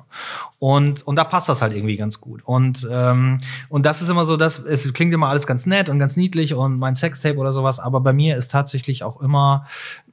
Und, 0.60 1.06
und 1.06 1.16
da 1.16 1.24
passt 1.24 1.50
das 1.50 1.62
halt 1.62 1.74
irgendwie 1.74 1.98
ganz 1.98 2.22
gut. 2.22 2.42
Und, 2.44 2.88
ähm, 2.90 3.42
und 3.70 3.86
das 3.86 4.02
ist 4.02 4.10
immer 4.10 4.26
so, 4.26 4.38
dass 4.38 4.60
es 4.60 4.94
klingt 4.94 5.14
immer 5.14 5.28
alles 5.28 5.46
ganz 5.46 5.66
nett 5.66 5.90
und 5.90 6.00
ganz 6.00 6.16
niedlich 6.16 6.54
und 6.54 6.78
mein 6.80 6.96
Sextape 6.96 7.38
oder 7.38 7.54
sowas, 7.54 7.80
aber 7.80 8.00
bei 8.00 8.14
mir 8.14 8.38
ist 8.38 8.52
tatsächlich 8.52 9.04
auch 9.04 9.22
immer 9.22 9.68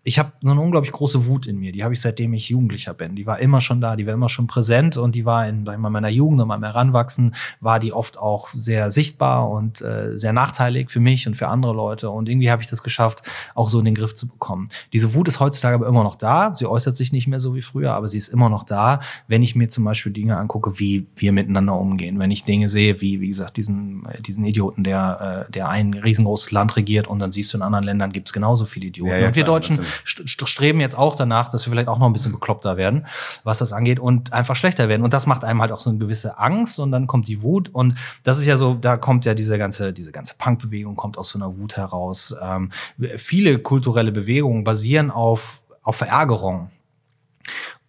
ich 0.04 0.18
habe 0.18 0.32
so 0.40 0.50
eine 0.50 0.60
unglaublich 0.60 0.92
große 0.92 1.26
Wut 1.26 1.46
in 1.46 1.58
mir. 1.58 1.70
Die 1.70 1.84
habe 1.84 1.94
ich 1.94 2.00
seitdem 2.00 2.32
ich 2.34 2.48
Jugendlicher 2.48 2.92
bin. 2.92 3.14
Die 3.14 3.26
war 3.26 3.38
immer 3.38 3.60
schon 3.60 3.80
da, 3.80 3.94
die 3.94 4.06
war 4.06 4.14
immer 4.14 4.28
schon 4.28 4.48
präsent 4.48 4.96
und 4.96 5.14
die 5.14 5.24
war 5.24 5.46
in, 5.46 5.64
in 5.64 5.80
meiner 5.80 6.08
Jugend 6.08 6.40
und 6.40 6.48
meinem 6.48 6.64
Heranwachsen 6.64 7.34
war 7.60 7.78
die 7.78 7.92
oft 7.92 8.18
auch 8.18 8.48
sehr 8.48 8.90
sichtbar 8.90 9.48
und 9.48 9.80
äh, 9.80 10.18
sehr 10.18 10.32
nachteilig 10.32 10.90
für 10.90 10.98
mich 10.98 11.28
und 11.28 11.36
für 11.36 11.48
andere 11.48 11.72
Leute. 11.72 12.10
Und 12.10 12.28
irgendwie 12.28 12.50
habe 12.50 12.62
ich 12.62 12.68
das 12.68 12.82
geschafft, 12.82 13.22
auch 13.54 13.68
so 13.68 13.78
in 13.78 13.84
den 13.84 13.94
Griff 13.94 14.14
zu 14.14 14.26
bekommen. 14.26 14.68
Diese 14.92 15.14
Wut 15.14 15.28
ist 15.28 15.38
heutzutage 15.38 15.76
aber 15.76 15.86
immer 15.86 16.02
noch 16.02 16.16
da. 16.16 16.52
Sie 16.54 16.66
äußert 16.66 16.96
sich 16.96 17.12
nicht 17.12 17.28
mehr 17.28 17.38
so 17.38 17.54
wie 17.54 17.62
früher, 17.62 17.94
aber 17.94 18.08
sie 18.08 18.18
ist 18.18 18.28
immer 18.28 18.48
noch 18.48 18.64
da, 18.64 19.00
wenn 19.28 19.42
ich 19.42 19.54
mir 19.54 19.68
zum 19.68 19.84
Beispiel 19.84 20.12
Dinge 20.12 20.36
angucke, 20.36 20.80
wie 20.80 21.06
wir 21.14 21.30
miteinander 21.30 21.78
umgehen. 21.78 22.18
Wenn 22.18 22.32
ich 22.32 22.42
Dinge 22.42 22.68
sehe, 22.68 23.00
wie, 23.00 23.20
wie 23.20 23.28
gesagt, 23.28 23.56
diesen, 23.56 24.02
diesen 24.26 24.44
Idioten, 24.44 24.82
der, 24.82 25.46
äh, 25.48 25.52
der 25.52 25.68
ein 25.68 25.94
riesengroßes 25.94 26.50
Land 26.50 26.76
regiert 26.76 27.06
und 27.06 27.20
dann 27.20 27.30
siehst 27.30 27.52
du 27.52 27.58
in 27.58 27.62
anderen 27.62 27.84
Ländern 27.84 28.12
gibt 28.12 28.28
es 28.28 28.32
genauso 28.32 28.64
viele 28.64 28.86
Idioten. 28.86 29.12
Ja, 29.12 29.18
ja, 29.20 29.28
und 29.28 29.36
wir 29.36 29.44
klar, 29.44 29.60
Deutschen 29.60 29.91
streben 30.04 30.80
jetzt 30.80 30.96
auch 30.96 31.14
danach, 31.14 31.48
dass 31.48 31.66
wir 31.66 31.72
vielleicht 31.72 31.88
auch 31.88 31.98
noch 31.98 32.06
ein 32.06 32.12
bisschen 32.12 32.32
bekloppter 32.32 32.76
werden, 32.76 33.06
was 33.44 33.58
das 33.58 33.72
angeht 33.72 34.00
und 34.00 34.32
einfach 34.32 34.56
schlechter 34.56 34.88
werden. 34.88 35.02
Und 35.02 35.12
das 35.12 35.26
macht 35.26 35.44
einem 35.44 35.60
halt 35.60 35.72
auch 35.72 35.80
so 35.80 35.90
eine 35.90 35.98
gewisse 35.98 36.38
Angst 36.38 36.78
und 36.78 36.92
dann 36.92 37.06
kommt 37.06 37.28
die 37.28 37.42
Wut 37.42 37.68
und 37.68 37.94
das 38.22 38.38
ist 38.38 38.46
ja 38.46 38.56
so, 38.56 38.74
da 38.74 38.96
kommt 38.96 39.24
ja 39.24 39.34
diese 39.34 39.58
ganze, 39.58 39.92
diese 39.92 40.12
ganze 40.12 40.34
Punkbewegung 40.36 40.96
kommt 40.96 41.18
aus 41.18 41.30
so 41.30 41.38
einer 41.38 41.56
Wut 41.56 41.76
heraus. 41.76 42.34
Ähm, 42.42 42.70
viele 43.16 43.58
kulturelle 43.58 44.12
Bewegungen 44.12 44.64
basieren 44.64 45.10
auf, 45.10 45.62
auf 45.82 45.96
Verärgerung. 45.96 46.70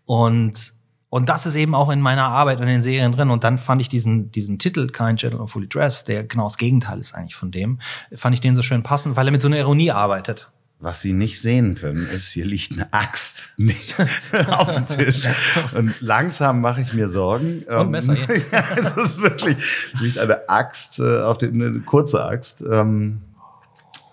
Und 0.05 0.73
und 1.13 1.29
das 1.29 1.45
ist 1.45 1.53
eben 1.53 1.75
auch 1.75 1.91
in 1.91 2.01
meiner 2.01 2.23
Arbeit 2.23 2.57
und 2.57 2.63
in 2.63 2.73
den 2.73 2.81
Serien 2.81 3.11
drin. 3.11 3.29
Und 3.29 3.43
dann 3.43 3.59
fand 3.59 3.79
ich 3.79 3.87
diesen, 3.87 4.31
diesen 4.31 4.57
Titel, 4.57 4.87
Kind, 4.87 5.19
Gentle 5.19 5.41
and 5.41 5.51
Fully 5.51 5.69
Dressed, 5.69 6.07
der 6.07 6.23
genau 6.23 6.45
das 6.45 6.57
Gegenteil 6.57 6.97
ist 6.97 7.13
eigentlich 7.13 7.35
von 7.35 7.51
dem, 7.51 7.77
fand 8.15 8.33
ich 8.33 8.41
den 8.41 8.55
so 8.55 8.63
schön 8.63 8.81
passend, 8.81 9.15
weil 9.15 9.27
er 9.27 9.31
mit 9.31 9.39
so 9.39 9.47
einer 9.47 9.59
Ironie 9.59 9.91
arbeitet. 9.91 10.51
Was 10.83 10.99
Sie 10.99 11.13
nicht 11.13 11.39
sehen 11.39 11.75
können, 11.75 12.09
ist, 12.09 12.33
hier 12.33 12.43
liegt 12.43 12.73
eine 12.73 12.91
Axt 12.91 13.51
nicht 13.55 13.95
auf 14.47 14.75
dem 14.75 14.85
Tisch. 14.85 15.29
Und 15.73 16.01
langsam 16.01 16.59
mache 16.59 16.81
ich 16.81 16.93
mir 16.93 17.07
Sorgen. 17.07 17.59
Und 17.59 17.69
ähm, 17.69 17.91
Messer, 17.91 18.17
ja, 18.51 18.65
es 18.75 18.97
ist 18.97 19.21
wirklich, 19.21 19.55
liegt 20.01 20.17
eine 20.17 20.49
Axt, 20.49 20.99
äh, 20.99 21.21
auf 21.21 21.37
dem, 21.37 21.53
eine 21.53 21.79
kurze 21.79 22.25
Axt, 22.25 22.65
ähm, 22.69 23.21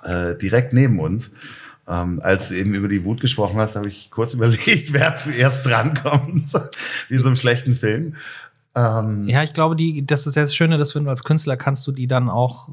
äh, 0.04 0.36
direkt 0.36 0.72
neben 0.72 1.00
uns. 1.00 1.32
Ähm, 1.88 2.20
als 2.22 2.50
du 2.50 2.54
eben 2.54 2.72
über 2.74 2.86
die 2.86 3.04
Wut 3.04 3.20
gesprochen 3.20 3.58
hast, 3.58 3.74
habe 3.74 3.88
ich 3.88 4.12
kurz 4.12 4.34
überlegt, 4.34 4.92
wer 4.92 5.16
zuerst 5.16 5.66
drankommt, 5.66 6.52
wie 7.08 7.14
in 7.16 7.20
so 7.20 7.26
einem 7.26 7.36
schlechten 7.36 7.74
Film. 7.74 8.14
Ähm, 8.76 9.24
ja, 9.24 9.42
ich 9.42 9.54
glaube, 9.54 9.74
die, 9.74 10.06
das 10.06 10.28
ist 10.28 10.36
ja 10.36 10.42
das 10.42 10.54
Schöne, 10.54 10.78
dass 10.78 10.94
wenn 10.94 11.02
du 11.02 11.10
als 11.10 11.24
Künstler 11.24 11.56
kannst 11.56 11.84
du 11.88 11.90
die 11.90 12.06
dann 12.06 12.28
auch 12.28 12.68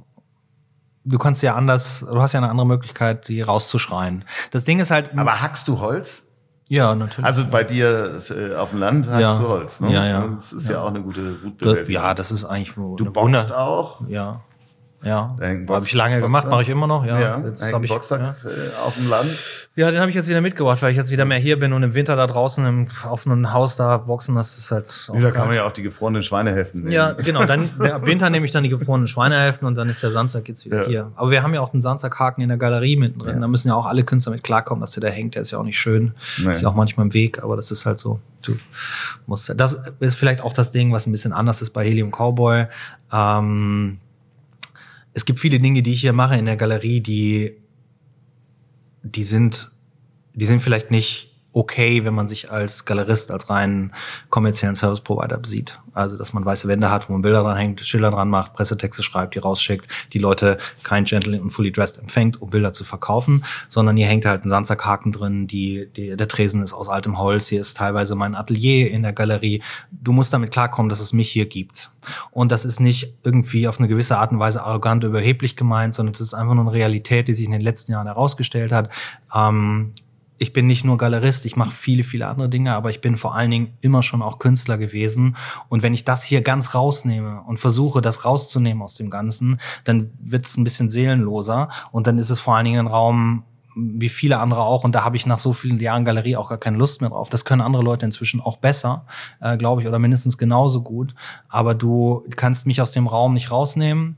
du 1.08 1.18
kannst 1.18 1.42
ja 1.44 1.56
anders, 1.56 2.06
du 2.12 2.22
hast 2.22 2.34
ja 2.34 2.40
eine 2.40 2.50
andere 2.50 2.68
Möglichkeit, 2.68 3.28
die 3.28 3.42
rauszuschreien. 3.42 4.26
Das 4.52 4.64
Ding 4.64 4.80
ist 4.80 4.92
halt. 4.92 5.18
Aber 5.18 5.42
hackst 5.42 5.68
du 5.68 5.80
Holz? 5.80 6.28
Ja, 6.70 6.96
natürlich. 6.96 7.26
Also 7.26 7.46
bei 7.48 7.64
dir 7.64 8.18
äh, 8.30 8.56
auf 8.56 8.72
dem 8.72 8.80
Land 8.80 9.08
hackst 9.08 9.22
ja. 9.22 9.38
du 9.38 9.48
Holz, 9.48 9.80
ne? 9.80 9.94
Ja, 9.94 10.06
ja. 10.06 10.28
Das 10.28 10.52
ist 10.52 10.68
ja, 10.68 10.76
ja 10.76 10.82
auch 10.82 10.90
eine 10.90 11.02
gute 11.02 11.42
Wutbewältigung. 11.42 11.94
Ja, 11.94 12.14
das 12.14 12.32
ist 12.32 12.44
eigentlich 12.44 12.78
wo. 12.78 12.98
Du 12.98 13.10
boxst 13.12 13.54
auch? 13.54 14.02
Ja. 14.08 14.42
Ja, 15.04 15.36
habe 15.40 15.86
ich 15.86 15.94
lange 15.94 16.22
gemacht, 16.22 16.50
mache 16.50 16.64
ich 16.64 16.70
immer 16.70 16.88
noch. 16.88 17.06
Ja, 17.06 17.20
ja 17.20 17.42
jetzt 17.46 17.72
habe 17.72 17.86
ich 17.86 17.92
Boxsack 17.92 18.20
ja. 18.20 18.50
Äh, 18.50 18.76
auf 18.84 18.96
dem 18.96 19.08
Land. 19.08 19.30
Ja, 19.76 19.92
den 19.92 20.00
habe 20.00 20.10
ich 20.10 20.16
jetzt 20.16 20.28
wieder 20.28 20.42
mitgebracht, 20.42 20.82
weil 20.82 20.90
ich 20.90 20.98
jetzt 20.98 21.12
wieder 21.12 21.24
mehr 21.24 21.38
hier 21.38 21.60
bin 21.60 21.72
und 21.72 21.84
im 21.84 21.94
Winter 21.94 22.16
da 22.16 22.26
draußen 22.26 22.66
im 22.66 22.88
offenen 23.08 23.54
Haus 23.54 23.76
da 23.76 23.98
boxen, 23.98 24.34
das 24.34 24.58
ist 24.58 24.72
halt. 24.72 25.10
Auch 25.12 25.22
da 25.22 25.30
kann 25.30 25.48
man 25.48 25.56
ja 25.56 25.66
auch 25.66 25.72
die 25.72 25.84
gefrorenen 25.84 26.24
Schweinehälften 26.24 26.82
nehmen. 26.82 26.92
Ja, 26.92 27.12
genau. 27.12 27.46
Dann 27.46 27.62
ab 27.80 28.08
Winter 28.08 28.32
nehme 28.32 28.48
ich 28.48 28.52
dann 28.52 28.64
die 28.64 28.70
gefrorenen 28.70 29.08
Schweinehälften 29.08 29.68
und 29.68 29.76
dann 29.76 29.88
ist 29.88 30.02
der 30.02 30.10
Sandsack 30.10 30.48
jetzt 30.50 30.66
wieder 30.66 30.84
ja. 30.84 30.88
hier. 30.88 31.12
Aber 31.16 31.30
wir 31.30 31.44
haben 31.44 31.54
ja 31.54 31.62
auch 31.62 31.74
einen 31.74 31.84
Sandsackhaken 31.84 32.42
in 32.42 32.50
der 32.50 32.58
Galerie 32.58 32.98
mittendrin. 32.98 33.36
Ja. 33.36 33.42
Da 33.42 33.48
müssen 33.48 33.68
ja 33.68 33.76
auch 33.76 33.86
alle 33.86 34.04
Künstler 34.04 34.32
mit 34.32 34.44
klarkommen, 34.44 34.82
dass 34.82 34.94
der 34.94 35.02
da 35.02 35.10
hängt. 35.10 35.36
Der 35.36 35.44
ist 35.44 35.52
ja 35.52 35.60
auch 35.60 35.64
nicht 35.64 35.80
schön. 35.80 36.16
Nee. 36.40 36.52
Ist 36.52 36.64
ja 36.64 36.70
auch 36.70 36.76
manchmal 36.76 37.06
im 37.06 37.14
Weg, 37.14 37.44
aber 37.44 37.56
das 37.56 37.70
ist 37.70 37.86
halt 37.86 38.00
so. 38.00 38.20
Du 38.42 38.58
musst. 39.28 39.54
Das 39.56 39.80
ist 40.00 40.16
vielleicht 40.16 40.42
auch 40.42 40.54
das 40.54 40.72
Ding, 40.72 40.92
was 40.92 41.06
ein 41.06 41.12
bisschen 41.12 41.34
anders 41.34 41.62
ist 41.62 41.70
bei 41.70 41.86
Helium 41.86 42.10
Cowboy. 42.12 42.66
Ähm, 43.14 44.00
es 45.18 45.26
gibt 45.26 45.40
viele 45.40 45.58
Dinge, 45.58 45.82
die 45.82 45.94
ich 45.94 46.02
hier 46.02 46.14
mache 46.14 46.38
in 46.38 46.46
der 46.46 46.58
Galerie, 46.58 47.02
die, 47.02 47.58
die 49.02 49.24
sind, 49.24 49.72
die 50.36 50.46
sind 50.46 50.62
vielleicht 50.62 50.92
nicht 50.92 51.27
okay, 51.58 52.06
wenn 52.06 52.14
man 52.14 52.28
sich 52.28 52.52
als 52.52 52.86
Galerist, 52.86 53.32
als 53.32 53.50
rein 53.50 53.92
kommerziellen 54.30 54.76
Service 54.76 55.02
Provider 55.02 55.40
sieht. 55.44 55.80
Also, 55.92 56.16
dass 56.16 56.32
man 56.32 56.46
weiße 56.46 56.68
Wände 56.68 56.92
hat, 56.92 57.10
wo 57.10 57.14
man 57.14 57.24
Bilder 57.24 57.42
dran 57.42 57.58
hängt, 57.58 57.82
Schilder 57.82 58.12
dran 58.12 58.30
macht, 58.30 58.54
Pressetexte 58.54 59.02
schreibt, 59.02 59.34
die 59.34 59.40
rausschickt, 59.40 59.88
die 60.14 60.20
Leute 60.20 60.60
kein 60.84 61.06
Gentleman 61.06 61.42
und 61.42 61.50
Fully 61.50 61.72
Dressed 61.72 61.98
empfängt, 61.98 62.40
um 62.40 62.52
Bilder 62.52 62.74
zu 62.74 62.84
verkaufen, 62.84 63.44
sondern 63.68 63.98
hier 63.98 64.06
hängt 64.06 64.26
halt 64.26 64.46
ein 64.46 64.50
Sandsackhaken 64.50 65.12
drin, 65.12 65.48
die, 65.48 65.90
die, 65.96 66.16
der 66.16 66.28
Tresen 66.28 66.62
ist 66.62 66.74
aus 66.74 66.90
altem 66.90 67.18
Holz, 67.18 67.48
hier 67.48 67.60
ist 67.60 67.76
teilweise 67.76 68.14
mein 68.14 68.36
Atelier 68.36 68.92
in 68.92 69.02
der 69.02 69.14
Galerie. 69.14 69.64
Du 69.90 70.12
musst 70.12 70.32
damit 70.32 70.52
klarkommen, 70.52 70.90
dass 70.90 71.00
es 71.00 71.12
mich 71.12 71.32
hier 71.32 71.48
gibt. 71.48 71.90
Und 72.30 72.52
das 72.52 72.66
ist 72.66 72.80
nicht 72.80 73.16
irgendwie 73.24 73.68
auf 73.68 73.80
eine 73.80 73.88
gewisse 73.88 74.20
Art 74.20 74.32
und 74.32 74.38
Weise 74.38 74.64
arrogant 74.64 75.04
überheblich 75.04 75.56
gemeint, 75.56 75.96
sondern 75.96 76.14
es 76.14 76.22
ist 76.22 76.36
einfach 76.36 76.54
nur 76.54 76.66
eine 76.66 76.74
Realität, 76.74 77.28
die 77.28 77.34
sich 77.34 77.48
in 77.48 77.52
den 77.52 77.62
letzten 77.62 77.94
Jahren 77.94 78.06
herausgestellt 78.06 78.72
hat. 78.72 78.90
Ähm, 79.36 79.94
ich 80.38 80.54
bin 80.54 80.68
nicht 80.68 80.84
nur 80.84 80.98
Galerist, 80.98 81.46
ich 81.46 81.56
mache 81.56 81.72
viele, 81.72 82.04
viele 82.04 82.28
andere 82.28 82.50
Dinge, 82.50 82.74
aber 82.74 82.90
ich 82.90 83.02
bin 83.02 83.18
vor 83.18 83.36
allen 83.36 83.52
Dingen 83.52 83.74
immer 83.82 84.04
schon 84.04 84.22
auch 84.22 84.40
Künstler 84.40 84.78
gewesen. 84.78 85.36
Und 85.70 85.82
wenn 85.84 85.94
ich 85.94 86.06
das 86.06 86.24
hier 86.24 86.42
ganz 86.42 86.76
rausnehme 86.76 87.42
und 87.48 87.60
versuche, 87.60 88.02
das 88.02 88.26
rauszunehmen 88.26 88.84
aus 88.84 88.96
dem 88.96 89.10
Ganzen, 89.10 89.60
dann 89.84 90.12
wird 90.20 90.46
es 90.46 90.58
ein 90.58 90.64
bisschen 90.64 90.90
seelenloser 90.90 91.70
und 91.92 92.08
dann 92.08 92.18
ist 92.18 92.30
es 92.30 92.40
vor 92.40 92.56
allen 92.56 92.66
Dingen 92.66 92.80
ein 92.80 92.88
Raum, 92.88 93.44
wie 93.76 94.10
viele 94.10 94.40
andere 94.40 94.64
auch. 94.64 94.84
Und 94.84 94.96
da 94.96 95.04
habe 95.04 95.16
ich 95.16 95.26
nach 95.28 95.40
so 95.40 95.54
vielen 95.54 95.80
Jahren 95.80 96.04
Galerie 96.04 96.36
auch 96.36 96.50
gar 96.50 96.58
keine 96.58 96.78
Lust 96.78 97.02
mehr 97.02 97.12
drauf. 97.12 97.30
Das 97.30 97.46
können 97.46 97.62
andere 97.62 97.84
Leute 97.84 98.06
inzwischen 98.06 98.42
auch 98.42 98.58
besser, 98.58 99.06
äh, 99.40 99.56
glaube 99.56 99.82
ich, 99.82 99.88
oder 99.88 100.00
mindestens 100.00 100.38
genauso 100.38 100.82
gut. 100.82 101.14
Aber 101.48 101.76
du 101.76 102.24
kannst 102.36 102.66
mich 102.66 102.82
aus 102.82 102.92
dem 102.92 103.08
Raum 103.08 103.34
nicht 103.34 103.52
rausnehmen 103.52 104.18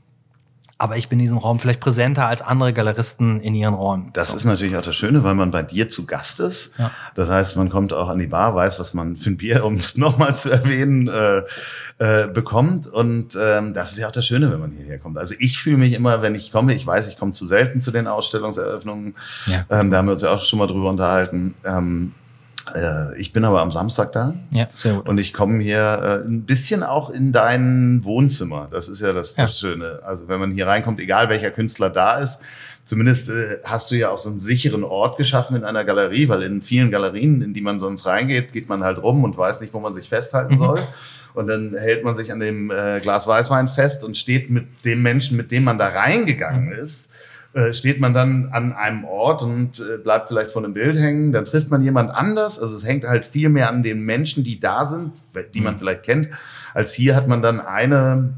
aber 0.80 0.96
ich 0.96 1.10
bin 1.10 1.18
in 1.18 1.24
diesem 1.24 1.38
Raum 1.38 1.60
vielleicht 1.60 1.80
präsenter 1.80 2.26
als 2.26 2.40
andere 2.40 2.72
Galeristen 2.72 3.40
in 3.40 3.54
ihren 3.54 3.74
Räumen. 3.74 4.10
Das 4.14 4.30
so. 4.30 4.36
ist 4.36 4.46
natürlich 4.46 4.76
auch 4.76 4.82
das 4.82 4.96
Schöne, 4.96 5.22
weil 5.22 5.34
man 5.34 5.50
bei 5.50 5.62
dir 5.62 5.90
zu 5.90 6.06
Gast 6.06 6.40
ist. 6.40 6.78
Ja. 6.78 6.90
Das 7.14 7.28
heißt, 7.28 7.58
man 7.58 7.68
kommt 7.68 7.92
auch 7.92 8.08
an 8.08 8.18
die 8.18 8.28
Bar, 8.28 8.54
weiß, 8.54 8.80
was 8.80 8.94
man 8.94 9.16
für 9.16 9.30
ein 9.30 9.36
Bier, 9.36 9.64
um 9.66 9.74
es 9.74 9.96
nochmal 9.98 10.34
zu 10.34 10.50
erwähnen, 10.50 11.08
äh, 11.08 11.42
äh, 11.98 12.28
bekommt. 12.28 12.86
Und 12.86 13.36
ähm, 13.38 13.74
das 13.74 13.92
ist 13.92 13.98
ja 13.98 14.08
auch 14.08 14.12
das 14.12 14.26
Schöne, 14.26 14.50
wenn 14.50 14.58
man 14.58 14.72
hierher 14.72 14.98
kommt. 14.98 15.18
Also 15.18 15.34
ich 15.38 15.60
fühle 15.60 15.76
mich 15.76 15.92
immer, 15.92 16.22
wenn 16.22 16.34
ich 16.34 16.50
komme, 16.50 16.74
ich 16.74 16.86
weiß, 16.86 17.08
ich 17.08 17.18
komme 17.18 17.32
zu 17.32 17.44
selten 17.44 17.82
zu 17.82 17.90
den 17.90 18.06
Ausstellungseröffnungen. 18.06 19.14
Ja. 19.46 19.66
Ähm, 19.68 19.90
da 19.90 19.98
haben 19.98 20.06
wir 20.06 20.12
uns 20.12 20.22
ja 20.22 20.32
auch 20.32 20.42
schon 20.42 20.58
mal 20.58 20.66
drüber 20.66 20.88
unterhalten. 20.88 21.54
Ähm, 21.64 22.14
äh, 22.16 22.19
ich 23.16 23.32
bin 23.32 23.44
aber 23.44 23.60
am 23.60 23.72
Samstag 23.72 24.12
da. 24.12 24.34
Ja, 24.50 24.68
sehr 24.74 24.94
gut. 24.94 25.08
Und 25.08 25.18
ich 25.18 25.32
komme 25.32 25.62
hier 25.62 26.22
äh, 26.24 26.26
ein 26.26 26.44
bisschen 26.44 26.82
auch 26.82 27.10
in 27.10 27.32
dein 27.32 28.04
Wohnzimmer. 28.04 28.68
Das 28.70 28.88
ist 28.88 29.00
ja 29.00 29.12
das, 29.12 29.34
das 29.34 29.60
ja. 29.60 29.68
Schöne. 29.68 30.00
Also 30.04 30.28
wenn 30.28 30.40
man 30.40 30.50
hier 30.50 30.66
reinkommt, 30.66 31.00
egal 31.00 31.28
welcher 31.28 31.50
Künstler 31.50 31.90
da 31.90 32.18
ist, 32.18 32.40
zumindest 32.84 33.30
äh, 33.30 33.58
hast 33.64 33.90
du 33.90 33.94
ja 33.94 34.10
auch 34.10 34.18
so 34.18 34.30
einen 34.30 34.40
sicheren 34.40 34.84
Ort 34.84 35.16
geschaffen 35.16 35.56
in 35.56 35.64
einer 35.64 35.84
Galerie, 35.84 36.28
weil 36.28 36.42
in 36.42 36.60
vielen 36.60 36.90
Galerien, 36.90 37.42
in 37.42 37.54
die 37.54 37.60
man 37.60 37.80
sonst 37.80 38.06
reingeht, 38.06 38.52
geht 38.52 38.68
man 38.68 38.82
halt 38.82 39.02
rum 39.02 39.24
und 39.24 39.36
weiß 39.36 39.60
nicht, 39.60 39.72
wo 39.72 39.80
man 39.80 39.94
sich 39.94 40.08
festhalten 40.08 40.54
mhm. 40.54 40.58
soll. 40.58 40.80
Und 41.34 41.46
dann 41.46 41.76
hält 41.76 42.04
man 42.04 42.16
sich 42.16 42.32
an 42.32 42.40
dem 42.40 42.70
äh, 42.70 43.00
Glas 43.00 43.26
Weißwein 43.26 43.68
fest 43.68 44.04
und 44.04 44.16
steht 44.16 44.50
mit 44.50 44.66
dem 44.84 45.02
Menschen, 45.02 45.36
mit 45.36 45.52
dem 45.52 45.64
man 45.64 45.78
da 45.78 45.88
reingegangen 45.88 46.66
mhm. 46.66 46.72
ist, 46.72 47.09
äh, 47.52 47.74
steht 47.74 47.98
man 47.98 48.14
dann 48.14 48.50
an 48.52 48.72
einem 48.72 49.04
Ort 49.04 49.42
und 49.42 49.80
äh, 49.80 49.98
bleibt 49.98 50.28
vielleicht 50.28 50.52
vor 50.52 50.62
einem 50.62 50.72
Bild 50.72 50.96
hängen, 50.96 51.32
dann 51.32 51.44
trifft 51.44 51.68
man 51.68 51.82
jemand 51.82 52.12
anders. 52.12 52.60
Also 52.60 52.76
es 52.76 52.86
hängt 52.86 53.04
halt 53.04 53.26
viel 53.26 53.48
mehr 53.48 53.68
an 53.68 53.82
den 53.82 54.02
Menschen, 54.02 54.44
die 54.44 54.60
da 54.60 54.84
sind, 54.84 55.14
die 55.52 55.60
man 55.60 55.74
mhm. 55.74 55.78
vielleicht 55.78 56.04
kennt, 56.04 56.28
als 56.74 56.94
hier 56.94 57.16
hat 57.16 57.26
man 57.26 57.42
dann 57.42 57.60
eine, 57.60 58.34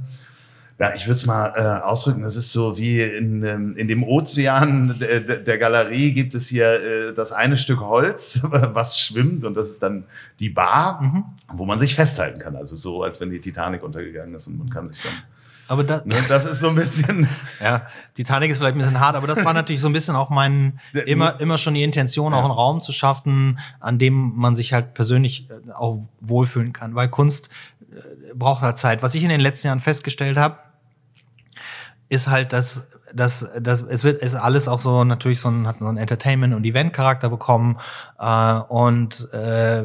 ja, 0.78 0.94
ich 0.94 1.06
würde 1.06 1.16
es 1.16 1.26
mal 1.26 1.52
äh, 1.54 1.84
ausdrücken, 1.84 2.22
das 2.22 2.36
ist 2.36 2.52
so 2.52 2.78
wie 2.78 3.02
in, 3.02 3.42
ähm, 3.44 3.76
in 3.76 3.86
dem 3.86 4.02
Ozean 4.02 4.96
der, 4.98 5.20
der 5.20 5.58
Galerie 5.58 6.12
gibt 6.12 6.34
es 6.34 6.48
hier 6.48 6.72
äh, 6.80 7.12
das 7.12 7.32
eine 7.32 7.58
Stück 7.58 7.80
Holz, 7.80 8.40
was 8.44 8.98
schwimmt 8.98 9.44
und 9.44 9.54
das 9.54 9.68
ist 9.68 9.82
dann 9.82 10.04
die 10.40 10.48
Bar, 10.48 11.02
mhm. 11.02 11.24
wo 11.52 11.66
man 11.66 11.78
sich 11.78 11.94
festhalten 11.94 12.38
kann. 12.40 12.56
Also 12.56 12.76
so, 12.76 13.02
als 13.02 13.20
wenn 13.20 13.28
die 13.28 13.40
Titanic 13.40 13.82
untergegangen 13.82 14.34
ist 14.34 14.46
und 14.46 14.56
man 14.56 14.70
kann 14.70 14.88
sich 14.88 15.02
dann 15.02 15.12
aber 15.72 15.84
das, 15.84 16.04
ne, 16.04 16.14
das 16.28 16.44
ist 16.44 16.60
so 16.60 16.68
ein 16.68 16.74
bisschen. 16.74 17.26
ja, 17.60 17.86
Titanic 18.12 18.50
ist 18.50 18.58
vielleicht 18.58 18.74
ein 18.74 18.78
bisschen 18.78 19.00
hart, 19.00 19.16
aber 19.16 19.26
das 19.26 19.42
war 19.42 19.54
natürlich 19.54 19.80
so 19.80 19.88
ein 19.88 19.94
bisschen 19.94 20.14
auch 20.16 20.28
mein, 20.28 20.78
immer, 21.06 21.40
immer 21.40 21.56
schon 21.56 21.72
die 21.72 21.82
Intention, 21.82 22.32
ja. 22.32 22.38
auch 22.38 22.44
einen 22.44 22.52
Raum 22.52 22.82
zu 22.82 22.92
schaffen, 22.92 23.58
an 23.80 23.98
dem 23.98 24.34
man 24.36 24.54
sich 24.54 24.74
halt 24.74 24.92
persönlich 24.92 25.48
äh, 25.48 25.72
auch 25.72 26.02
wohlfühlen 26.20 26.74
kann. 26.74 26.94
Weil 26.94 27.08
Kunst 27.08 27.48
äh, 27.90 28.34
braucht 28.34 28.60
halt 28.60 28.76
Zeit. 28.76 29.02
Was 29.02 29.14
ich 29.14 29.22
in 29.22 29.30
den 29.30 29.40
letzten 29.40 29.68
Jahren 29.68 29.80
festgestellt 29.80 30.36
habe, 30.36 30.58
ist 32.10 32.28
halt, 32.28 32.52
dass 32.52 32.88
das, 33.14 33.50
das, 33.58 33.80
es 33.80 34.04
wird, 34.04 34.20
ist 34.20 34.34
alles 34.34 34.68
auch 34.68 34.78
so 34.78 35.04
natürlich 35.04 35.40
so 35.40 35.48
ein, 35.48 35.66
hat 35.66 35.78
so 35.78 35.86
einen 35.86 35.96
Entertainment- 35.96 36.54
und 36.54 36.66
Event-Charakter 36.66 37.30
bekommen. 37.30 37.78
Äh, 38.18 38.54
und 38.68 39.32
äh, 39.32 39.84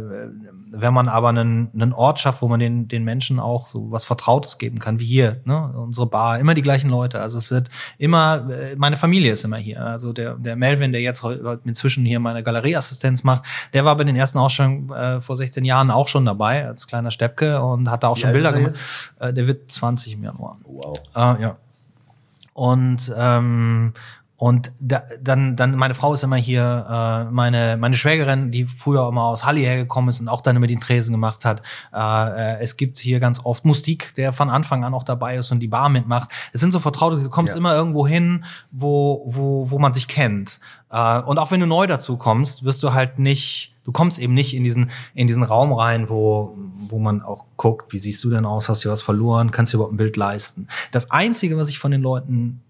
wenn 0.80 0.93
man 0.93 1.09
aber 1.09 1.30
einen, 1.30 1.71
einen 1.73 1.93
Ort 1.93 2.19
schafft, 2.19 2.41
wo 2.41 2.47
man 2.47 2.59
den, 2.59 2.88
den 2.88 3.03
Menschen 3.03 3.39
auch 3.39 3.67
so 3.67 3.91
was 3.91 4.05
Vertrautes 4.05 4.57
geben 4.57 4.80
kann, 4.80 4.99
wie 4.99 5.05
hier, 5.05 5.41
ne? 5.45 5.73
unsere 5.75 6.07
Bar, 6.07 6.39
immer 6.39 6.53
die 6.53 6.61
gleichen 6.61 6.89
Leute. 6.89 7.19
Also 7.19 7.38
es 7.38 7.51
wird 7.51 7.69
immer, 7.97 8.47
äh, 8.49 8.75
meine 8.78 8.97
Familie 8.97 9.34
ist 9.34 9.43
immer 9.43 9.57
hier. 9.57 9.86
Also 9.86 10.13
der, 10.13 10.36
der 10.36 10.55
Melvin, 10.55 10.91
der 10.91 11.01
jetzt 11.01 11.23
heute 11.23 11.59
inzwischen 11.65 12.05
hier 12.05 12.19
meine 12.19 12.43
Galerieassistenz 12.43 13.23
macht, 13.23 13.43
der 13.73 13.86
war 13.86 13.95
bei 13.95 14.03
den 14.03 14.15
ersten 14.15 14.38
Ausstellungen 14.38 14.91
äh, 14.91 15.21
vor 15.21 15.36
16 15.36 15.65
Jahren 15.65 15.91
auch 15.91 16.07
schon 16.07 16.25
dabei, 16.25 16.67
als 16.67 16.88
kleiner 16.88 17.11
Steppke 17.11 17.61
und 17.61 17.89
hat 17.89 18.03
da 18.03 18.09
auch 18.09 18.17
wie 18.17 18.21
schon 18.21 18.34
Bilder 18.34 18.53
gemacht. 18.53 18.75
Äh, 19.19 19.34
der 19.34 19.47
wird 19.47 19.71
20 19.71 20.13
im 20.13 20.23
Januar. 20.23 20.55
Wow. 20.63 20.97
Äh, 21.15 21.41
ja. 21.41 21.57
Und 22.53 23.13
ähm, 23.15 23.93
und 24.39 24.71
da, 24.79 25.01
dann, 25.19 25.55
dann, 25.55 25.75
meine 25.75 25.95
Frau 25.95 26.13
ist 26.13 26.23
immer 26.23 26.35
hier, 26.35 26.85
äh, 26.88 27.31
meine, 27.31 27.75
meine 27.75 27.97
Schwägerin, 27.97 28.51
die 28.51 28.65
früher 28.65 29.07
immer 29.09 29.23
aus 29.23 29.45
Halle 29.45 29.61
hergekommen 29.61 30.11
ist 30.11 30.19
und 30.19 30.27
auch 30.27 30.41
dann 30.41 30.55
immer 30.55 30.67
den 30.67 30.79
Tresen 30.79 31.11
gemacht 31.11 31.43
hat. 31.43 31.63
Äh, 31.91 31.97
äh, 31.99 32.59
es 32.61 32.77
gibt 32.77 32.99
hier 32.99 33.19
ganz 33.19 33.39
oft 33.43 33.65
Mustik, 33.65 34.13
der 34.13 34.33
von 34.33 34.51
Anfang 34.51 34.83
an 34.83 34.93
auch 34.93 35.01
dabei 35.01 35.38
ist 35.38 35.51
und 35.51 35.59
die 35.59 35.67
Bar 35.67 35.89
mitmacht. 35.89 36.29
Es 36.53 36.61
sind 36.61 36.71
so 36.71 36.79
Vertraute, 36.79 37.17
du 37.17 37.29
kommst 37.31 37.55
ja. 37.55 37.57
immer 37.57 37.73
irgendwo 37.73 38.05
hin, 38.05 38.45
wo, 38.69 39.23
wo, 39.25 39.71
wo 39.71 39.79
man 39.79 39.95
sich 39.95 40.07
kennt. 40.07 40.59
Äh, 40.91 41.19
und 41.21 41.39
auch 41.39 41.49
wenn 41.49 41.59
du 41.59 41.65
neu 41.65 41.88
dazu 41.88 42.15
kommst, 42.17 42.63
wirst 42.63 42.83
du 42.83 42.93
halt 42.93 43.17
nicht, 43.17 43.73
du 43.85 43.91
kommst 43.91 44.19
eben 44.19 44.35
nicht 44.35 44.53
in 44.55 44.63
diesen, 44.63 44.91
in 45.15 45.25
diesen 45.25 45.41
Raum 45.41 45.73
rein, 45.73 46.09
wo, 46.09 46.55
wo 46.89 46.99
man 46.99 47.23
auch 47.23 47.45
guckt, 47.57 47.91
wie 47.91 47.97
siehst 47.97 48.23
du 48.23 48.29
denn 48.29 48.45
aus, 48.45 48.69
hast 48.69 48.85
du 48.85 48.89
was 48.89 49.01
verloren, 49.01 49.49
kannst 49.49 49.73
du 49.73 49.77
überhaupt 49.77 49.95
ein 49.95 49.97
Bild 49.97 50.15
leisten. 50.15 50.67
Das 50.91 51.09
Einzige, 51.09 51.57
was 51.57 51.69
ich 51.69 51.79
von 51.79 51.89
den 51.89 52.01
Leuten 52.01 52.61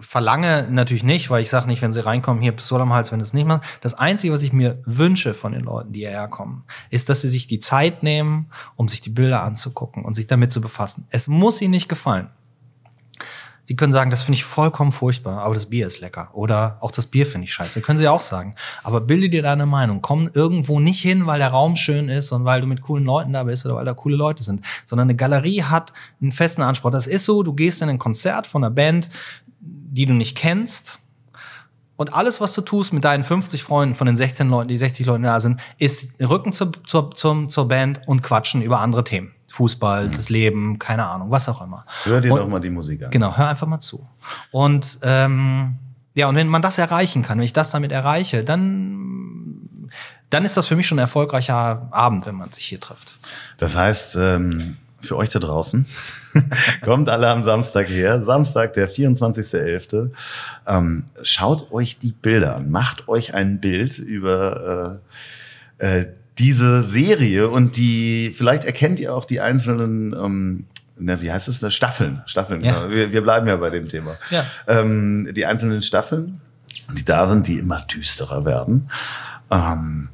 verlange 0.00 0.68
natürlich 0.70 1.04
nicht, 1.04 1.30
weil 1.30 1.42
ich 1.42 1.50
sage 1.50 1.66
nicht, 1.66 1.82
wenn 1.82 1.92
sie 1.92 2.04
reinkommen, 2.04 2.42
hier 2.42 2.52
Pistole 2.52 2.82
am 2.82 2.92
Hals, 2.92 3.12
wenn 3.12 3.20
es 3.20 3.32
nicht 3.32 3.46
macht. 3.46 3.62
Das 3.80 3.94
Einzige, 3.94 4.32
was 4.32 4.42
ich 4.42 4.52
mir 4.52 4.82
wünsche 4.84 5.34
von 5.34 5.52
den 5.52 5.62
Leuten, 5.62 5.92
die 5.92 6.00
hierher 6.00 6.28
kommen, 6.28 6.64
ist, 6.90 7.08
dass 7.08 7.22
sie 7.22 7.28
sich 7.28 7.46
die 7.46 7.60
Zeit 7.60 8.02
nehmen, 8.02 8.50
um 8.76 8.88
sich 8.88 9.00
die 9.00 9.10
Bilder 9.10 9.42
anzugucken 9.42 10.04
und 10.04 10.14
sich 10.14 10.26
damit 10.26 10.52
zu 10.52 10.60
befassen. 10.60 11.06
Es 11.10 11.28
muss 11.28 11.60
ihnen 11.60 11.72
nicht 11.72 11.88
gefallen. 11.88 12.30
Sie 13.70 13.76
können 13.76 13.92
sagen, 13.92 14.10
das 14.10 14.22
finde 14.22 14.34
ich 14.34 14.42
vollkommen 14.42 14.90
furchtbar, 14.90 15.42
aber 15.42 15.54
das 15.54 15.66
Bier 15.66 15.86
ist 15.86 16.00
lecker. 16.00 16.30
Oder 16.32 16.78
auch 16.80 16.90
das 16.90 17.06
Bier 17.06 17.24
finde 17.24 17.44
ich 17.44 17.54
scheiße. 17.54 17.82
Können 17.82 18.00
Sie 18.00 18.08
auch 18.08 18.20
sagen. 18.20 18.56
Aber 18.82 19.00
bilde 19.00 19.30
dir 19.30 19.42
deine 19.42 19.64
Meinung. 19.64 20.02
Komm 20.02 20.28
irgendwo 20.34 20.80
nicht 20.80 21.00
hin, 21.00 21.26
weil 21.26 21.38
der 21.38 21.50
Raum 21.50 21.76
schön 21.76 22.08
ist 22.08 22.32
und 22.32 22.44
weil 22.44 22.62
du 22.62 22.66
mit 22.66 22.82
coolen 22.82 23.04
Leuten 23.04 23.32
da 23.32 23.44
bist 23.44 23.64
oder 23.64 23.76
weil 23.76 23.84
da 23.84 23.94
coole 23.94 24.16
Leute 24.16 24.42
sind. 24.42 24.66
Sondern 24.84 25.06
eine 25.06 25.14
Galerie 25.14 25.62
hat 25.62 25.92
einen 26.20 26.32
festen 26.32 26.62
Anspruch. 26.62 26.90
Das 26.90 27.06
ist 27.06 27.24
so, 27.24 27.44
du 27.44 27.52
gehst 27.52 27.80
in 27.80 27.88
ein 27.88 28.00
Konzert 28.00 28.48
von 28.48 28.64
einer 28.64 28.74
Band, 28.74 29.08
die 29.90 30.06
du 30.06 30.14
nicht 30.14 30.36
kennst. 30.36 31.00
Und 31.96 32.14
alles, 32.14 32.40
was 32.40 32.54
du 32.54 32.62
tust 32.62 32.94
mit 32.94 33.04
deinen 33.04 33.24
50 33.24 33.62
Freunden 33.62 33.94
von 33.94 34.06
den 34.06 34.16
16 34.16 34.48
Leuten, 34.48 34.68
die 34.68 34.78
60 34.78 35.04
Leute 35.06 35.24
da 35.24 35.38
sind, 35.38 35.60
ist 35.76 36.12
Rücken 36.22 36.52
zur, 36.52 36.72
zur, 36.86 37.10
zur, 37.10 37.48
zur 37.48 37.68
Band 37.68 38.00
und 38.06 38.22
quatschen 38.22 38.62
über 38.62 38.80
andere 38.80 39.04
Themen. 39.04 39.34
Fußball, 39.52 40.06
mhm. 40.06 40.12
das 40.12 40.30
Leben, 40.30 40.78
keine 40.78 41.06
Ahnung, 41.06 41.30
was 41.30 41.48
auch 41.48 41.60
immer. 41.60 41.84
Hör 42.04 42.20
dir 42.20 42.28
doch 42.28 42.48
mal 42.48 42.60
die 42.60 42.70
Musik 42.70 43.02
an. 43.02 43.10
Genau, 43.10 43.36
hör 43.36 43.48
einfach 43.48 43.66
mal 43.66 43.80
zu. 43.80 44.06
Und 44.50 44.98
ähm, 45.02 45.74
ja, 46.14 46.28
und 46.28 46.36
wenn 46.36 46.48
man 46.48 46.62
das 46.62 46.78
erreichen 46.78 47.22
kann, 47.22 47.38
wenn 47.38 47.44
ich 47.44 47.52
das 47.52 47.70
damit 47.70 47.92
erreiche, 47.92 48.44
dann, 48.44 49.90
dann 50.30 50.44
ist 50.44 50.56
das 50.56 50.66
für 50.66 50.76
mich 50.76 50.86
schon 50.86 50.98
ein 50.98 51.02
erfolgreicher 51.02 51.88
Abend, 51.90 52.26
wenn 52.26 52.36
man 52.36 52.50
sich 52.52 52.64
hier 52.64 52.80
trifft. 52.80 53.18
Das 53.58 53.76
heißt, 53.76 54.16
ähm, 54.16 54.76
für 55.00 55.16
euch 55.16 55.30
da 55.30 55.38
draußen. 55.38 55.86
Kommt 56.82 57.08
alle 57.08 57.28
am 57.28 57.42
Samstag 57.42 57.88
her. 57.88 58.22
Samstag, 58.22 58.74
der 58.74 58.90
24.11. 58.90 60.10
Ähm, 60.66 61.04
schaut 61.22 61.72
euch 61.72 61.98
die 61.98 62.12
Bilder 62.12 62.56
an. 62.56 62.70
Macht 62.70 63.08
euch 63.08 63.34
ein 63.34 63.60
Bild 63.60 63.98
über 63.98 65.00
äh, 65.78 66.00
äh, 66.00 66.06
diese 66.38 66.82
Serie 66.82 67.48
und 67.48 67.76
die, 67.76 68.34
vielleicht 68.36 68.64
erkennt 68.64 69.00
ihr 69.00 69.14
auch 69.14 69.24
die 69.24 69.40
einzelnen 69.40 70.14
ähm, 70.14 70.64
na, 71.00 71.20
wie 71.22 71.32
heißt 71.32 71.48
es, 71.48 71.62
ne? 71.62 71.70
Staffeln. 71.70 72.22
Staffeln, 72.26 72.60
ja. 72.62 72.82
genau. 72.82 72.90
wir, 72.90 73.12
wir 73.12 73.22
bleiben 73.22 73.48
ja 73.48 73.56
bei 73.56 73.70
dem 73.70 73.88
Thema. 73.88 74.18
Ja. 74.30 74.44
Ähm, 74.66 75.32
die 75.34 75.46
einzelnen 75.46 75.82
Staffeln, 75.82 76.40
die 76.92 77.04
da 77.04 77.26
sind, 77.26 77.48
die 77.48 77.58
immer 77.58 77.80
düsterer 77.80 78.44
werden. 78.44 78.90
Ähm, 79.50 80.10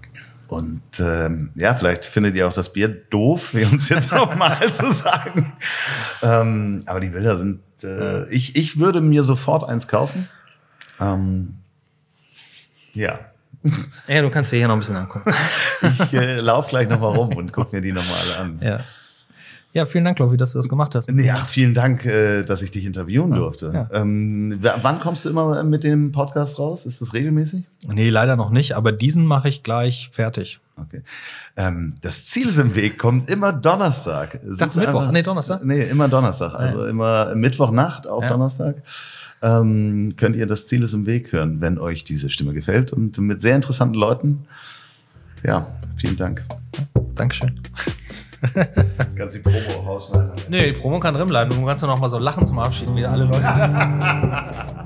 und 0.49 0.82
ähm, 1.01 1.51
ja, 1.55 1.74
vielleicht 1.74 2.07
findet 2.07 2.36
ihr 2.36 2.47
auch 2.47 2.53
das 2.53 2.72
Bier 2.72 2.88
doof, 2.88 3.55
um 3.55 3.76
es 3.76 3.88
jetzt 3.88 4.12
nochmal 4.12 4.72
zu 4.72 4.90
sagen. 4.92 5.53
Ähm, 6.22 6.82
aber 6.86 7.01
die 7.01 7.09
Bilder 7.09 7.36
sind, 7.36 7.61
äh, 7.82 8.28
ich, 8.28 8.57
ich 8.57 8.78
würde 8.78 9.01
mir 9.01 9.22
sofort 9.22 9.68
eins 9.68 9.88
kaufen. 9.88 10.28
Ähm, 11.01 11.57
ja. 12.94 13.18
Ja, 14.07 14.22
du 14.22 14.30
kannst 14.30 14.53
dir 14.53 14.59
hier 14.59 14.68
noch 14.68 14.76
ein 14.76 14.80
bisschen 14.80 14.97
angucken. 14.97 15.32
ich 15.82 16.12
äh, 16.12 16.40
laufe 16.40 16.70
gleich 16.70 16.88
nochmal 16.88 17.14
rum 17.14 17.34
und 17.36 17.53
guck 17.53 17.72
mir 17.72 17.80
die 17.80 17.92
nochmal 17.92 18.16
alle 18.22 18.36
an. 18.38 18.61
Ja. 18.62 18.80
Ja, 19.76 19.84
vielen 19.84 20.06
Dank, 20.06 20.18
Lovi, 20.20 20.38
dass 20.38 20.52
du 20.52 20.58
das 20.58 20.70
gemacht 20.70 20.94
hast. 20.94 21.06
Ach, 21.30 21.46
vielen 21.48 21.74
Dank, 21.74 22.06
äh, 22.06 22.44
dass 22.44 22.62
ich 22.62 22.70
dich 22.70 22.86
interviewen 22.86 23.30
ja, 23.32 23.36
durfte. 23.36 23.72
Ja. 23.74 23.90
Ähm, 23.92 24.58
wann 24.58 25.00
kommst 25.00 25.26
du 25.26 25.28
immer 25.28 25.62
mit 25.64 25.84
dem 25.84 26.12
Podcast 26.12 26.58
raus? 26.58 26.86
Ist 26.86 27.02
das 27.02 27.12
regelmäßig? 27.12 27.66
Nee, 27.86 28.08
leider 28.08 28.36
noch 28.36 28.48
nicht, 28.48 28.72
aber 28.74 28.90
diesen 28.90 29.26
mache 29.26 29.50
ich 29.50 29.62
gleich 29.62 30.08
fertig. 30.14 30.60
Okay. 30.82 31.02
Ähm, 31.58 31.96
das 32.00 32.24
Ziel 32.24 32.48
ist 32.48 32.56
im 32.56 32.74
Weg 32.74 32.96
kommt 32.96 33.28
immer 33.28 33.52
Donnerstag. 33.52 34.40
Dachte 34.44 34.78
Mittwoch? 34.78 35.00
Einfach, 35.00 35.12
nee, 35.12 35.22
Donnerstag? 35.22 35.62
Nee, 35.62 35.82
immer 35.82 36.08
Donnerstag. 36.08 36.54
Also 36.54 36.82
ja. 36.82 36.88
immer 36.88 37.34
Mittwochnacht 37.34 38.06
auf 38.06 38.26
Donnerstag. 38.26 38.76
Ähm, 39.42 40.14
könnt 40.16 40.36
ihr 40.36 40.46
das 40.46 40.66
Ziel 40.68 40.84
ist 40.84 40.94
im 40.94 41.04
Weg 41.04 41.32
hören, 41.32 41.60
wenn 41.60 41.78
euch 41.78 42.02
diese 42.02 42.30
Stimme 42.30 42.54
gefällt 42.54 42.94
und 42.94 43.18
mit 43.18 43.42
sehr 43.42 43.54
interessanten 43.54 43.96
Leuten. 43.96 44.46
Ja, 45.44 45.66
vielen 45.98 46.16
Dank. 46.16 46.46
Dankeschön. 47.14 47.60
Kannst 49.16 49.37
die 49.37 49.41
Promo 49.41 49.59
auch 49.78 49.87
rausschneiden? 49.87 50.32
Nee, 50.49 50.72
die 50.72 50.78
Promo 50.78 51.01
kann 51.01 51.14
drin 51.14 51.28
bleiben. 51.28 51.51
Du 51.51 51.64
kannst 51.64 51.82
ja 51.82 51.89
noch 51.89 51.99
mal 51.99 52.09
so 52.09 52.18
lachen 52.18 52.45
zum 52.47 52.59
Abschied, 52.59 52.95
wie 52.95 53.05
alle 53.05 53.24
Leute. 53.24 53.43